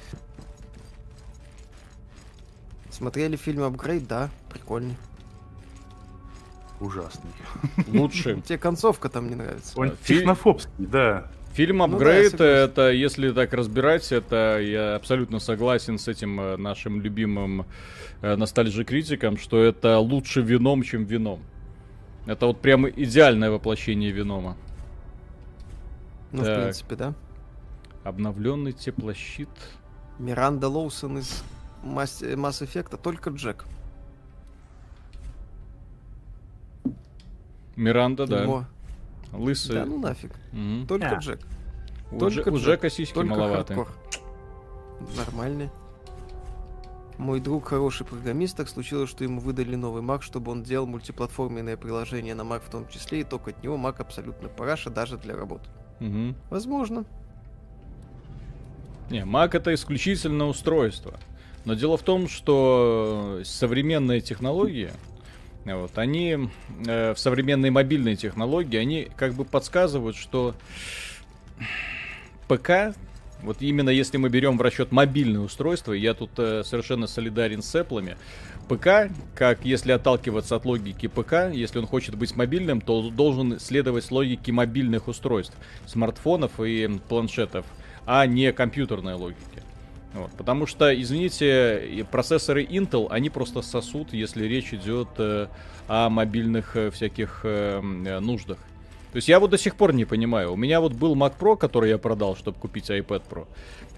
[2.92, 4.98] Смотрели фильм Апгрейд, да, прикольный.
[6.80, 7.32] Ужасный.
[7.88, 8.42] Лучше.
[8.46, 9.80] Тебе концовка там не нравится.
[9.80, 11.32] Он технофобский, да.
[11.58, 16.56] Фильм Апгрейд, ну, да, это, если так разбирать, это я абсолютно согласен с этим э,
[16.56, 17.66] нашим любимым
[18.22, 21.40] э, ностальжи-критиком, что это лучше вином, чем вином.
[22.28, 24.56] Это вот прямо идеальное воплощение винома.
[26.32, 26.60] Ну, так.
[26.60, 27.14] в принципе, да.
[28.04, 29.50] Обновленный теплощит.
[30.20, 31.44] Миранда Лоусон из
[31.84, 33.66] Mass, Mass Effect, только Джек.
[37.76, 38.68] Миранда, да.
[39.38, 39.76] Лысый.
[39.76, 40.32] Да, ну нафиг.
[40.52, 40.88] Угу.
[40.88, 41.20] Только а.
[41.20, 41.40] Джек.
[42.20, 43.76] Только у Джека сиськи только маловаты.
[43.76, 43.96] Хардкор.
[45.16, 45.70] Нормальный.
[47.18, 51.76] Мой друг хороший программист, так случилось, что ему выдали новый Mac, чтобы он делал мультиплатформенное
[51.76, 55.36] приложение на Mac в том числе, и только от него Mac абсолютно параша даже для
[55.36, 55.68] работы.
[56.00, 56.36] Угу.
[56.52, 57.06] Возможно.
[59.10, 61.16] Не, Mac это исключительно устройство.
[61.66, 64.92] Но дело в том, что современные технологии,
[65.76, 66.50] вот, они
[66.86, 70.56] э, в современные мобильные технологии, они как бы подсказывают, что
[72.48, 72.96] ПК,
[73.42, 77.76] вот именно если мы берем в расчет мобильное устройство, я тут э, совершенно солидарен с
[77.76, 78.16] Apple,
[78.68, 84.10] ПК, как если отталкиваться от логики ПК, если он хочет быть мобильным, то должен следовать
[84.12, 87.66] логике мобильных устройств, смартфонов и планшетов,
[88.06, 89.67] а не компьютерной логики.
[90.14, 95.48] Вот, потому что, извините, процессоры Intel, они просто сосут, если речь идет э,
[95.88, 97.82] о мобильных э, всяких э,
[98.20, 98.58] нуждах.
[99.12, 100.54] То есть я вот до сих пор не понимаю.
[100.54, 103.48] У меня вот был Mac Pro, который я продал, чтобы купить iPad Pro.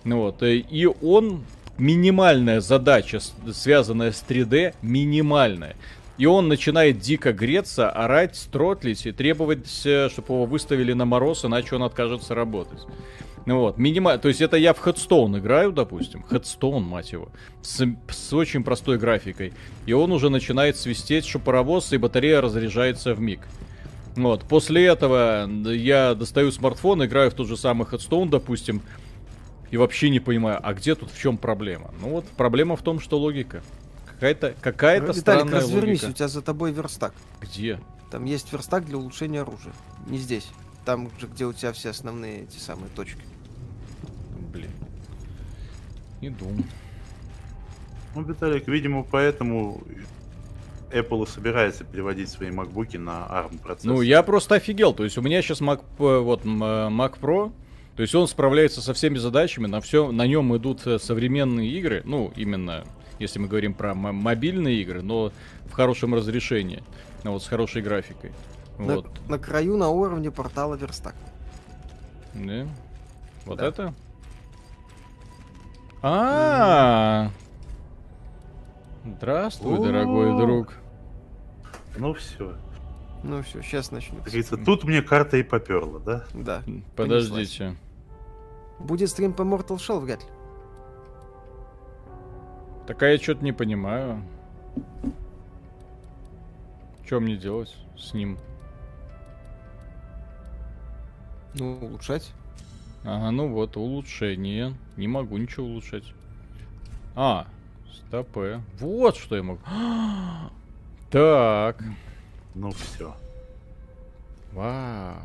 [0.03, 1.44] Ну вот, э, и он
[1.77, 3.19] минимальная задача,
[3.52, 5.76] связанная с 3D, минимальная.
[6.20, 11.46] И он начинает дико греться, орать, стротлить и требовать, э, чтобы его выставили на мороз,
[11.46, 12.82] иначе он откажется работать.
[13.46, 17.30] Ну вот, минимально, то есть это я в Headstone играю, допустим, Headstone, мать его,
[17.62, 19.54] с, с очень простой графикой.
[19.86, 23.40] И он уже начинает свистеть, что паровоз, и батарея разряжается в миг.
[24.18, 28.82] Вот, после этого я достаю смартфон, играю в тот же самый Headstone, допустим,
[29.72, 31.94] и вообще не понимаю, а где тут в чем проблема?
[32.02, 33.64] Ну вот, проблема в том, что логика.
[34.20, 36.10] Какая-то какая Виталик, странная развернись, логика.
[36.10, 37.14] у тебя за тобой верстак.
[37.40, 37.80] Где?
[38.12, 39.72] Там есть верстак для улучшения оружия.
[40.08, 40.50] Не здесь.
[40.84, 43.22] Там же, где у тебя все основные эти самые точки.
[44.52, 44.72] Блин.
[46.20, 46.48] Иду.
[48.14, 49.84] Ну, Виталик, видимо, поэтому
[50.91, 53.94] Apple собирается переводить свои MacBook на ARM процессор.
[53.94, 54.94] Ну, я просто офигел.
[54.94, 57.54] То есть у меня сейчас Mac, э, вот, Mac Pro,
[57.96, 62.02] то есть он справляется со всеми задачами, на, все, на нем идут э, современные игры,
[62.06, 62.84] ну, именно
[63.20, 65.32] если мы говорим про мобильные игры, но
[65.66, 66.84] в хорошем разрешении,
[67.24, 68.32] вот с хорошей графикой.
[68.78, 69.28] На, вот.
[69.28, 71.16] на краю на уровне портала Верстак.
[72.34, 72.68] Да?
[73.46, 73.68] Вот да.
[73.68, 73.94] это?
[76.02, 77.32] А, -а, -а.
[79.18, 80.74] Здравствуй, дорогой друг.
[81.98, 82.56] Ну все.
[83.24, 84.24] Ну все, сейчас начнем.
[84.64, 86.24] Тут мне карта и поперла, да?
[86.34, 86.64] Да.
[86.96, 87.76] Подождите.
[88.80, 90.30] Будет стрим по Mortal Shell вряд ли.
[92.90, 94.24] Так а я что-то не понимаю.
[97.06, 98.40] Что мне делать с ним?
[101.53, 102.32] Ну, улучшать.
[103.03, 104.74] Ага, ну вот, улучшение.
[104.98, 106.03] Не могу ничего улучшать.
[107.16, 107.45] А,
[107.94, 108.60] стопы.
[108.80, 109.61] Вот что я могу.
[111.11, 111.84] Так.
[112.56, 113.16] Ну все.
[114.52, 115.16] Вау.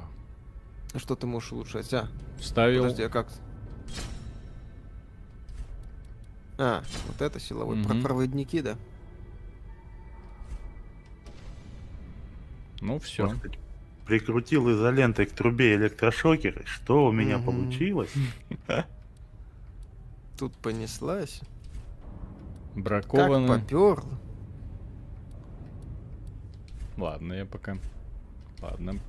[0.92, 1.94] А что ты можешь улучшать?
[1.94, 2.08] А,
[2.38, 2.82] Вставил.
[2.82, 3.28] Подожди, а как?
[6.58, 7.80] А, вот это силовой.
[7.80, 8.02] Угу.
[8.02, 8.76] Проводники, да?
[12.80, 13.34] Ну все.
[14.06, 16.62] Прикрутил изолентой к трубе электрошокер.
[16.66, 17.52] Что у меня угу.
[17.52, 18.12] получилось?
[20.38, 21.40] Тут понеслась.
[22.74, 23.54] Бракованно.
[23.54, 24.04] Как попер.
[26.96, 27.78] Ладно, я пока...
[28.60, 29.00] Ладно.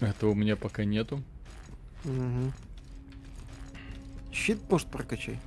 [0.00, 1.22] Этого у меня пока нету.
[2.04, 2.52] Угу.
[4.32, 5.38] Щит, может, прокачай.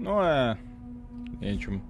[0.00, 0.56] Ну, а...
[1.40, 1.82] Я ничем.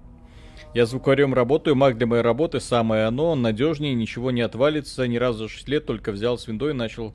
[0.73, 5.17] Я звукарем работаю, маг для моей работы самое оно, он надежнее, ничего не отвалится, ни
[5.17, 7.13] разу за 6 лет, только взял с виндой и начал...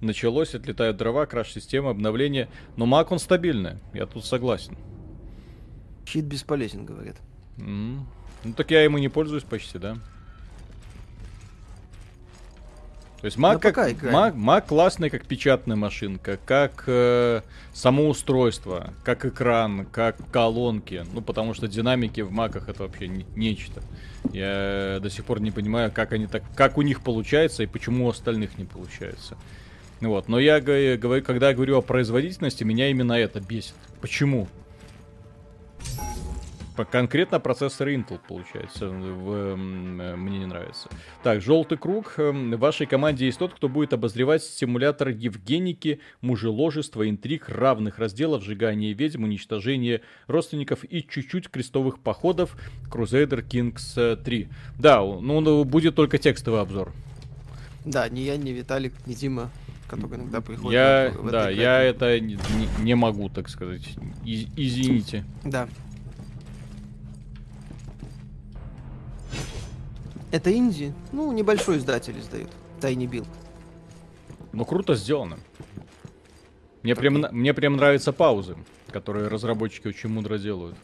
[0.00, 2.48] Началось, отлетают дрова, краш-система, обновление.
[2.76, 4.76] Но маг он стабильный, я тут согласен.
[6.06, 7.16] Щит бесполезен, говорят.
[7.56, 8.02] Mm.
[8.44, 9.96] Ну так я ему не пользуюсь почти, да.
[13.20, 17.40] То есть Mac, как, Mac, Mac классный как печатная машинка, как э,
[17.72, 21.04] само устройство, как экран, как колонки.
[21.12, 23.82] Ну, потому что динамики в Маках это вообще не, нечто.
[24.32, 28.06] Я до сих пор не понимаю, как они так, как у них получается и почему
[28.06, 29.36] у остальных не получается.
[30.00, 30.28] Вот.
[30.28, 33.74] Но я говорю, когда я говорю о производительности, меня именно это бесит.
[34.00, 34.46] Почему?
[36.84, 40.88] Конкретно процессор Intel, получается, в, э, мне не нравится.
[41.22, 42.14] Так, желтый круг.
[42.18, 48.42] Эм, в вашей команде есть тот, кто будет обозревать симулятор Евгеники, мужеложества, интриг, равных разделов,
[48.42, 52.56] сжигания ведьм, уничтожения родственников и чуть-чуть крестовых походов
[52.90, 54.48] Crusader Kings 3.
[54.78, 56.92] Да, ну, ну будет только текстовый обзор.
[57.84, 59.50] Да, ни я, ни Виталик, ни Дима
[59.88, 60.72] который иногда приходит.
[60.72, 62.38] Я, в, в да, я это не,
[62.80, 63.82] не могу, так сказать.
[64.24, 65.24] И, извините.
[65.44, 65.68] Да.
[70.30, 70.92] Это инди.
[71.12, 72.50] Ну, небольшой издатель издает.
[72.80, 73.28] Тайни Билд.
[74.52, 75.38] Ну, круто сделано.
[76.82, 78.56] Мне прям, мне прям нравятся паузы,
[78.90, 80.76] которые разработчики очень мудро делают.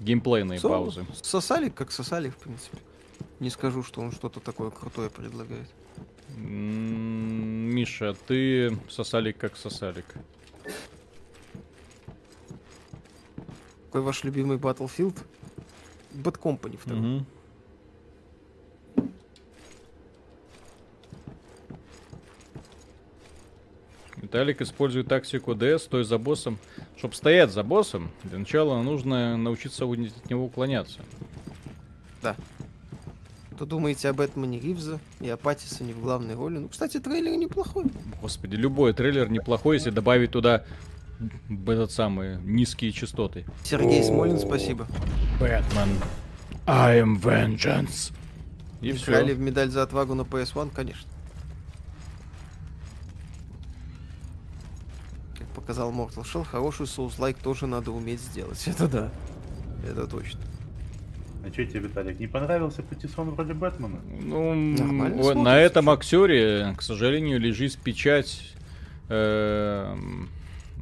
[0.00, 1.06] Геймплейные Со, паузы.
[1.22, 2.78] Сосали, как сосали, в принципе.
[3.40, 5.68] Не скажу, что он что-то такое крутое предлагает.
[6.36, 10.06] Миша, ты сосалик как сосалик.
[13.86, 15.16] Какой ваш любимый Battlefield?
[16.12, 16.96] Bad Company 2.
[16.96, 17.24] Угу.
[24.24, 26.58] Виталик использует тактику ДС, стой за боссом.
[26.96, 31.00] Чтобы стоять за боссом, для начала нужно научиться от него уклоняться.
[32.22, 32.34] Да.
[33.54, 36.58] Что думаете об Бэтмене Ривза и о Паттисоне в главной роли?
[36.58, 37.84] Ну, кстати, трейлер неплохой.
[38.20, 40.64] Господи, любой трейлер неплохой, если добавить туда
[41.66, 43.44] этот самый низкие частоты.
[43.62, 44.86] Сергей Смолин, спасибо.
[45.38, 45.98] Бэтмен.
[46.66, 48.12] I am vengeance.
[48.80, 49.34] И Играли все.
[49.34, 51.08] в медаль за отвагу на PS1, конечно.
[55.54, 58.62] Показал Mortal Shell, хороший Souls-like тоже надо уметь сделать.
[58.66, 59.10] Это да.
[59.88, 60.40] Это точно.
[61.46, 64.00] А что тебе, Виталик, не понравился Патисон в роли Бэтмена?
[64.22, 68.54] Ну, на этом актере, к сожалению, лежит печать
[69.10, 69.96] э,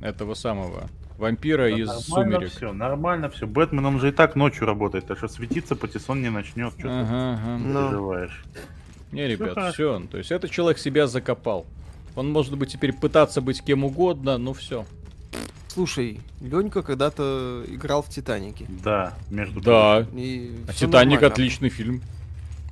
[0.00, 0.88] этого самого
[1.18, 2.50] вампира да, из Сумерек.
[2.50, 3.46] Все, нормально все.
[3.46, 6.72] Бэтмен он же и так ночью работает, так что светиться Патисон не начнет.
[6.78, 7.58] Что ага, ага.
[7.58, 7.88] ты ну.
[7.88, 8.44] переживаешь?
[9.10, 10.06] Не, ребят, все, все.
[10.10, 11.66] То есть этот человек себя закопал.
[12.14, 14.84] Он может быть теперь пытаться быть кем угодно, но все.
[15.68, 18.66] Слушай, Ленька когда-то играл в Титанике.
[18.84, 20.06] Да, между Да.
[20.14, 21.26] И а Титаник нормально.
[21.28, 22.02] отличный фильм.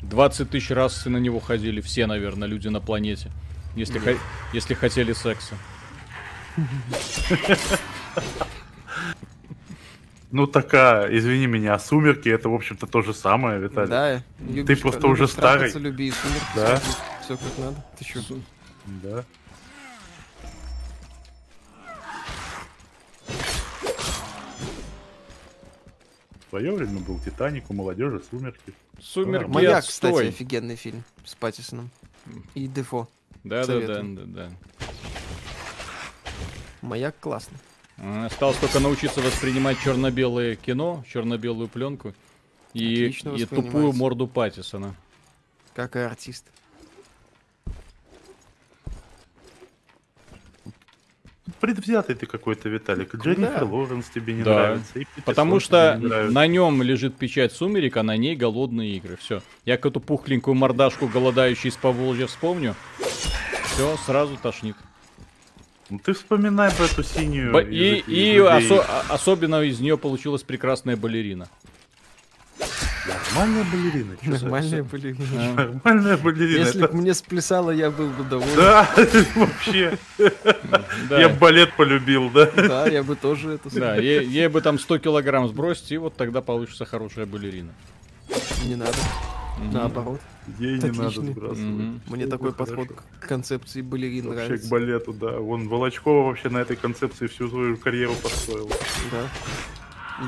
[0.03, 3.31] 20 тысяч раз на него ходили все, наверное, люди на планете.
[3.77, 4.19] Если, хо-
[4.53, 5.55] если хотели секса.
[10.33, 13.89] Ну такая, извини меня, сумерки это, в общем-то, то же самое, Виталий.
[13.91, 14.23] Да,
[14.65, 15.73] Ты просто уже старый.
[15.73, 16.81] Люби сумерки, да.
[17.25, 17.85] Все как надо.
[17.99, 18.37] Ты что?
[19.03, 19.25] Да.
[26.51, 28.75] свое время был Титаник, у молодежи Сумерки.
[29.01, 30.13] Сумерки, Маяк, отстой.
[30.13, 31.91] кстати, офигенный фильм с Паттисоном.
[32.55, 33.09] И Дефо.
[33.45, 34.51] Да, да, да, да, да.
[36.83, 37.59] Маяк классный.
[37.97, 42.15] Осталось только научиться воспринимать черно-белое кино, черно-белую пленку
[42.73, 44.95] и, и тупую морду Паттисона.
[45.75, 46.47] Как и артист.
[51.61, 53.15] Предвзятый ты какой-то, Виталик.
[53.15, 53.65] Дженнифер да.
[53.65, 54.55] Лоренс тебе не да.
[54.55, 54.99] нравится.
[54.99, 55.99] И Потому что
[56.31, 59.17] на нем лежит печать сумерек, а на ней голодные игры.
[59.17, 59.43] Все.
[59.65, 62.75] Я эту пухленькую мордашку, голодающую из Поволжья, вспомню.
[63.65, 64.77] Все, сразу тошнит.
[65.89, 67.53] Ну ты вспоминай про эту синюю.
[67.53, 71.49] Б- и и осо- особенно из нее получилась прекрасная балерина.
[73.11, 74.17] Нормальная балерина.
[74.23, 75.55] Нормальная балерина.
[75.55, 76.59] Нормальная балерина.
[76.59, 78.57] Если бы мне сплясало, я был бы доволен.
[78.57, 78.89] Да,
[79.37, 79.99] вообще.
[81.11, 82.47] Я бы балет полюбил, да?
[82.47, 86.41] Да, я бы тоже это Да, ей бы там 100 килограмм сбросить, и вот тогда
[86.41, 87.73] получится хорошая балерина.
[88.65, 88.97] Не надо.
[89.73, 90.21] Наоборот.
[90.59, 92.01] Ей не надо сбрасывать.
[92.07, 92.89] Мне такой подход
[93.21, 94.53] к концепции балерин нравится.
[94.53, 95.39] Вообще к балету, да.
[95.39, 98.71] Вон Волочкова вообще на этой концепции всю свою карьеру построил.
[99.11, 99.29] Да.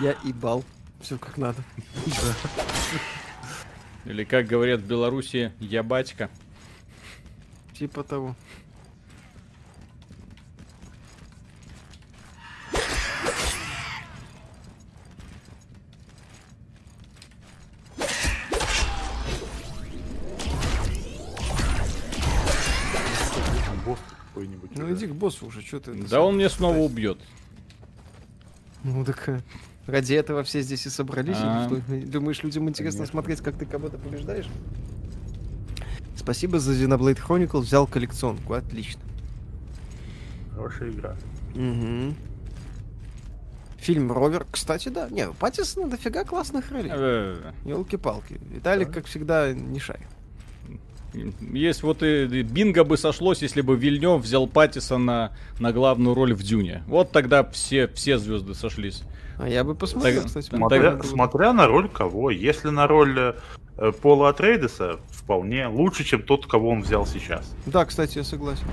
[0.02, 0.64] Я и бал.
[1.02, 1.62] Все как надо.
[4.04, 6.30] Или как говорят в Беларуси, я батька.
[7.74, 8.36] Типа того.
[24.74, 25.92] Ну иди к боссу уже, что ты...
[25.92, 27.18] Да он мне снова убьет.
[28.82, 29.40] Ну так э,
[29.86, 31.38] Ради этого все здесь и собрались.
[31.40, 32.06] А -а -а.
[32.06, 33.12] Думаешь, людям интересно Конечно.
[33.12, 34.46] смотреть, как ты кого-то побеждаешь?
[36.16, 39.02] Спасибо за Xenoblade Chronicles, взял коллекционку, отлично.
[40.54, 41.16] Хорошая игра.
[41.54, 42.14] Угу.
[43.78, 45.08] Фильм Ровер, кстати, да.
[45.10, 46.92] Не, у Паттисона дофига классных ролей.
[47.64, 48.40] Елки-палки.
[48.52, 49.98] Виталик, как всегда, не шай.
[51.40, 56.42] Есть вот и бинго бы сошлось, если бы Вильнев взял Паттисона на главную роль в
[56.42, 56.84] Дюне.
[56.86, 59.02] Вот тогда все, все звезды сошлись.
[59.42, 60.46] А я бы посмотрел, так, кстати.
[60.46, 62.30] Смотря, смотря на роль кого.
[62.30, 63.34] Если на роль
[63.76, 67.52] э, Пола Атрейдеса, вполне лучше, чем тот, кого он взял сейчас.
[67.66, 68.66] Да, кстати, я согласен.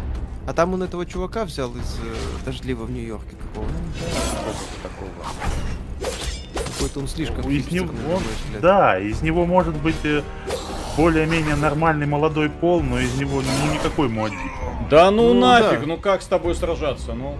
[0.46, 3.66] А там он этого чувака взял из э, Дождливого в Нью-Йорке какого
[6.74, 8.22] Какой-то он слишком ну, из него, он,
[8.62, 10.22] Да, из него может быть э,
[10.96, 14.38] более-менее нормальный молодой пол, но из него ну никакой Муаддиб.
[14.91, 15.88] Да ну, ну нафиг, да.
[15.88, 17.36] ну как с тобой сражаться, ну?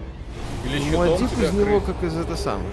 [0.64, 2.66] Или Муаддиб из него как из это самое.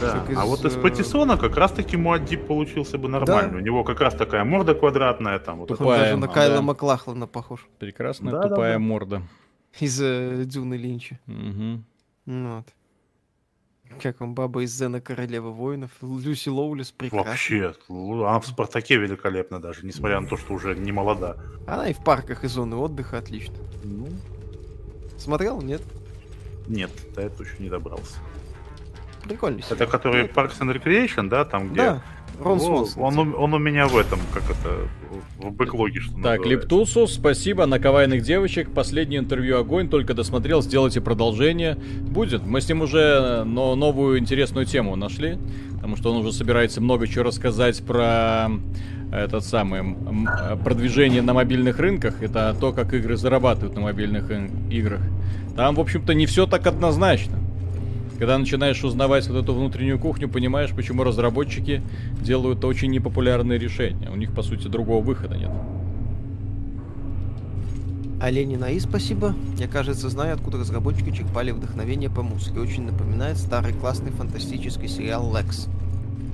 [0.00, 0.24] Да.
[0.28, 0.36] Из...
[0.36, 3.52] А вот из Патисона как раз таки Муаддиб получился бы нормально.
[3.52, 3.56] Да.
[3.58, 5.58] У него как раз такая морда квадратная там.
[5.58, 5.88] Вот тупая.
[5.88, 6.62] Он даже на Кайла да.
[6.62, 7.66] Маклахлана похож.
[7.78, 8.84] Прекрасная да, тупая да, да.
[8.84, 9.22] морда.
[9.80, 11.18] Из э, Дюны Линча.
[11.26, 11.82] Угу.
[12.26, 12.66] Вот.
[14.02, 15.90] Как вам баба из Зена Королева воинов?
[16.02, 17.30] Люси Лоулис прекрасна.
[17.30, 21.36] Вообще, она в Спартаке великолепна даже, несмотря на то, что уже не молода.
[21.66, 23.54] Она и в парках и зоны отдыха отлично.
[23.84, 24.08] Ну.
[25.18, 25.82] Смотрел, нет?
[26.68, 28.16] Нет, до этого еще не добрался.
[29.28, 29.76] Прикольный сериал.
[29.80, 30.24] Это который.
[30.24, 31.76] Parks and Recreation, да, там где...
[31.76, 32.02] Да,
[32.38, 33.02] Рон Свонсон.
[33.18, 34.88] Он, он у меня в этом, как это,
[35.38, 38.70] в бэклоге, что Так, Лептусус, спасибо, на кавайных девочек.
[38.70, 41.76] Последнее интервью огонь, только досмотрел, сделайте продолжение.
[41.76, 42.44] Будет.
[42.44, 45.38] Мы с ним уже но, новую интересную тему нашли,
[45.76, 48.50] потому что он уже собирается много чего рассказать про
[49.12, 49.96] этот самый
[50.62, 52.22] продвижение на мобильных рынках.
[52.22, 54.30] Это то, как игры зарабатывают на мобильных
[54.70, 55.00] играх.
[55.56, 57.38] Там, в общем-то, не все так однозначно.
[58.18, 61.82] Когда начинаешь узнавать вот эту внутреннюю кухню, понимаешь, почему разработчики
[62.20, 64.10] делают очень непопулярные решения.
[64.10, 65.50] У них, по сути, другого выхода нет.
[68.18, 69.34] Олени Наи, спасибо.
[69.58, 72.58] Я, кажется, знаю, откуда разработчики черпали вдохновение по музыке.
[72.58, 75.68] Очень напоминает старый классный фантастический сериал «Лекс».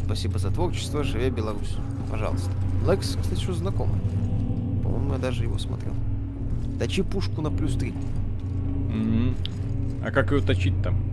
[0.04, 1.76] Спасибо за творчество, живе Беларусь.
[2.08, 2.50] Пожалуйста.
[2.88, 4.00] «Лекс», кстати, что знакомый.
[4.84, 5.94] По-моему, я даже его смотрел.
[6.78, 7.92] Точи пушку на плюс 3.
[7.92, 9.34] Mm-hmm.
[10.04, 11.11] А как ее точить там?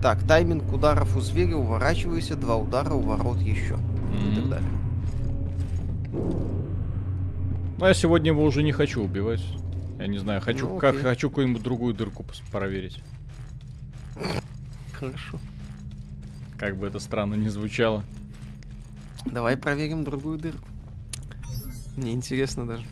[0.00, 3.74] Так, тайминг ударов у зверя, уворачивайся, два удара, у ворот еще.
[3.74, 4.32] Mm-hmm.
[4.32, 4.70] И так далее.
[7.78, 9.44] Ну, я сегодня его уже не хочу убивать.
[9.98, 13.02] Я не знаю, хочу, ну, как, хочу какую-нибудь другую дырку проверить.
[14.92, 15.38] Хорошо.
[16.56, 18.04] Как бы это странно не звучало.
[19.26, 20.68] Давай проверим другую дырку.
[21.96, 22.84] Мне интересно даже.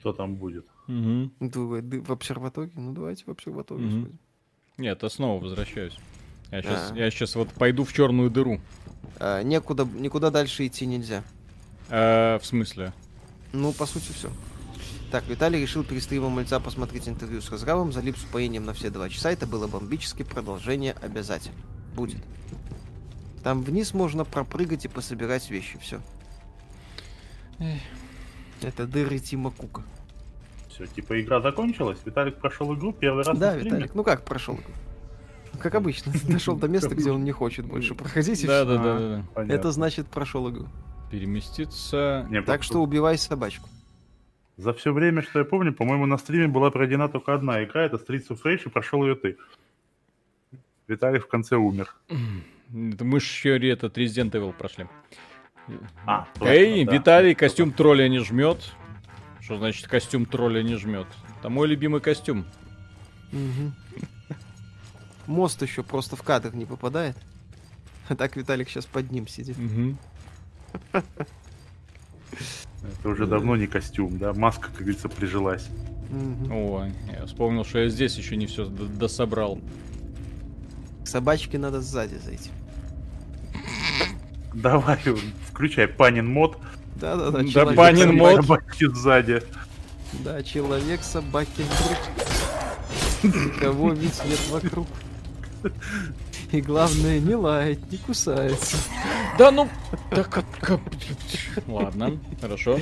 [0.00, 0.66] Что там будет?
[0.90, 1.30] Угу.
[2.02, 2.72] В обсерватории?
[2.74, 4.00] Ну давайте в обсерваторию угу.
[4.00, 4.18] сходим.
[4.76, 5.96] Нет, я снова возвращаюсь.
[6.50, 6.96] Я сейчас, а.
[6.96, 8.60] я сейчас вот пойду в черную дыру.
[9.18, 11.22] А, некуда, никуда дальше идти нельзя.
[11.90, 12.92] А, в смысле?
[13.52, 14.30] Ну, по сути, все.
[15.12, 18.90] Так, Виталий решил перед стримом мальца посмотреть интервью с Разгравом, залип с упоением на все
[18.90, 19.30] два часа.
[19.30, 21.58] Это было бомбически, продолжение обязательно.
[21.94, 22.22] Будет.
[23.44, 26.00] Там вниз можно пропрыгать и пособирать вещи, все.
[28.62, 29.84] Это дыры Тима Кука
[30.86, 30.94] все.
[30.94, 33.38] Типа игра закончилась, Виталик прошел игру первый раз.
[33.38, 34.72] Да, Виталик, ну как прошел игру?
[35.58, 38.46] Как обычно, дошел до места, где он не хочет больше проходить.
[38.46, 39.54] Да, да, да, да.
[39.54, 40.66] Это значит прошел игру.
[41.10, 42.28] Переместиться.
[42.46, 43.68] Так что убивай собачку.
[44.56, 47.96] За все время, что я помню, по-моему, на стриме была пройдена только одна игра, это
[47.96, 49.38] Streets of Rage, и прошел ее ты.
[50.86, 51.94] Виталий в конце умер.
[52.68, 54.86] Мы же еще этот Resident Evil прошли.
[56.04, 56.84] А, Эй.
[56.84, 58.74] Виталий, костюм тролля не жмет.
[59.50, 61.08] Что значит костюм тролля не жмет?
[61.40, 62.46] Это мой любимый костюм.
[65.26, 67.16] Мост еще просто в кадр не попадает.
[68.08, 69.56] А так Виталик сейчас под ним сидит.
[70.92, 74.32] Это уже давно не костюм, да?
[74.34, 75.68] Маска, как говорится, прижилась.
[76.48, 79.60] Ой, я вспомнил, что я здесь еще не все дособрал.
[81.04, 82.50] Собачке надо сзади зайти.
[84.54, 85.00] Давай,
[85.48, 86.56] включай панин мод.
[86.96, 87.42] Да-да-да.
[87.52, 88.36] Да, Панин мод.
[88.36, 89.42] Собаки сзади.
[90.24, 93.34] Да, человек, собаки вдруг.
[93.34, 94.86] Никого ведь нет вокруг.
[96.52, 98.76] И главное, не лает, не кусается.
[99.38, 99.68] Да ну...
[100.10, 100.44] Так,
[101.68, 102.80] Ладно, хорошо.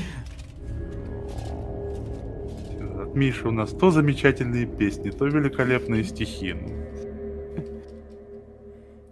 [3.02, 6.56] От Миши у нас то замечательные песни, то великолепные стихи.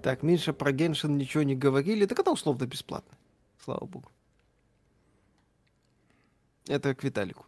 [0.02, 2.06] Так, Миша про Геншин ничего не говорили.
[2.06, 3.16] Так это условно бесплатно.
[3.62, 4.08] Слава богу.
[6.68, 7.46] Это к Виталику.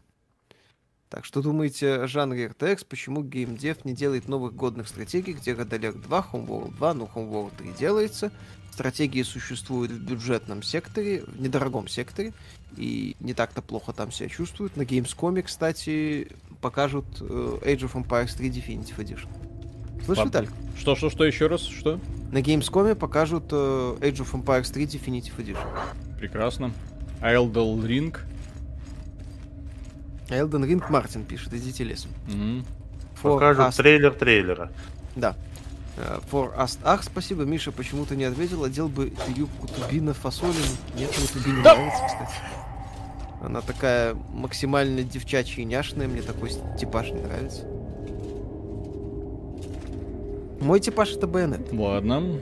[1.08, 2.84] Так, что думаете о жанре RTX?
[2.86, 7.72] Почему геймдев не делает новых годных стратегий, где Godalek 2, Homeworld 2, ну Homeworld 3
[7.78, 8.30] делается?
[8.72, 12.34] Стратегии существуют в бюджетном секторе, в недорогом секторе,
[12.76, 14.76] и не так-то плохо там себя чувствуют.
[14.76, 16.28] На Gamescom, кстати,
[16.60, 19.28] покажут uh, Age of Empires 3 Definitive Edition.
[20.04, 20.26] Слышь, Пап...
[20.26, 20.50] Виталик?
[20.76, 21.98] Что, что, что, еще раз, что?
[22.30, 25.66] На Gamescom покажут uh, Age of Empires 3 Definitive Edition.
[26.18, 26.72] Прекрасно.
[27.20, 28.16] А Elden Ring?
[30.30, 32.10] Элден Ринг Мартин пишет, идите лесом.
[32.28, 32.64] Mm-hmm.
[33.22, 34.70] Покажут трейлер трейлера.
[35.16, 35.36] Да.
[35.96, 36.78] Uh, for Us...
[36.84, 40.54] Ах, спасибо, Миша, почему ты не ответил, одел бы юбку Тубина фасолину.
[40.96, 41.74] Нет, мне Тубина да.
[41.74, 42.34] нравится, кстати.
[43.42, 47.64] Она такая максимально девчачья и няшная, мне такой типаж не нравится.
[50.60, 51.72] Мой типаж это Байонет.
[51.72, 52.38] Ладно.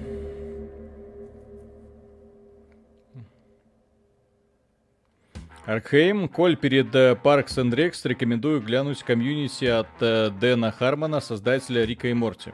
[5.66, 11.84] Аркхейм, Коль, перед э, Parks and Rex рекомендую глянуть комьюнити от э, Дэна Хармона, создателя
[11.84, 12.52] Рика и Морти.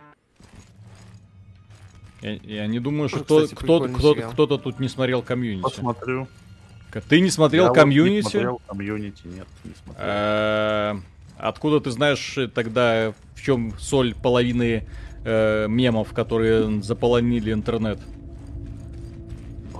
[2.23, 5.63] Я, я не думаю, что кто, кто, кто, кто-то тут не смотрел комьюнити.
[5.63, 6.27] Посмотрю.
[7.09, 8.25] Ты не смотрел я комьюнити?
[8.25, 10.07] Вот не смотрел комьюнити, нет, не смотрел.
[10.07, 10.95] Э,
[11.37, 14.89] откуда ты знаешь тогда, в чем соль половины
[15.25, 17.99] э, мемов, которые заполонили интернет?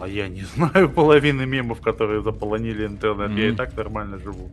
[0.03, 3.31] А я не знаю половины мемов, которые заполонили интернет.
[3.31, 3.41] Mm-hmm.
[3.41, 4.51] Я и так нормально живу.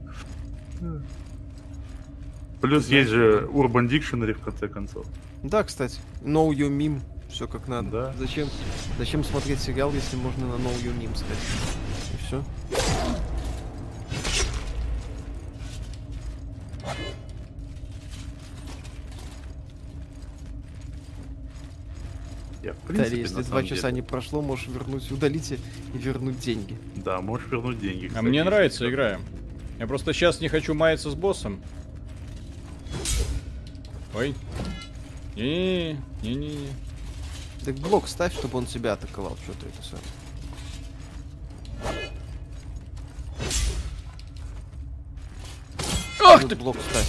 [2.61, 5.07] Плюс Знаете, есть же Urban Dictionary в конце концов.
[5.41, 5.99] Да, кстати.
[6.21, 6.99] Know your meme.
[7.29, 7.89] Все как надо.
[7.89, 8.13] Да.
[8.19, 8.47] Зачем,
[8.99, 11.37] зачем смотреть сериал, если можно на Know your meme сказать?
[12.13, 12.43] И все.
[22.69, 23.93] Я, в принципе, да, если два часа деле...
[23.93, 25.57] не прошло, можешь вернуть, удалить и
[25.97, 26.77] вернуть деньги.
[26.97, 28.07] Да, можешь вернуть деньги.
[28.07, 29.19] Кстати, а мне нравится игра.
[29.79, 31.63] Я просто сейчас не хочу маяться с боссом.
[34.13, 34.35] Ой.
[35.35, 36.67] Не-не-не.
[37.65, 39.35] Так блок ставь, чтобы он тебя атаковал.
[39.43, 39.99] Что ты это сам?
[46.23, 46.55] Ах ты!
[46.55, 47.07] Блок ставь.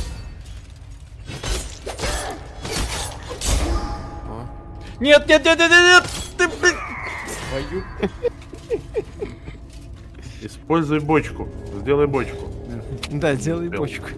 [5.00, 6.10] Нет, нет, нет, нет, нет, нет!
[6.36, 6.76] Ты, блин!
[7.48, 7.84] Твою...
[10.42, 11.48] Используй бочку.
[11.80, 12.48] Сделай бочку.
[13.10, 14.08] Да, делай бочку.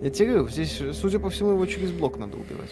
[0.00, 2.70] Я тебе говорю, здесь, судя по всему, его через блок надо убивать.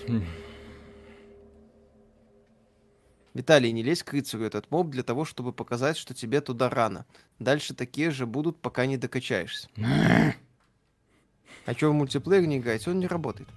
[3.35, 7.07] Виталий, не лезь к рыцарю этот моб для того, чтобы показать, что тебе туда рано.
[7.39, 9.69] Дальше такие же будут, пока не докачаешься.
[11.67, 12.87] а что в мультиплеер не играть?
[12.87, 13.49] Он не работает.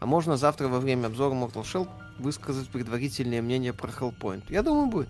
[0.00, 4.44] А можно завтра во время обзора Mortal Shell высказать предварительное мнение про Hellpoint?
[4.48, 5.08] Я думаю, будет.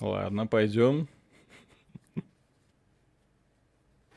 [0.00, 1.08] Ладно, пойдем.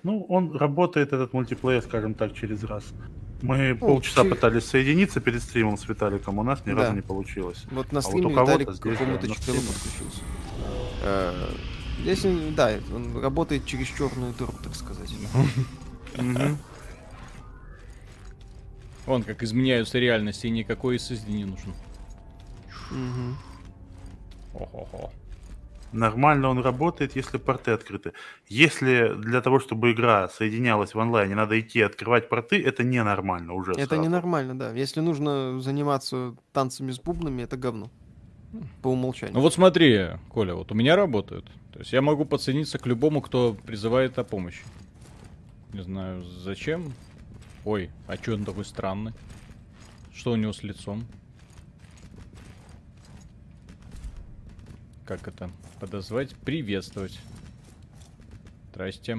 [0.03, 2.83] Ну, он работает, этот мультиплеер, скажем так, через раз.
[3.41, 4.35] Мы ну, полчаса через...
[4.35, 6.81] пытались соединиться перед стримом с Виталиком, у нас ни да.
[6.81, 7.65] разу не получилось.
[7.71, 10.21] Вот на стриме а вот Виталик к какому-то чтелу подключился.
[11.03, 11.49] Э,
[12.01, 12.25] здесь,
[12.55, 15.13] да, он работает через черную дыру, так сказать.
[19.05, 21.73] Вон как изменяются реальности, и никакой SSD не нужен.
[24.53, 25.11] Ого-го.
[25.91, 28.13] Нормально он работает, если порты открыты.
[28.49, 33.73] Если для того, чтобы игра соединялась в онлайне, надо идти открывать порты, это ненормально уже.
[33.73, 34.01] Это сразу.
[34.01, 34.71] ненормально, да.
[34.71, 37.91] Если нужно заниматься танцами с бубнами, это говно.
[38.81, 39.35] По умолчанию.
[39.35, 41.45] Ну вот смотри, Коля, вот у меня работают.
[41.71, 44.63] То есть я могу подсоединиться к любому, кто призывает о помощи.
[45.73, 46.93] Не знаю, зачем.
[47.65, 49.13] Ой, а что он такой странный?
[50.13, 51.05] Что у него с лицом?
[55.05, 55.49] Как это?
[55.83, 57.19] подозвать, приветствовать.
[58.69, 59.17] Здрасте.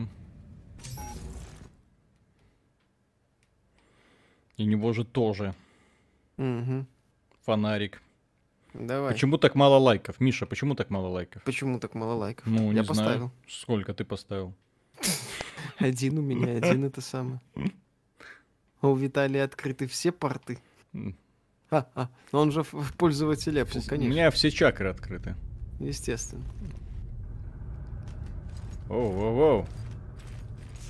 [4.57, 5.55] И него же тоже.
[6.39, 6.87] Угу.
[7.45, 8.01] Фонарик.
[8.73, 9.13] Давай.
[9.13, 10.21] Почему так мало лайков?
[10.21, 11.43] Миша, почему так мало лайков?
[11.43, 12.47] Почему так мало лайков?
[12.47, 12.87] Ну, не Я знаю.
[12.87, 13.31] поставил.
[13.47, 14.55] Сколько ты поставил?
[15.79, 17.41] Один у меня, один это самое.
[18.85, 20.59] А у Виталия открыты все порты.
[21.71, 24.11] А, а, но он же в пользователе Apple, конечно.
[24.11, 25.37] У меня все чакры открыты.
[25.81, 26.45] Естественно.
[28.91, 29.67] Оу, оу, оу.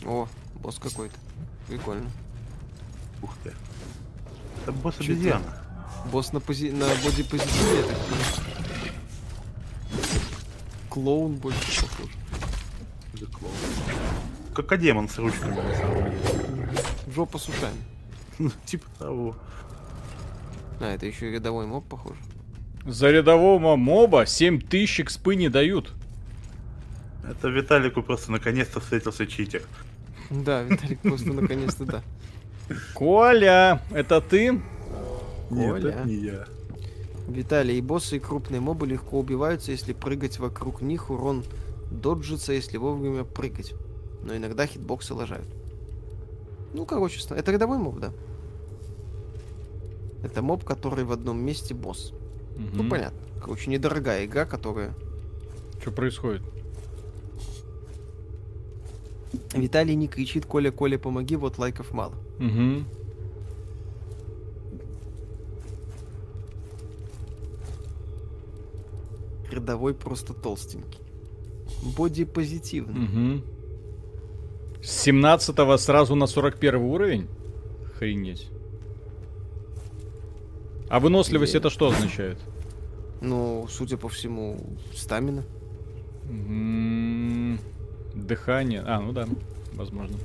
[0.05, 1.15] О, босс какой-то.
[1.69, 2.11] Прикольно.
[3.23, 3.53] Ух ты.
[4.63, 5.63] Это босс обезьяна.
[6.11, 6.73] Босс на, пози...
[6.73, 7.99] на боди-позитиве, так
[10.91, 12.11] Клоун больше похож.
[13.15, 13.55] Это клоун.
[14.55, 16.19] Как демон с ручками, на самом деле.
[17.15, 17.77] Жопа с ушами.
[18.39, 19.37] Ну, типа того.
[20.81, 22.19] А, это еще и рядовой моб, похоже.
[22.87, 25.93] За рядового моба 7000 экспы не дают.
[27.29, 29.63] Это Виталику просто наконец-то встретился читер.
[30.31, 32.03] Да, Виталик просто наконец-то, да.
[32.95, 34.61] Коля, это ты?
[35.51, 35.91] Нет, Коля.
[35.91, 36.47] это не я.
[37.29, 41.45] Виталий, и боссы, и крупные мобы легко убиваются, если прыгать вокруг них, урон
[41.91, 43.75] доджится, если вовремя прыгать.
[44.25, 45.49] Но иногда хитбоксы лажают.
[46.73, 48.13] Ну, короче, это рядовой моб, да.
[50.23, 52.13] Это моб, который в одном месте босс.
[52.57, 52.69] Угу.
[52.73, 53.21] Ну, понятно.
[53.41, 54.95] Короче, недорогая игра, которая...
[55.81, 56.43] Что происходит?
[59.53, 62.15] Виталий не кричит, Коля, Коля, помоги, вот лайков мало.
[62.39, 62.85] Угу.
[69.53, 71.01] Рядовой просто толстенький.
[71.97, 73.05] Боди позитивный.
[73.05, 73.45] Угу.
[74.85, 77.27] С 17 сразу на 41 уровень?
[77.87, 78.49] Охренеть.
[80.91, 81.57] А выносливость И...
[81.57, 82.39] это что означает?
[83.23, 84.61] Ну, судя по всему,
[84.95, 85.43] стамина.
[88.15, 88.83] Дыхание.
[88.87, 89.27] А, ну да,
[89.73, 90.19] возможно.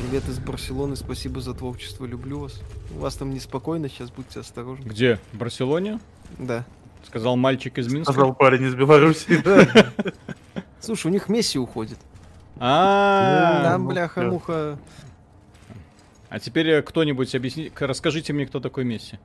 [0.00, 2.60] Привет из Барселоны, спасибо за творчество, люблю вас.
[2.96, 4.82] У вас там неспокойно, сейчас будьте осторожны.
[4.82, 5.20] Где?
[5.32, 6.00] В Барселоне?
[6.40, 6.66] Да.
[7.06, 8.12] Сказал мальчик из Минска.
[8.12, 9.42] Сказал парень из Беларуси.
[10.80, 11.98] Слушай, у них Месси уходит.
[12.58, 14.78] А, там бляха-муха.
[16.28, 19.18] А теперь э, кто-нибудь объясни, расскажите мне, кто такой Месси.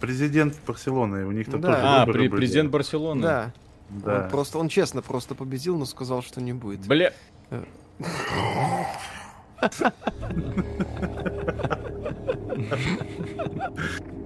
[0.00, 3.22] Президент Барселоны, у них там тоже А, президент Барселоны.
[3.22, 3.52] Да.
[3.90, 4.22] Да.
[4.24, 6.86] Он просто, он честно просто победил, но сказал, что не будет.
[6.86, 7.12] Бля.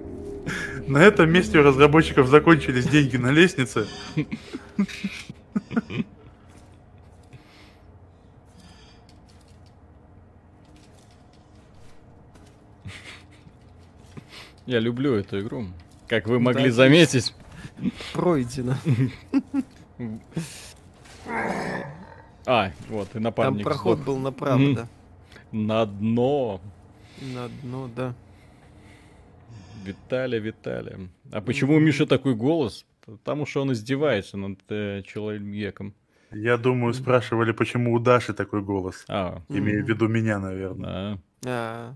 [0.87, 3.87] На этом месте у разработчиков закончились деньги на лестнице.
[14.65, 15.65] Я люблю эту игру.
[16.07, 17.33] Как вы могли да, заметить.
[18.13, 18.75] Пройдено.
[22.45, 24.05] А, вот, и напарник Там проход сдох.
[24.07, 24.87] был направо, да.
[25.51, 26.61] На дно.
[27.21, 28.13] На дно, да.
[29.83, 31.09] Виталий, Виталий.
[31.31, 32.85] А почему у Миши такой голос?
[33.05, 35.93] Потому что он издевается над э, человеком.
[36.31, 39.03] Я думаю, спрашивали, почему у Даши такой голос.
[39.07, 39.41] А.
[39.49, 41.19] Имея в виду меня, наверное.
[41.45, 41.95] А.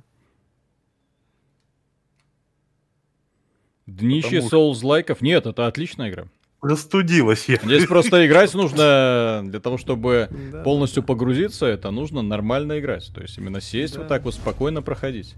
[3.86, 5.22] Днище Souls лайков.
[5.22, 6.26] Нет, это отличная игра.
[6.62, 7.58] Простудилась я.
[7.58, 13.12] Здесь просто играть нужно для того, чтобы да, полностью погрузиться, это нужно нормально играть.
[13.14, 14.00] То есть именно сесть да.
[14.00, 15.36] вот так вот спокойно проходить.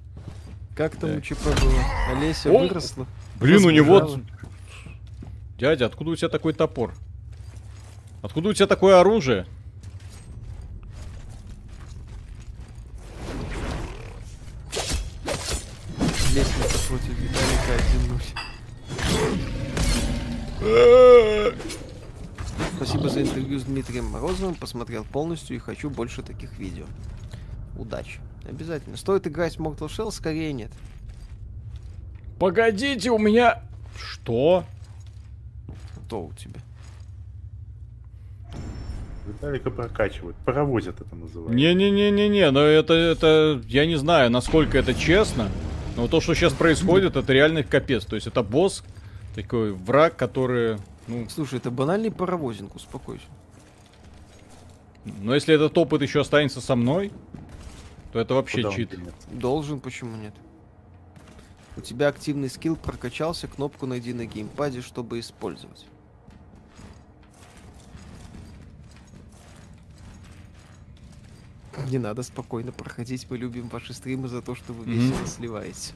[0.75, 1.83] Как там у ЧП было?
[2.09, 2.59] Олеся О!
[2.59, 3.07] выросла.
[3.39, 4.19] Блин, у него...
[5.57, 6.93] Дядя, откуда у тебя такой топор?
[8.21, 9.45] Откуда у тебя такое оружие?
[16.33, 17.71] Лестница против Виталика
[20.59, 21.55] 1-0.
[22.75, 24.55] Спасибо за интервью с Дмитрием Морозовым.
[24.55, 26.85] Посмотрел полностью и хочу больше таких видео.
[27.77, 28.19] Удачи.
[28.47, 28.97] Обязательно.
[28.97, 30.11] Стоит играть в Mortal Shell?
[30.11, 30.71] Скорее нет.
[32.39, 33.63] Погодите, у меня...
[33.97, 34.65] Что?
[36.07, 36.59] Что у тебя?
[39.25, 40.35] Виталика прокачивают.
[40.45, 41.55] Паровозят это называют.
[41.55, 43.61] Не-не-не-не-не, но это, это...
[43.67, 45.49] Я не знаю, насколько это честно.
[45.95, 48.05] Но то, что сейчас происходит, это реальный капец.
[48.05, 48.83] То есть это босс,
[49.33, 50.77] такой враг, который...
[51.07, 51.27] Ну...
[51.29, 53.25] Слушай, это банальный паровозинг, успокойся.
[55.05, 57.11] Но если этот опыт еще останется со мной,
[58.15, 58.97] то это вообще Куда чит.
[59.29, 60.33] Должен, почему нет?
[61.75, 65.85] У тебя активный скилл прокачался, кнопку найди на геймпаде, чтобы использовать.
[71.89, 75.27] Не надо спокойно проходить, мы любим ваши стримы за то, что вы весело mm-hmm.
[75.27, 75.93] сливаете.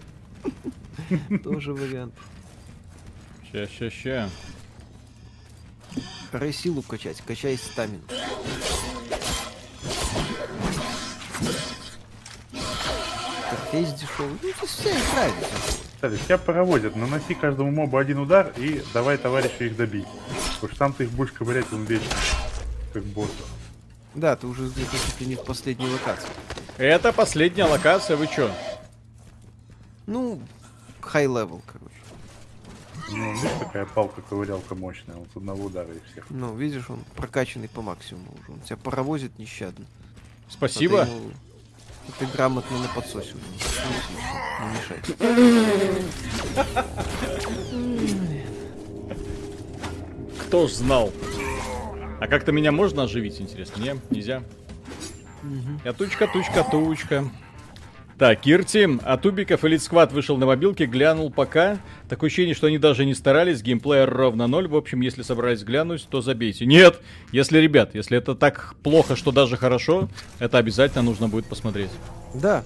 [1.41, 2.13] Тоже вариант.
[3.49, 4.29] Ща, ща, ща.
[6.33, 8.01] Пора силу качать, качай стамин.
[13.71, 14.39] Интерфейс дешевый.
[14.41, 15.35] Ну, здесь все играют.
[15.95, 16.95] Кстати, тебя проводят.
[16.95, 20.07] Наноси каждому мобу один удар и давай товарищу их добить.
[20.55, 22.09] Потому что сам ты их будешь ковырять он вечно.
[22.93, 23.29] Как босс.
[24.15, 26.29] Да, ты уже где-то чуть ли не в последней локации.
[26.77, 28.51] Это последняя локация, вы чё?
[30.07, 30.41] Ну,
[31.01, 31.95] high level, короче.
[33.11, 36.25] Ну, видишь, такая палка-ковырялка мощная, он с одного удара и всех.
[36.29, 38.53] Ну, видишь, он прокачанный по максимуму уже.
[38.53, 39.85] Он тебя паровозит нещадно.
[40.47, 41.01] Спасибо.
[41.01, 41.31] Ему...
[42.17, 43.33] Ты грамотно на подсосе.
[44.61, 44.99] Не мешай.
[50.41, 51.11] Кто ж знал?
[52.19, 53.81] А как-то меня можно оживить, интересно?
[53.81, 54.43] Не, нельзя.
[55.85, 57.25] Я тучка, тучка, тучка.
[58.19, 61.79] Так, Кирти, а Тубиков Elite Squad вышел на мобилке, глянул пока.
[62.09, 64.67] Такое ощущение, что они даже не старались, геймплей ровно ноль.
[64.67, 66.65] В общем, если собрались глянуть, то забейте.
[66.65, 66.99] Нет,
[67.31, 70.09] если, ребят, если это так плохо, что даже хорошо,
[70.39, 71.91] это обязательно нужно будет посмотреть.
[72.33, 72.65] Да.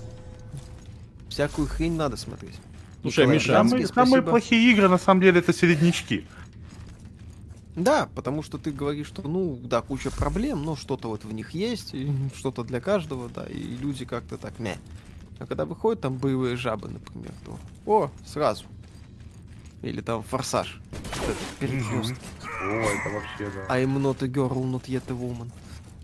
[1.30, 2.55] Всякую хрень надо смотреть.
[3.03, 6.25] Слушай, Николай Миша, самые, самые плохие игры, на самом деле, это середнячки.
[7.75, 11.51] Да, потому что ты говоришь, что, ну, да, куча проблем, но что-то вот в них
[11.51, 11.93] есть,
[12.35, 14.77] что-то для каждого, да, и люди как-то так, мя.
[15.39, 18.65] А когда выходят там боевые жабы, например, то, о, сразу.
[19.81, 20.80] Или там форсаж.
[21.60, 22.18] Перекрестки.
[22.41, 23.77] О, это вообще, да.
[23.77, 25.51] I'm not a girl, not yet a woman.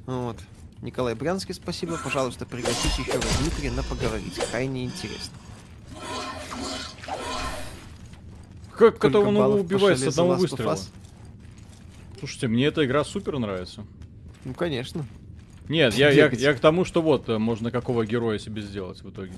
[0.06, 0.38] Вот.
[0.82, 1.98] Николай Брянский, спасибо.
[1.98, 4.36] Пожалуйста, пригласите еще раз Дмитрия на поговорить.
[4.52, 5.38] Крайне интересно.
[8.76, 10.78] Как это он его убивает с одного выстрела?
[12.18, 13.86] Слушайте, мне эта игра супер нравится.
[14.46, 15.06] Ну, конечно.
[15.70, 19.10] Нет, я, я, я к тому, что вот, э, можно какого героя себе сделать в
[19.12, 19.34] итоге.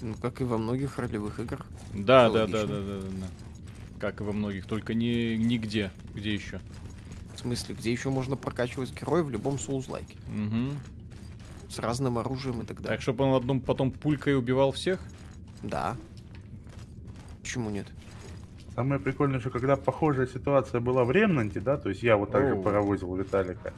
[0.00, 1.66] Ну, как и во многих ролевых играх.
[1.92, 3.26] Да, да, да, да, да, да, да.
[3.98, 5.90] Как и во многих, только не нигде.
[6.14, 6.60] Где еще?
[7.34, 10.16] В смысле, где еще можно прокачивать героя в любом соузлайке?
[10.28, 11.70] Угу.
[11.70, 12.90] с разным оружием и так далее.
[12.90, 15.00] Так, чтобы он одном потом пулькой убивал всех?
[15.62, 15.96] Да.
[17.42, 17.86] Почему нет?
[18.76, 22.48] Самое прикольное, что когда похожая ситуация была в Ремнанте, да, то есть я вот так
[22.48, 23.72] же паровозил Виталика,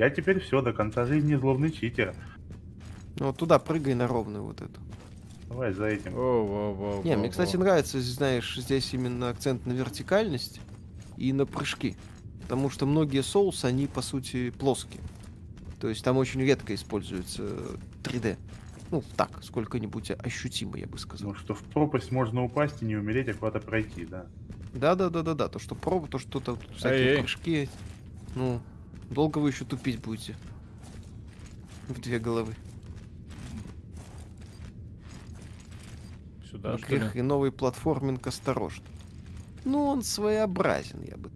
[0.00, 2.14] я теперь все, до конца жизни злобный читер.
[3.18, 4.80] Ну вот туда прыгай на ровную вот эту.
[5.46, 6.14] Давай за этим.
[6.14, 10.60] О, о, о, Не, мне, кстати, нравится, знаешь, здесь именно акцент на вертикальность
[11.18, 11.96] и на прыжки.
[12.42, 15.02] Потому что многие соусы, они, по сути, плоские.
[15.80, 17.42] То есть там очень редко используется
[18.02, 18.38] 3D.
[18.90, 21.30] Ну, так, сколько-нибудь ощутимо, я бы сказал.
[21.30, 24.24] Ну, что в пропасть можно упасть и не умереть, а куда-то пройти, да.
[24.72, 25.48] Да, да, да, да, да.
[25.48, 27.18] То, что проба, то, что там всякие Эй-эй.
[27.18, 27.68] прыжки.
[28.34, 28.60] Ну,
[29.10, 30.36] долго вы еще тупить будете.
[31.88, 32.54] В две головы.
[36.50, 37.10] Сюда, что ли?
[37.14, 38.84] И новый платформинг осторожно.
[39.64, 41.30] Ну, он своеобразен, я бы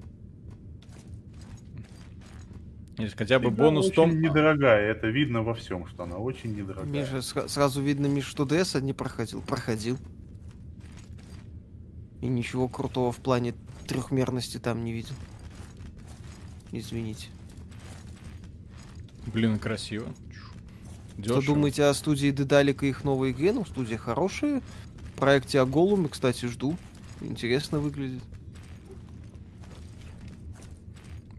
[2.99, 4.21] есть хотя бы Всегда бонус в том...
[4.21, 6.87] недорогая, это видно во всем, что она очень недорогая.
[6.87, 9.43] Миша, сразу видно, Миш, что DS не проходил.
[9.43, 9.99] Проходил.
[12.21, 13.55] И ничего крутого в плане
[13.87, 15.15] трехмерности там не видел.
[16.73, 17.29] Извините.
[19.27, 20.13] Блин, красиво.
[21.17, 21.43] Дешево.
[21.43, 23.53] Что думаете о студии Дедалика и их новой игре?
[23.53, 24.61] Ну, студия хорошая.
[25.13, 26.77] В проекте о Голуме, кстати, жду.
[27.21, 28.23] Интересно выглядит.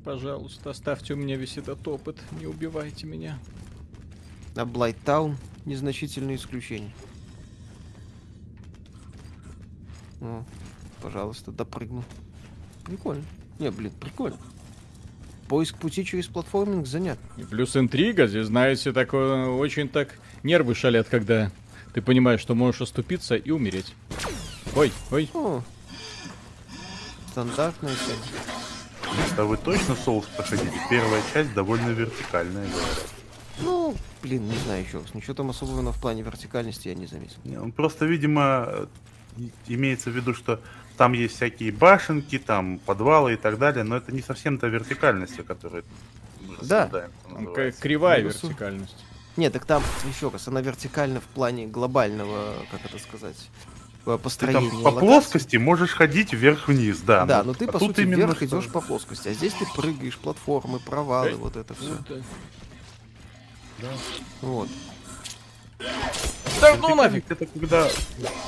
[0.03, 2.21] Пожалуйста, оставьте у меня весь этот опыт.
[2.39, 3.39] Не убивайте меня.
[4.55, 5.35] А Блайттаун
[5.65, 6.91] незначительное исключение.
[10.21, 10.43] О,
[11.01, 12.03] пожалуйста, допрыгну.
[12.85, 13.23] Прикольно.
[13.59, 14.37] Не, блин, прикольно.
[15.47, 17.19] Поиск пути через платформинг занят.
[17.37, 21.51] И плюс интрига, здесь, знаете, такое очень так нервы шалят, когда
[21.93, 23.93] ты понимаешь, что можешь оступиться и умереть.
[24.75, 25.29] Ой, ой.
[25.33, 25.61] О,
[27.31, 28.45] стандартная тема.
[29.37, 30.71] А вы точно соус проходили?
[30.89, 33.05] Первая часть довольно вертикальная, говорят.
[33.59, 35.13] Ну, блин, не знаю еще раз.
[35.13, 37.37] Ничего там особого но в плане вертикальности я не заметил.
[37.43, 38.87] Не, он просто, видимо,
[39.67, 40.59] имеется в виду, что
[40.97, 45.39] там есть всякие башенки, там подвалы и так далее, но это не совсем та вертикальность,
[45.39, 45.83] о которой
[46.41, 47.09] мы да.
[47.79, 49.05] Кривая ну, вертикальность.
[49.37, 53.49] Нет, так там еще раз, она вертикальна в плане глобального, как это сказать,
[54.23, 54.69] построение.
[54.69, 55.07] Ты там по локации.
[55.07, 57.25] плоскости можешь ходить вверх-вниз, да.
[57.25, 58.45] Да, но, но ты, а по сути, вверх что...
[58.45, 59.27] идешь по плоскости.
[59.27, 61.35] А здесь ты прыгаешь, платформы, провалы, Эй.
[61.35, 61.97] вот это все.
[63.79, 63.89] Да.
[64.41, 64.69] Вот.
[66.61, 67.29] Да ну нафиг!
[67.29, 67.87] Это когда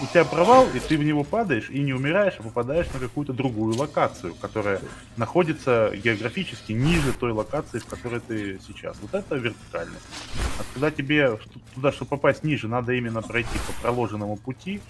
[0.02, 3.34] у тебя провал, и ты в него падаешь, и не умираешь, а попадаешь на какую-то
[3.34, 4.82] другую локацию, которая
[5.18, 8.98] находится географически ниже той локации, в которой ты сейчас.
[9.02, 10.06] Вот это вертикальность.
[10.60, 11.38] А когда тебе
[11.76, 14.82] туда, чтобы попасть ниже, надо именно пройти по проложенному пути,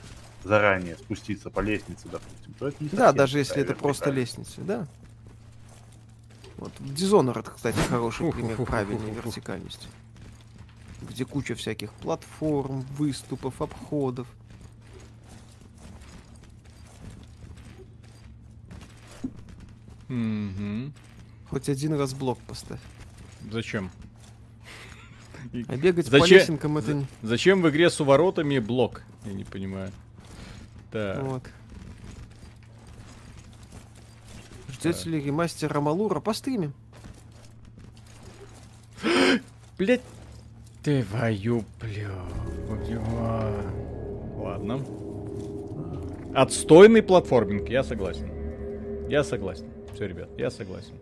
[0.44, 4.88] заранее спуститься по лестнице, допустим, то это не Да, даже если это просто лестница, да.
[6.58, 6.72] Вот.
[6.80, 9.88] Dishonored, кстати, хороший пример правильной вертикальности.
[11.02, 14.28] Где куча всяких платформ, выступов, обходов.
[20.10, 20.92] Угу.
[21.50, 22.80] Хоть один раз блок поставь.
[23.52, 23.92] Зачем?
[25.70, 26.20] А бегать Зачем?
[26.20, 27.06] по лесенкам это...
[27.22, 29.04] Зачем в игре с уворотами блок?
[29.24, 29.92] Я не понимаю.
[30.92, 31.24] Так.
[31.24, 31.44] Вот.
[34.70, 36.20] Ждете ли ремастер Рамалура?
[36.20, 36.74] Постримим.
[39.78, 40.02] Блять.
[40.84, 42.12] Ты вою, блю.
[44.38, 44.80] Ладно.
[46.34, 48.30] Отстойный платформинг, я согласен.
[49.10, 49.68] Я согласен.
[49.94, 50.94] Все, ребят, я согласен.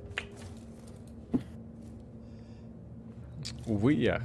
[3.65, 4.21] Увы, я.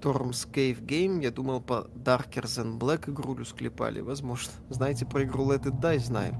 [0.00, 1.22] Storm's Cave Game.
[1.22, 4.00] Я думал, по Darker Than Black игрулю склепали.
[4.00, 4.52] Возможно.
[4.68, 5.98] Знаете про игру Let It Die?
[5.98, 6.36] Знаем.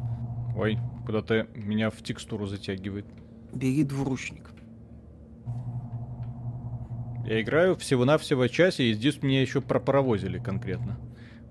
[0.57, 3.07] Ой, куда-то меня в текстуру затягивает.
[3.53, 4.51] Бери двуручник.
[7.27, 10.99] Я играю всего-навсего часе, и здесь меня еще пропаровозили конкретно.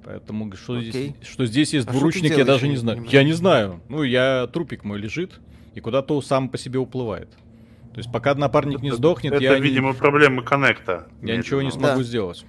[0.03, 0.89] Поэтому что, okay.
[0.89, 3.05] здесь, что здесь есть а двуручник, я даже не знаю.
[3.09, 3.81] Я не знаю.
[3.89, 5.39] Ну, я трупик мой лежит,
[5.75, 7.29] и куда-то сам по себе уплывает.
[7.93, 9.53] То есть пока напарник не сдохнет, это, я...
[9.53, 9.95] Это, видимо, не...
[9.95, 11.07] проблема коннекта.
[11.21, 12.03] Я ничего не смогу да.
[12.03, 12.45] сделать.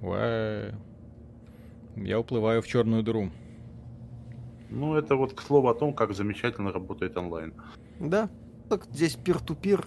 [0.00, 0.74] Уэ...
[1.96, 3.30] Я уплываю в черную дыру.
[4.70, 7.52] Ну, это вот к слову о том, как замечательно работает онлайн.
[7.98, 8.30] Да.
[8.70, 9.84] Так здесь пир-ту-пир.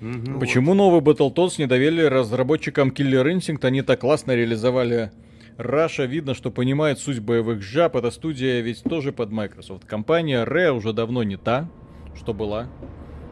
[0.00, 0.40] Угу.
[0.40, 0.78] Почему вот.
[0.78, 3.64] новый Battletoads не довели разработчикам Killer Instinct?
[3.64, 5.12] Они так классно реализовали
[5.56, 6.06] Раша.
[6.06, 7.94] Видно, что понимает суть боевых жаб.
[7.94, 9.84] Эта студия ведь тоже под Microsoft.
[9.84, 11.70] Компания Rare уже давно не та,
[12.16, 12.66] что была.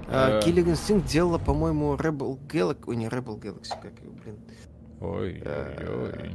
[0.07, 2.85] Uh, Killer Instinct делала, по-моему, Rebel Galaxy.
[2.87, 4.37] Ой, не Rebel Galaxy, как его, блин.
[5.01, 6.31] Ой, ой, ой.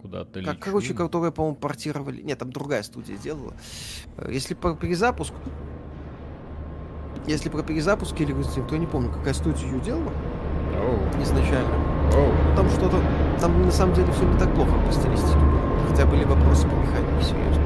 [0.00, 2.22] Куда-то как, Короче, которые, по-моему, портировали.
[2.22, 3.54] Нет, там другая студия делала.
[4.28, 5.36] Если по перезапуску
[7.26, 10.12] Если про перезапуск Killer Instinct, то я не помню, какая студия ее делала.
[10.74, 11.22] Oh.
[11.22, 11.74] Изначально.
[12.12, 12.56] Oh.
[12.56, 13.00] Там что-то...
[13.40, 15.38] Там на самом деле все не так плохо по стилистике.
[15.88, 17.64] Хотя были вопросы по механике, серьезно.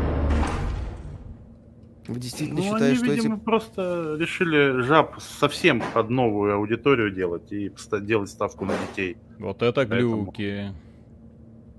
[2.09, 3.45] Вы действительно ну, считаете, они, что видимо, эти...
[3.45, 9.17] просто решили жаб совсем под новую аудиторию делать и делать ставку на детей.
[9.39, 10.75] Вот это Поэтому глюки.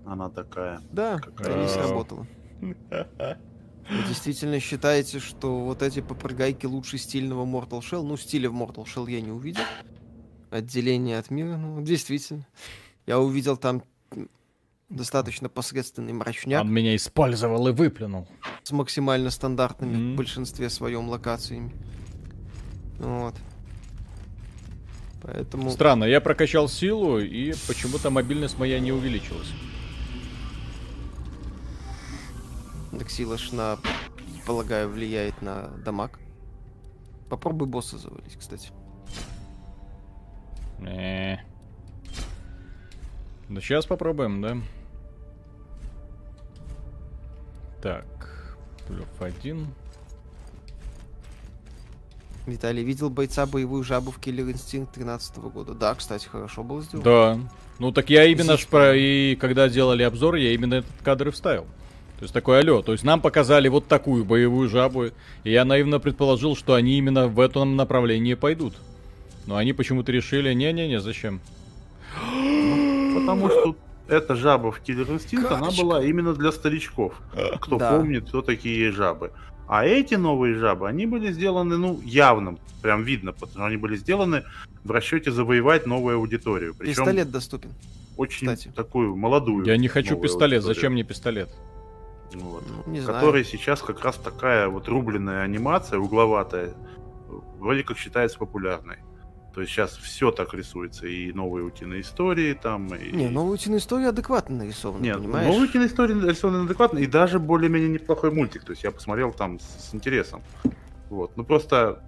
[0.06, 0.80] Она такая.
[0.91, 2.26] Да, это не сработало.
[3.89, 8.03] Вы действительно считаете, что вот эти попрыгайки лучше стильного Mortal Shell?
[8.03, 9.64] Ну, стиля в Mortal Shell я не увидел.
[10.49, 12.47] Отделение от мира, ну, действительно.
[13.05, 13.84] Я увидел там
[14.89, 16.64] достаточно посредственный мрачняк.
[16.64, 18.27] Он меня использовал и выплюнул.
[18.64, 20.14] С максимально стандартными mm-hmm.
[20.14, 21.73] в большинстве своем локациями.
[22.99, 23.35] Вот.
[25.22, 25.72] Поэтому...
[25.72, 29.47] Странно, я прокачал силу, и почему-то мобильность моя не увеличилась.
[32.99, 33.78] Так сила ж на,
[34.45, 36.20] полагаю, влияет на дамаг.
[37.30, 38.70] Попробуй босса завалить, кстати.
[40.80, 41.44] Не.
[43.49, 44.57] Ну, сейчас попробуем, да?
[47.82, 48.57] Так,
[48.88, 49.68] плюс один.
[52.45, 55.74] Виталий видел бойца боевую жабу в Killer Instinct 13 года.
[55.74, 57.03] Да, кстати, хорошо было сделано.
[57.03, 57.40] Да.
[57.80, 61.32] Ну так я именно ж про и когда делали обзор, я именно этот кадр и
[61.32, 61.65] вставил.
[62.24, 62.82] То есть такой алло.
[62.82, 65.08] То есть нам показали вот такую боевую жабу.
[65.44, 68.76] И я наивно предположил, что они именно в этом направлении пойдут.
[69.45, 71.41] Но они почему-то решили, не-не-не, зачем?
[73.14, 73.76] Потому что
[74.08, 77.22] эта жаба в Killer Instinct, она была именно для старичков.
[77.60, 77.91] Кто да.
[77.91, 79.34] помнит, кто такие жабы.
[79.68, 83.98] А эти новые жабы, они были сделаны, ну, явным, прям видно, потому что они были
[83.98, 84.45] сделаны
[84.86, 86.74] в расчете завоевать новую аудиторию.
[86.74, 87.72] Причем пистолет доступен.
[88.16, 88.72] Очень Кстати.
[88.74, 89.66] такую молодую.
[89.66, 90.62] Я не хочу пистолет, аудиторию.
[90.62, 91.50] зачем мне пистолет?
[92.34, 92.64] Вот.
[92.68, 93.45] Ну, не который знаю.
[93.45, 96.73] сейчас как раз такая вот рубленная анимация, угловатая,
[97.60, 98.97] вроде как считается популярной.
[99.53, 102.88] То есть сейчас все так рисуется, и новые утиные истории там.
[102.95, 103.11] И...
[103.11, 105.47] Не, новые утиные истории адекватно нарисованы, Нет, понимаешь?
[105.47, 108.64] новые утиные истории нарисованы адекватно, и даже более-менее неплохой мультик.
[108.64, 110.41] То есть я посмотрел там с, с интересом.
[111.11, 111.38] Вот.
[111.38, 112.01] Ну просто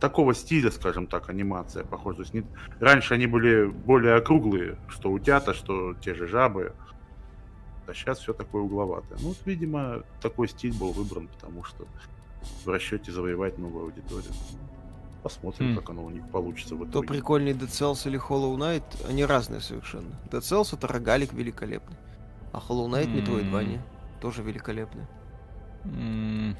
[0.00, 2.16] такого стиля, скажем так, анимация похожа.
[2.16, 2.44] То есть не...
[2.78, 6.74] Раньше они были более округлые, что утята, что те же жабы.
[7.86, 9.18] А сейчас все такое угловатое.
[9.20, 11.86] Ну, вот, видимо, такой стиль был выбран, потому что
[12.64, 14.32] в расчете завоевать новую аудиторию.
[15.22, 15.76] Посмотрим, mm.
[15.76, 16.92] как оно у них получится в итоге.
[16.92, 20.14] То прикольный Dead Cells или Hollow Knight, они разные совершенно.
[20.30, 21.96] Dead Cells это рогалик великолепный.
[22.52, 23.24] А Hollow Knight mm.
[23.24, 23.80] Metroidvania
[24.20, 25.06] тоже великолепный.
[25.84, 26.56] Mm.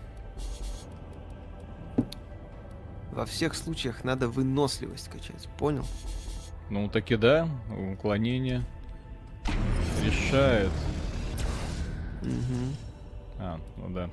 [3.13, 5.85] Во всех случаях надо выносливость качать, понял?
[6.71, 7.49] Ну таки да,
[7.93, 8.65] уклонение
[10.03, 10.73] решает.
[12.29, 13.41] Угу.
[13.41, 14.11] А, ну да.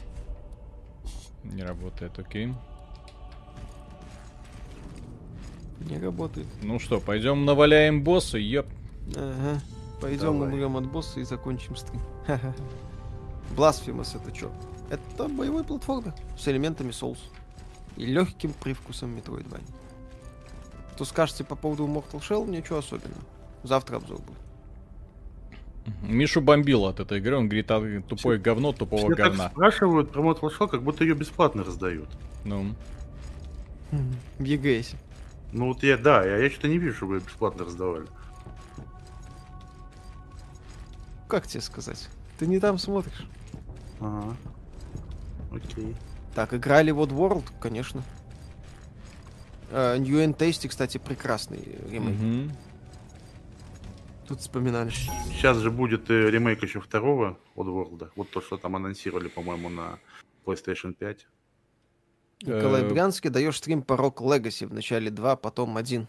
[1.44, 2.54] Не работает, окей.
[5.80, 6.48] Не работает.
[6.62, 8.68] Ну что, пойдем наваляем босса, еп.
[9.16, 9.62] Ага.
[10.00, 12.02] Пойдем умрем от босса и закончим стрим.
[13.56, 14.52] Blasphemous это что?
[14.90, 17.20] Это боевой платформер с элементами Souls.
[17.98, 19.70] И легким привкусом Metroidvania.
[20.96, 23.22] Что скажете по поводу Mortal Shell, ничего особенного.
[23.64, 24.38] Завтра обзор будет.
[26.03, 29.45] Мишу бомбил от этой игры, он говорит, а тупое Все, говно тупого все говна.
[29.45, 32.10] Так спрашивают про Mortal Shell, как будто ее бесплатно раздают.
[32.44, 32.76] Ну.
[33.91, 34.95] В EGS.
[35.52, 38.06] Ну вот я, да, я, я что-то не вижу, чтобы ее бесплатно раздавали.
[41.28, 42.10] Как тебе сказать?
[42.38, 43.26] Ты не там смотришь.
[43.99, 44.36] Ага.
[45.52, 45.95] Окей.
[46.36, 48.03] Так, играли вот World, конечно.
[49.72, 52.20] Uh, New and Tasty, кстати, прекрасный ремейк.
[52.20, 52.52] Mm-hmm.
[54.32, 54.91] Тут вспоминали.
[54.91, 58.12] Сейчас же будет и ремейк еще второго Oddworld.
[58.16, 59.99] Вот то, что там анонсировали, по-моему, на
[60.45, 61.28] PlayStation 5.
[62.44, 64.66] Николай э, Брянский, даешь стрим по Rock Legacy.
[64.66, 66.08] Вначале два, потом один.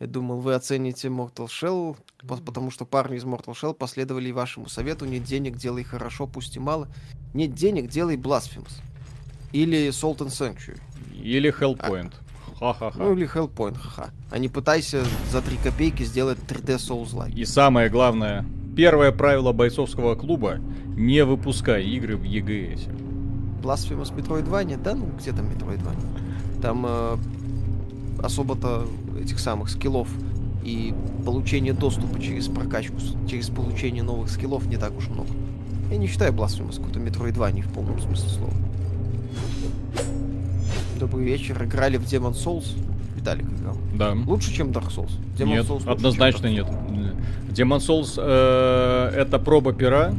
[0.00, 1.96] Я думал, вы оцените Mortal Shell,
[2.44, 5.04] потому что парни из Mortal Shell последовали и вашему совету.
[5.04, 6.88] Нет денег, делай хорошо, пусть и мало.
[7.34, 8.72] Нет денег, делай Blasphemous.
[9.52, 10.80] Или Salt and Sanctuary.
[11.14, 12.14] Или Hellpoint.
[12.18, 12.21] А,
[12.62, 12.98] ха-ха-ха.
[12.98, 14.10] Ну или Hellpoint, ха-ха.
[14.30, 17.34] А не пытайся за 3 копейки сделать 3D Souls-like.
[17.34, 18.44] И самое главное,
[18.76, 20.58] первое правило бойцовского клуба—
[20.96, 22.88] не выпускай игры в EGS.
[23.62, 26.60] Blasphemous Metroidvania, да, ну где там Metroidvania?
[26.60, 27.16] Там э,
[28.22, 28.86] особо-то
[29.20, 30.08] этих самых скиллов
[30.62, 30.94] и
[31.24, 32.96] получение доступа через прокачку,
[33.28, 35.30] через получение новых скиллов не так уж много.
[35.90, 38.52] Я не считаю Blasphemous какой-то Metroidvania в полном смысле слова.
[41.02, 41.60] Добрый вечер.
[41.64, 42.64] Играли в Demon Souls?
[43.16, 43.76] Виталик играл.
[43.92, 44.14] Да.
[44.24, 45.10] Лучше, чем Dark Souls?
[45.36, 46.68] Demon нет, Souls однозначно нет.
[47.48, 50.14] Demon Souls э, это проба пера,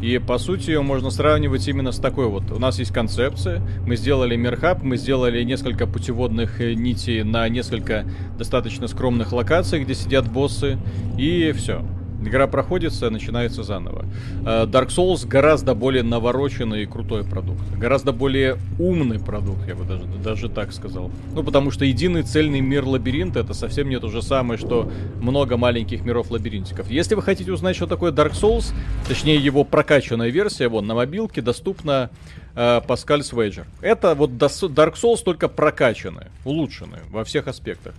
[0.00, 2.50] И по сути ее можно сравнивать именно с такой вот.
[2.50, 8.06] У нас есть концепция, мы сделали мерхаб, мы сделали несколько путеводных э, нитей на несколько
[8.38, 10.78] достаточно скромных локаций, где сидят боссы,
[11.18, 11.84] и все.
[12.24, 14.04] Игра проходится, начинается заново.
[14.46, 17.60] Э, Dark Souls гораздо более навороченный и крутой продукт.
[17.76, 21.10] Гораздо более умный продукт, я бы даже, даже так сказал.
[21.34, 24.90] Ну, потому что единый цельный мир лабиринта это совсем не то же самое, что
[25.20, 26.90] много маленьких миров лабиринтиков.
[26.90, 28.72] Если вы хотите узнать, что такое Dark Souls,
[29.08, 32.10] точнее его прокачанная версия, вон на мобилке доступна
[32.54, 33.64] э, Pascal Wager.
[33.80, 37.94] Это вот Dark Souls только прокачанная, улучшенная во всех аспектах.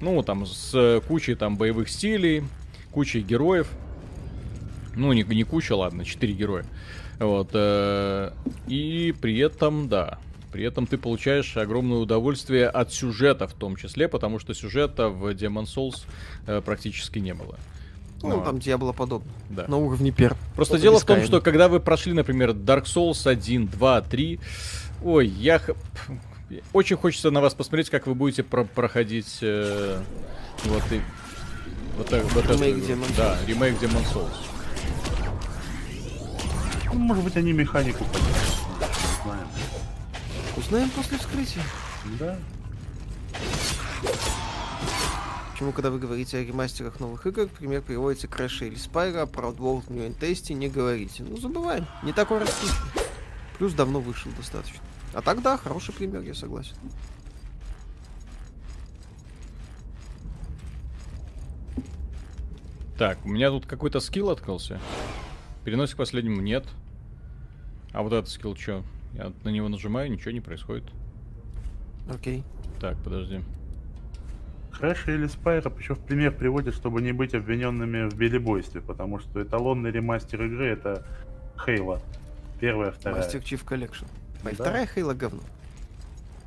[0.00, 2.42] Ну, там, с кучей там боевых стилей,
[2.92, 3.68] кучей героев.
[4.96, 6.64] Ну, не, не куча, ладно, четыре героя.
[7.18, 7.50] Вот.
[7.52, 8.32] Э,
[8.66, 10.18] и при этом, да,
[10.52, 15.28] при этом ты получаешь огромное удовольствие от сюжета в том числе, потому что сюжета в
[15.30, 16.04] Demon Souls
[16.46, 17.56] э, практически не было.
[18.22, 18.44] Ну, Но...
[18.44, 19.30] там Диабло подобно.
[19.48, 19.66] Да.
[19.68, 20.36] На уровне пер.
[20.54, 24.40] Просто дело в том, что когда вы прошли, например, Dark Souls 1, 2, 3,
[25.04, 25.60] ой, я
[26.72, 30.02] очень хочется на вас посмотреть, как вы будете про проходить э,
[30.64, 31.00] вот и
[32.00, 34.32] вот, так, вот ремейк Demon Да, ремейк Demon Souls.
[36.86, 38.58] Ну, может быть, они механику поддержат.
[39.20, 39.48] Узнаем.
[40.56, 41.62] Узнаем после вскрытия.
[42.18, 42.38] Да.
[45.52, 49.48] Почему, когда вы говорите о ремастерах новых игр, пример приводите Crash или Spyro, а про
[49.48, 51.22] World New Tasty не говорите.
[51.22, 51.86] Ну, забываем.
[52.02, 52.92] Не такой расписанный.
[53.58, 54.80] Плюс давно вышел достаточно.
[55.12, 56.76] А так да, хороший пример, я согласен.
[63.00, 64.78] Так, у меня тут какой-то скилл открылся.
[65.64, 66.66] Переносик последнему нет.
[67.92, 68.82] А вот этот скилл что?
[69.14, 70.84] Я на него нажимаю, ничего не происходит.
[72.12, 72.44] Окей.
[72.78, 73.40] Так, подожди.
[74.72, 79.42] Крэша или Спайро еще в пример приводят, чтобы не быть обвиненными в белебойстве, потому что
[79.42, 81.06] эталонный ремастер игры это
[81.64, 82.02] Halo.
[82.60, 83.22] Первая, вторая.
[83.22, 84.04] Master Chief Collection.
[84.44, 84.50] Да.
[84.50, 85.40] Вторая Halo говно.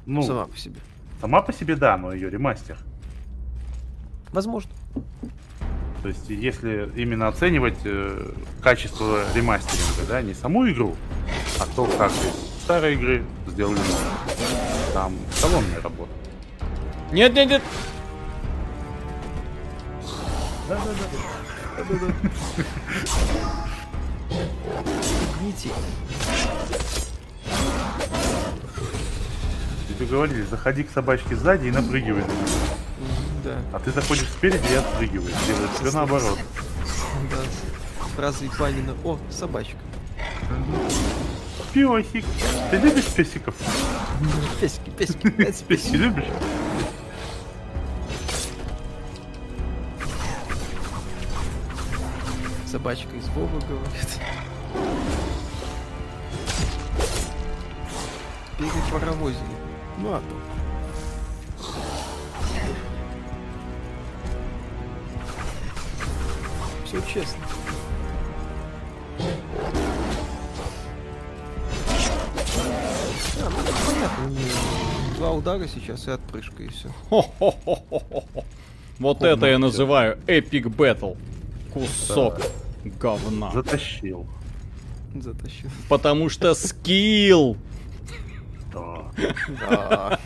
[0.06, 0.80] Ну, сама по себе.
[1.20, 2.78] Сама по себе, да, но ее ремастер.
[4.32, 4.70] Возможно.
[6.04, 10.98] То есть, если именно оценивать э, качество ремастеринга, да, не саму игру,
[11.62, 13.80] а то, как из старой игры сделали
[14.94, 16.12] там салонная работа.
[17.14, 17.62] Нет, нет, нет.
[20.68, 21.04] Да, да, да.
[21.78, 22.14] Да, да, да.
[29.88, 32.83] Тебе говорили, заходи к собачке сзади и напрыгивай на нее.
[33.44, 33.60] Да.
[33.74, 35.36] А ты заходишь спереди и отпрыгиваешь.
[35.48, 36.40] Делаешь все наоборот.
[37.30, 37.38] Да.
[38.16, 38.96] Фраза Ипанина.
[39.04, 39.78] О, собачка.
[41.74, 42.26] Песик.
[42.72, 43.56] Ты любишь песиков?
[44.62, 45.30] Песики, песики.
[45.68, 46.26] Песики любишь?
[52.68, 54.20] Собачка из Вова говорит.
[58.58, 59.40] Перепаровозили.
[60.00, 60.53] Ну а то.
[66.94, 67.44] Все честно.
[73.42, 74.32] А, ну, понятно.
[75.18, 76.90] Два удара сейчас и отпрыжка, и все.
[79.00, 81.14] Вот это я называю эпик бэтл.
[81.74, 82.40] Кусок
[83.00, 83.52] говна.
[83.52, 84.28] Затащил.
[85.16, 85.70] Затащил.
[85.90, 87.58] Потому что скилл.
[88.72, 89.12] Да.
[89.70, 90.20] Да.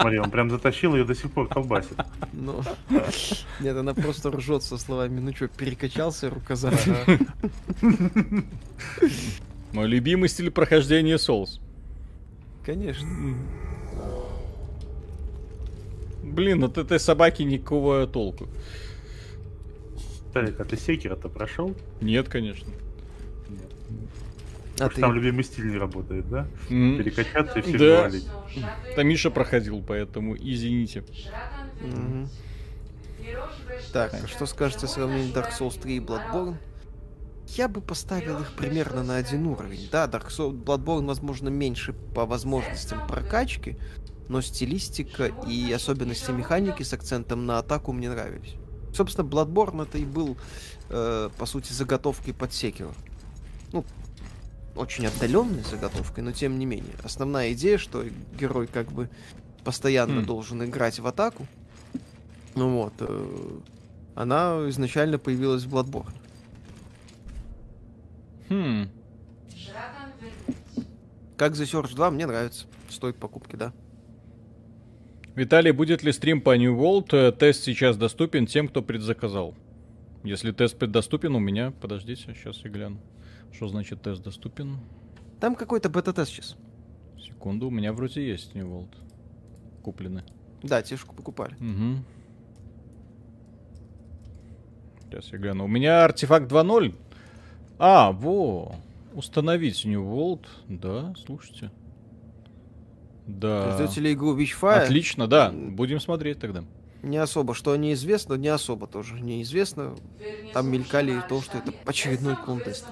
[0.00, 1.98] Смотри, он прям затащил ее до сих пор колбасит.
[2.32, 2.62] Ну,
[3.60, 6.72] нет, она просто ржет со словами, ну что, перекачался рукоза.
[9.72, 11.60] Мой любимый стиль прохождения соус.
[12.64, 13.08] Конечно.
[16.22, 18.48] Блин, от этой собаки никакого толку.
[20.32, 21.74] Тарик, а ты секера-то прошел?
[22.00, 22.72] Нет, конечно.
[24.80, 25.00] А ты...
[25.00, 26.46] там любимый стиль не работает, да?
[26.68, 26.98] Mm.
[26.98, 28.02] Перекачаться и все да.
[28.02, 28.26] валить.
[28.96, 31.04] Там Миша проходил, поэтому извините.
[31.82, 32.28] Mm-hmm.
[33.92, 36.56] Так, а что скажете о сравнении Dark Souls 3 и Bloodborne?
[37.48, 39.88] Я бы поставил их примерно на один уровень.
[39.90, 43.76] Да, Dark Souls, Bloodborne, возможно, меньше по возможностям прокачки,
[44.28, 48.54] но стилистика и особенности механики с акцентом на атаку мне нравились.
[48.94, 50.36] Собственно, Bloodborne это и был,
[50.88, 52.92] э, по сути, заготовкой под Sekiro.
[53.72, 53.84] Ну,
[54.76, 56.94] очень отдаленной заготовкой, но тем не менее.
[57.02, 58.04] Основная идея, что
[58.38, 59.10] герой как бы
[59.64, 60.26] постоянно mm.
[60.26, 61.46] должен играть в атаку.
[62.54, 62.94] Ну вот.
[63.00, 63.58] Э,
[64.14, 66.14] она изначально появилась в Bloodborne.
[68.48, 68.88] Хм.
[71.36, 72.66] Как The Surge 2 мне нравится.
[72.90, 73.72] Стоит покупки, да.
[75.34, 77.08] Виталий, будет ли стрим по New World?
[77.12, 79.54] Э, тест сейчас доступен тем, кто предзаказал.
[80.22, 83.00] Если тест доступен, у меня, подождите, сейчас я гляну.
[83.52, 84.78] Что значит тест доступен?
[85.40, 86.56] Там какой-то бета-тест сейчас.
[87.18, 88.94] Секунду, у меня вроде есть New World.
[89.82, 90.24] Куплены.
[90.62, 91.54] Да, те покупали.
[91.54, 92.04] Угу.
[95.04, 95.64] Сейчас я гляну.
[95.64, 96.94] У меня артефакт 2.0.
[97.78, 98.76] А, во.
[99.14, 100.46] Установить New World.
[100.68, 101.70] Да, слушайте.
[103.26, 103.76] Да.
[103.76, 104.82] Ждете ли игру Witchfire?
[104.82, 105.50] Отлично, да.
[105.50, 106.64] Будем смотреть тогда.
[107.02, 109.96] Не особо, что неизвестно, не особо тоже неизвестно.
[110.52, 112.86] Там мелькали то, что это очередной контест.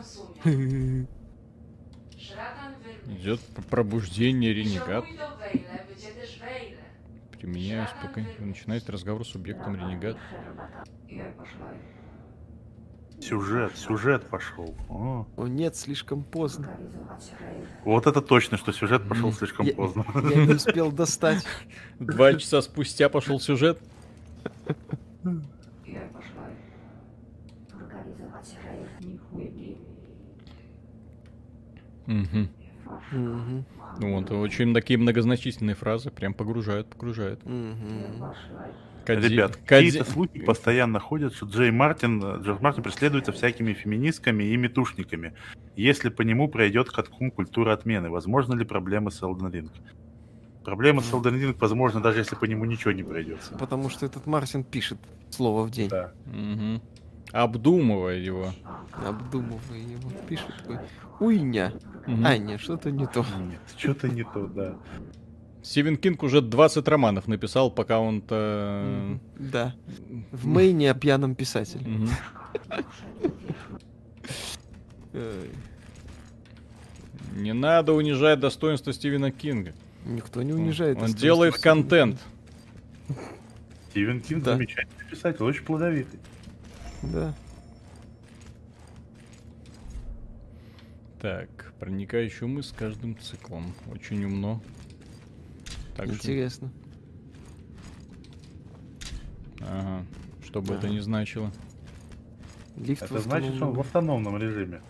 [3.07, 3.41] Идет
[3.71, 5.05] пробуждение ренегат.
[7.39, 8.29] Применяю спокойно.
[8.41, 10.17] Начинает разговор с объектом ренегат.
[13.21, 14.75] Сюжет, сюжет пошел.
[14.89, 15.27] О.
[15.37, 16.71] О нет, слишком поздно.
[17.85, 20.07] Вот это точно, что сюжет пошел слишком я, поздно.
[20.15, 21.45] Я не успел достать.
[21.99, 23.81] Два часа спустя пошел сюжет.
[32.07, 32.49] Угу.
[33.12, 33.65] Угу.
[34.01, 37.40] Ну, вот, очень такие многозначительные фразы, прям погружают, погружают.
[37.45, 38.35] Угу.
[39.05, 39.28] Кади...
[39.28, 45.35] Ребят, какие-то слухи постоянно ходят, что Джей Мартин, Джордж Мартин преследуется всякими феминистками и метушниками.
[45.77, 49.70] Если по нему пройдет каткум культура отмены, возможно ли проблемы с Elden Ring?
[50.69, 53.55] Проблема с Elden Ring возможно, даже если по нему ничего не пройдется.
[53.55, 54.99] Потому что этот Мартин пишет
[55.31, 55.89] слово в день.
[55.89, 56.12] Да.
[56.27, 56.82] Угу.
[57.32, 58.53] Обдумывая его.
[58.93, 60.11] Обдумывая его.
[60.28, 60.77] Пишет такой,
[61.20, 61.73] уйня.
[62.07, 62.23] Угу.
[62.23, 63.24] А, нет, что-то не то.
[63.40, 64.77] Нет, что-то не то, да.
[65.62, 69.19] Стивен Кинг уже 20 романов написал, пока он-то...
[69.39, 69.74] Да.
[70.32, 71.86] В Мэйне о пьяном писателе.
[77.35, 79.73] Не надо унижать достоинство Стивена Кинга.
[80.05, 81.01] Никто не унижает.
[81.03, 82.20] Он делает контент.
[83.91, 84.55] Стивен Кинг да.
[84.55, 86.20] замечательный писатель, очень плодовитый.
[87.03, 87.35] Да.
[91.20, 93.75] Так, проникающий умы с каждым циклом.
[93.91, 94.62] Очень умно.
[95.97, 96.70] Так Интересно.
[99.57, 99.66] Что...
[99.66, 100.07] Ага.
[100.45, 100.79] Что бы ага.
[100.79, 101.53] это ни значило.
[102.77, 104.81] Лифт это значит, что он в автономном режиме.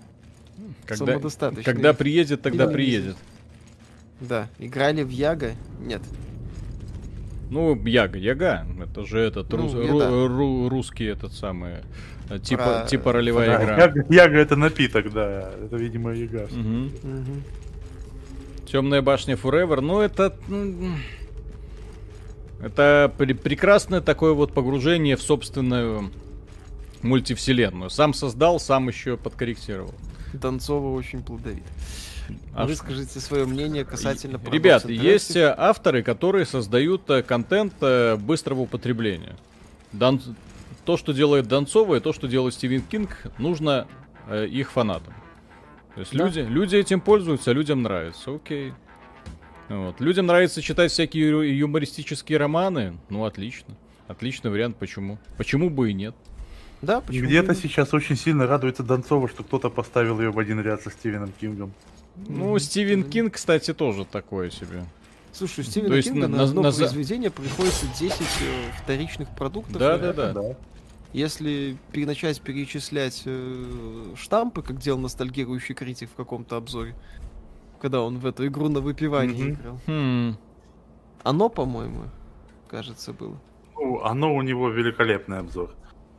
[0.86, 1.18] Когда,
[1.64, 3.16] когда приедет, тогда Или приедет.
[4.20, 4.48] Да.
[4.58, 5.52] Играли в Яга?
[5.80, 6.02] Нет.
[7.50, 8.66] Ну, Яга, Яга.
[8.82, 10.08] Это же этот ну, рус, ру, да.
[10.08, 11.76] ру, русский этот самый
[12.28, 12.88] э, типа, Про...
[12.88, 13.76] типа ролевая да, игра.
[13.76, 15.50] Яга, Яга это напиток, да.
[15.64, 16.48] Это, видимо, Яга.
[16.50, 17.10] Угу.
[17.12, 18.66] Угу.
[18.70, 20.36] Темная башня Forever, ну это...
[22.60, 26.10] Это при прекрасное такое вот погружение в собственную
[27.02, 27.88] мультивселенную.
[27.88, 29.94] Сам создал, сам еще подкорректировал.
[30.32, 31.62] Донцова очень плодовит.
[32.54, 34.40] А Выскажите свое мнение касательно...
[34.50, 39.36] Ребят, есть э, авторы, которые создают э, контент э, быстрого употребления.
[39.92, 40.20] Дон...
[40.84, 43.86] То, что делает Донцова и то, что делает Стивен Кинг, нужно
[44.30, 45.12] их фанатам.
[45.94, 46.24] То есть да?
[46.24, 48.72] люди, люди этим пользуются, людям нравится, окей.
[49.68, 50.00] Вот.
[50.00, 52.96] Людям нравится читать всякие юмористические романы.
[53.10, 53.74] Ну, отлично.
[54.06, 55.18] Отличный вариант, почему?
[55.36, 56.14] Почему бы и нет?
[56.80, 57.26] Да, почему?
[57.26, 61.32] Где-то сейчас очень сильно радуется Донцова, что кто-то поставил ее в один ряд со Стивеном
[61.38, 61.72] Кингом.
[62.26, 64.84] Ну, Стивен Кинг, кстати, тоже такое себе.
[65.32, 66.72] Слушай, у Стивена Кинга на, на одно на...
[66.72, 68.24] произведение приходится 10 э,
[68.82, 69.78] вторичных продуктов.
[69.78, 70.56] Да, да, да, да.
[71.12, 76.94] Если начать перечислять э, штампы, как делал ностальгирующий критик в каком-то обзоре,
[77.80, 79.52] когда он в эту игру на выпивание mm-hmm.
[79.52, 79.80] играл.
[79.86, 80.34] Hmm.
[81.22, 82.04] Оно, по-моему,
[82.68, 83.38] кажется, было.
[83.74, 85.74] Ну, оно у него великолепный обзор.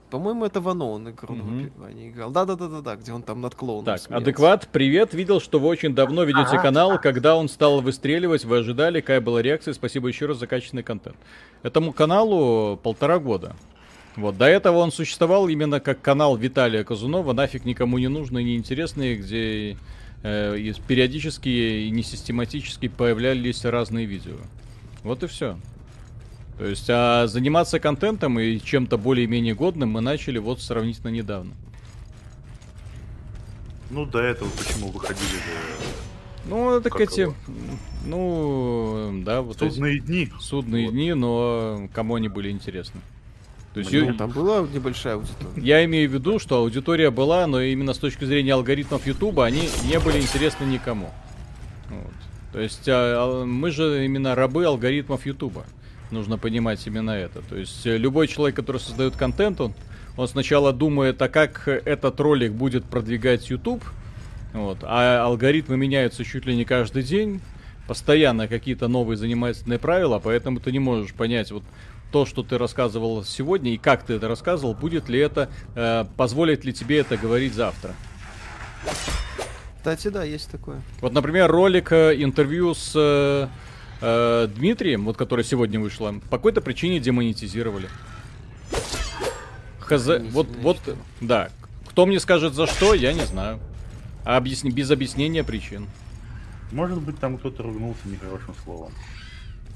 [0.10, 1.44] По-моему, это Вано он игру mm-hmm.
[1.44, 2.32] на выпивание играл.
[2.32, 4.24] Да-да-да-да, где он там над клоуном Так, смеялся.
[4.24, 5.14] адекват, привет.
[5.14, 6.62] Видел, что вы очень давно ведете ага.
[6.62, 7.00] канал.
[7.00, 9.74] Когда он стал выстреливать, вы ожидали, какая была реакция?
[9.74, 11.16] Спасибо еще раз за качественный контент.
[11.62, 13.56] Этому каналу полтора года.
[14.16, 19.16] Вот, до этого он существовал именно как канал Виталия Казунова, нафиг никому не нужный, неинтересный,
[19.16, 19.78] где
[20.24, 24.38] э, периодически и несистематически появлялись разные видео.
[25.04, 25.58] Вот и все.
[26.60, 31.54] То есть, а заниматься контентом и чем-то более-менее годным мы начали вот сравнительно недавно.
[33.90, 35.40] Ну, до этого почему выходили
[36.46, 37.22] Ну, так эти...
[37.22, 37.34] Его?
[38.06, 40.04] Ну, да, вот Судные эти...
[40.06, 40.34] дни.
[40.42, 40.92] Судные вот.
[40.92, 43.00] дни, но кому они были интересны.
[43.74, 45.62] То есть, ну, там была небольшая аудитория.
[45.62, 49.70] Я имею в виду, что аудитория была, но именно с точки зрения алгоритмов Ютуба они
[49.86, 51.10] не были интересны никому.
[51.90, 52.14] Вот.
[52.52, 55.66] То есть а, а, мы же именно рабы алгоритмов Ютуба.
[56.12, 57.42] Нужно понимать именно это.
[57.42, 59.74] То есть э, любой человек, который создает контент, он,
[60.18, 63.84] он сначала думает, а как этот ролик будет продвигать YouTube,
[64.54, 67.42] вот, а алгоритмы меняются чуть ли не каждый день,
[67.88, 71.64] постоянно какие-то новые занимательные правила, поэтому ты не можешь понять, вот
[72.12, 76.66] то, что ты рассказывал сегодня и как ты это рассказывал, будет ли это, э, позволит
[76.66, 77.94] ли тебе это говорить завтра?
[79.78, 80.82] Кстати, да, есть такое.
[81.02, 83.48] Вот, например, ролик э, интервью с э,
[84.02, 87.90] э, Дмитрием, вот который сегодня вышло, по какой-то причине демонетизировали.
[89.80, 90.78] Хз, вот, вот,
[91.22, 91.50] да.
[91.90, 93.60] Кто мне скажет за что, я не знаю.
[94.24, 95.88] А объясни, без объяснения причин.
[96.72, 98.92] Может быть, там кто-то ругнулся нехорошим словом.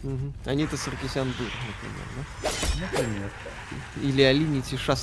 [0.03, 0.33] Угу.
[0.45, 2.81] Анита Саркисян был, например, да?
[2.81, 3.31] Например.
[4.03, 4.95] Или Алини Тиша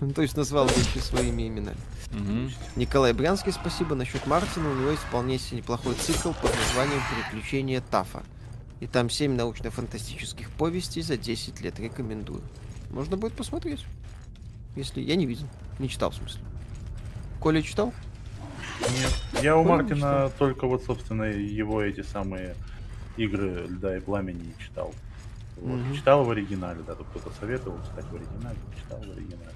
[0.00, 1.76] Ну, то есть назвал вещи своими именами.
[2.12, 2.50] Угу.
[2.76, 3.94] Николай Брянский, спасибо.
[3.94, 8.22] Насчет Мартина, у него есть вполне себе неплохой цикл под названием «Приключения Тафа».
[8.80, 11.78] И там 7 научно-фантастических повестей за 10 лет.
[11.78, 12.42] Рекомендую.
[12.90, 13.84] Можно будет посмотреть.
[14.76, 15.46] Если я не видел.
[15.78, 16.40] Не читал, в смысле.
[17.40, 17.92] Коля читал?
[18.80, 19.42] Нет.
[19.42, 22.56] Я у Коля Мартина только вот, собственно, его эти самые
[23.16, 24.92] игры льда и пламени читал.
[25.56, 25.78] Вот.
[25.78, 25.96] Mm-hmm.
[25.96, 29.51] Читал в оригинале, да, тут кто-то советовал читать в оригинале, читал в оригинале.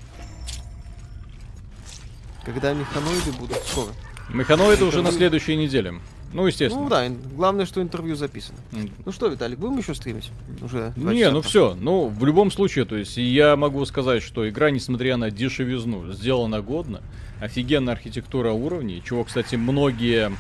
[2.46, 3.88] Когда механоиды будут скоро?
[4.28, 5.94] Механоиды уже на следующей неделе.
[6.32, 6.84] Ну, естественно.
[6.84, 8.58] Ну да, главное, что интервью записано.
[8.70, 8.92] Mm.
[9.04, 10.30] Ну что, Виталик, будем еще стримить?
[10.62, 11.76] Уже Не, ну все.
[11.80, 16.62] Ну, в любом случае, то есть я могу сказать, что игра, несмотря на дешевизну, сделана
[16.62, 17.00] годно.
[17.40, 20.30] Офигенная архитектура уровней, чего, кстати, многие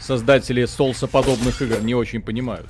[0.00, 2.68] создатели солсоподобных игр не очень понимают.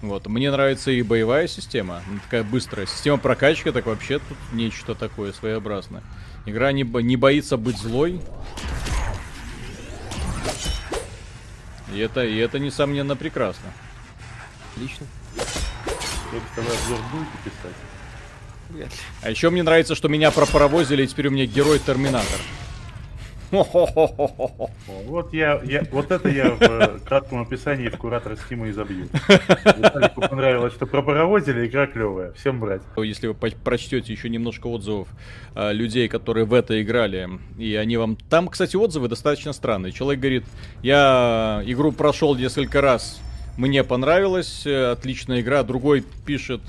[0.00, 0.26] Вот.
[0.28, 2.86] Мне нравится и боевая система, такая быстрая.
[2.86, 6.02] Система прокачки, так вообще тут нечто такое своеобразное.
[6.46, 8.20] Игра не, бо не боится быть злой.
[11.92, 13.72] И это, и это, несомненно, прекрасно.
[14.72, 15.06] Отлично.
[19.22, 22.40] А еще мне нравится, что меня пропаровозили, и теперь у меня герой Терминатор.
[23.50, 29.06] Вот я, я, вот это я в э, кратком описании в куратора Стима и забью.
[29.76, 32.32] Виталику понравилось, что про паровозили, игра клевая.
[32.32, 32.82] Всем брать.
[32.96, 35.08] Если вы прочтете еще немножко отзывов
[35.54, 37.28] э, людей, которые в это играли,
[37.58, 38.16] и они вам...
[38.28, 39.92] Там, кстати, отзывы достаточно странные.
[39.92, 40.44] Человек говорит,
[40.82, 43.20] я игру прошел несколько раз,
[43.56, 45.62] мне понравилось, э, отличная игра.
[45.62, 46.60] Другой пишет,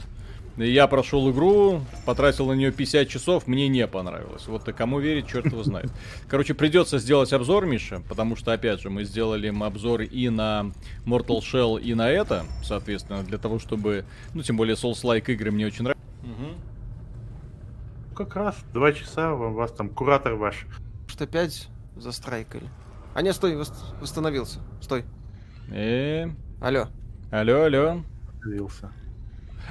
[0.66, 4.48] я прошел игру, потратил на нее 50 часов, мне не понравилось.
[4.48, 5.92] Вот и кому верить, черт его знает.
[6.28, 10.72] Короче, придется сделать обзор, Миша, потому что, опять же, мы сделали обзор и на
[11.06, 14.06] Mortal Shell, и на это, соответственно, для того, чтобы...
[14.34, 16.04] Ну, тем более Souls-like игры мне очень нравятся.
[16.24, 18.16] Угу.
[18.16, 20.66] Как раз два часа у вас там куратор ваш.
[21.08, 22.68] Что опять застрайкали.
[23.14, 23.56] А не, стой,
[24.02, 24.60] восстановился.
[24.82, 25.06] Стой.
[25.72, 26.28] Э.
[26.62, 26.88] Алло.
[27.32, 28.02] Алло, алло.
[28.28, 28.92] Восстановился.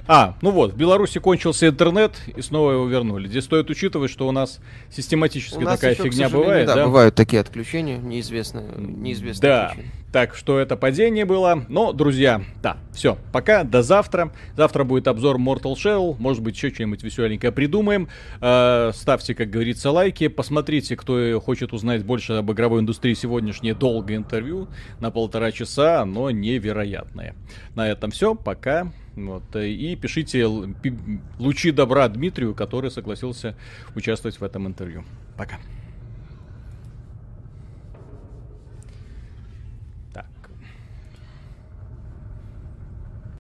[0.07, 3.29] А, ну вот, в Беларуси кончился интернет, и снова его вернули.
[3.29, 4.61] Здесь стоит учитывать, что у нас
[4.91, 6.67] систематически у нас такая еще, фигня бывает.
[6.67, 9.93] Да, да, бывают такие отключения, неизвестные, неизвестные Да, причины.
[10.13, 11.65] так что это падение было.
[11.69, 14.33] Но, друзья, да, все, пока, до завтра.
[14.57, 18.09] Завтра будет обзор Mortal Shell, может быть, еще что-нибудь веселенькое придумаем.
[18.41, 24.17] Э, ставьте, как говорится, лайки, посмотрите, кто хочет узнать больше об игровой индустрии сегодняшнее долгое
[24.17, 24.69] интервью
[25.01, 27.35] на полтора часа, но невероятное.
[27.75, 28.93] На этом все, пока.
[29.17, 30.45] Вот, э, и пишите
[31.39, 33.57] лучи добра Дмитрию, который согласился
[33.95, 35.05] участвовать в этом интервью.
[35.37, 35.59] Пока.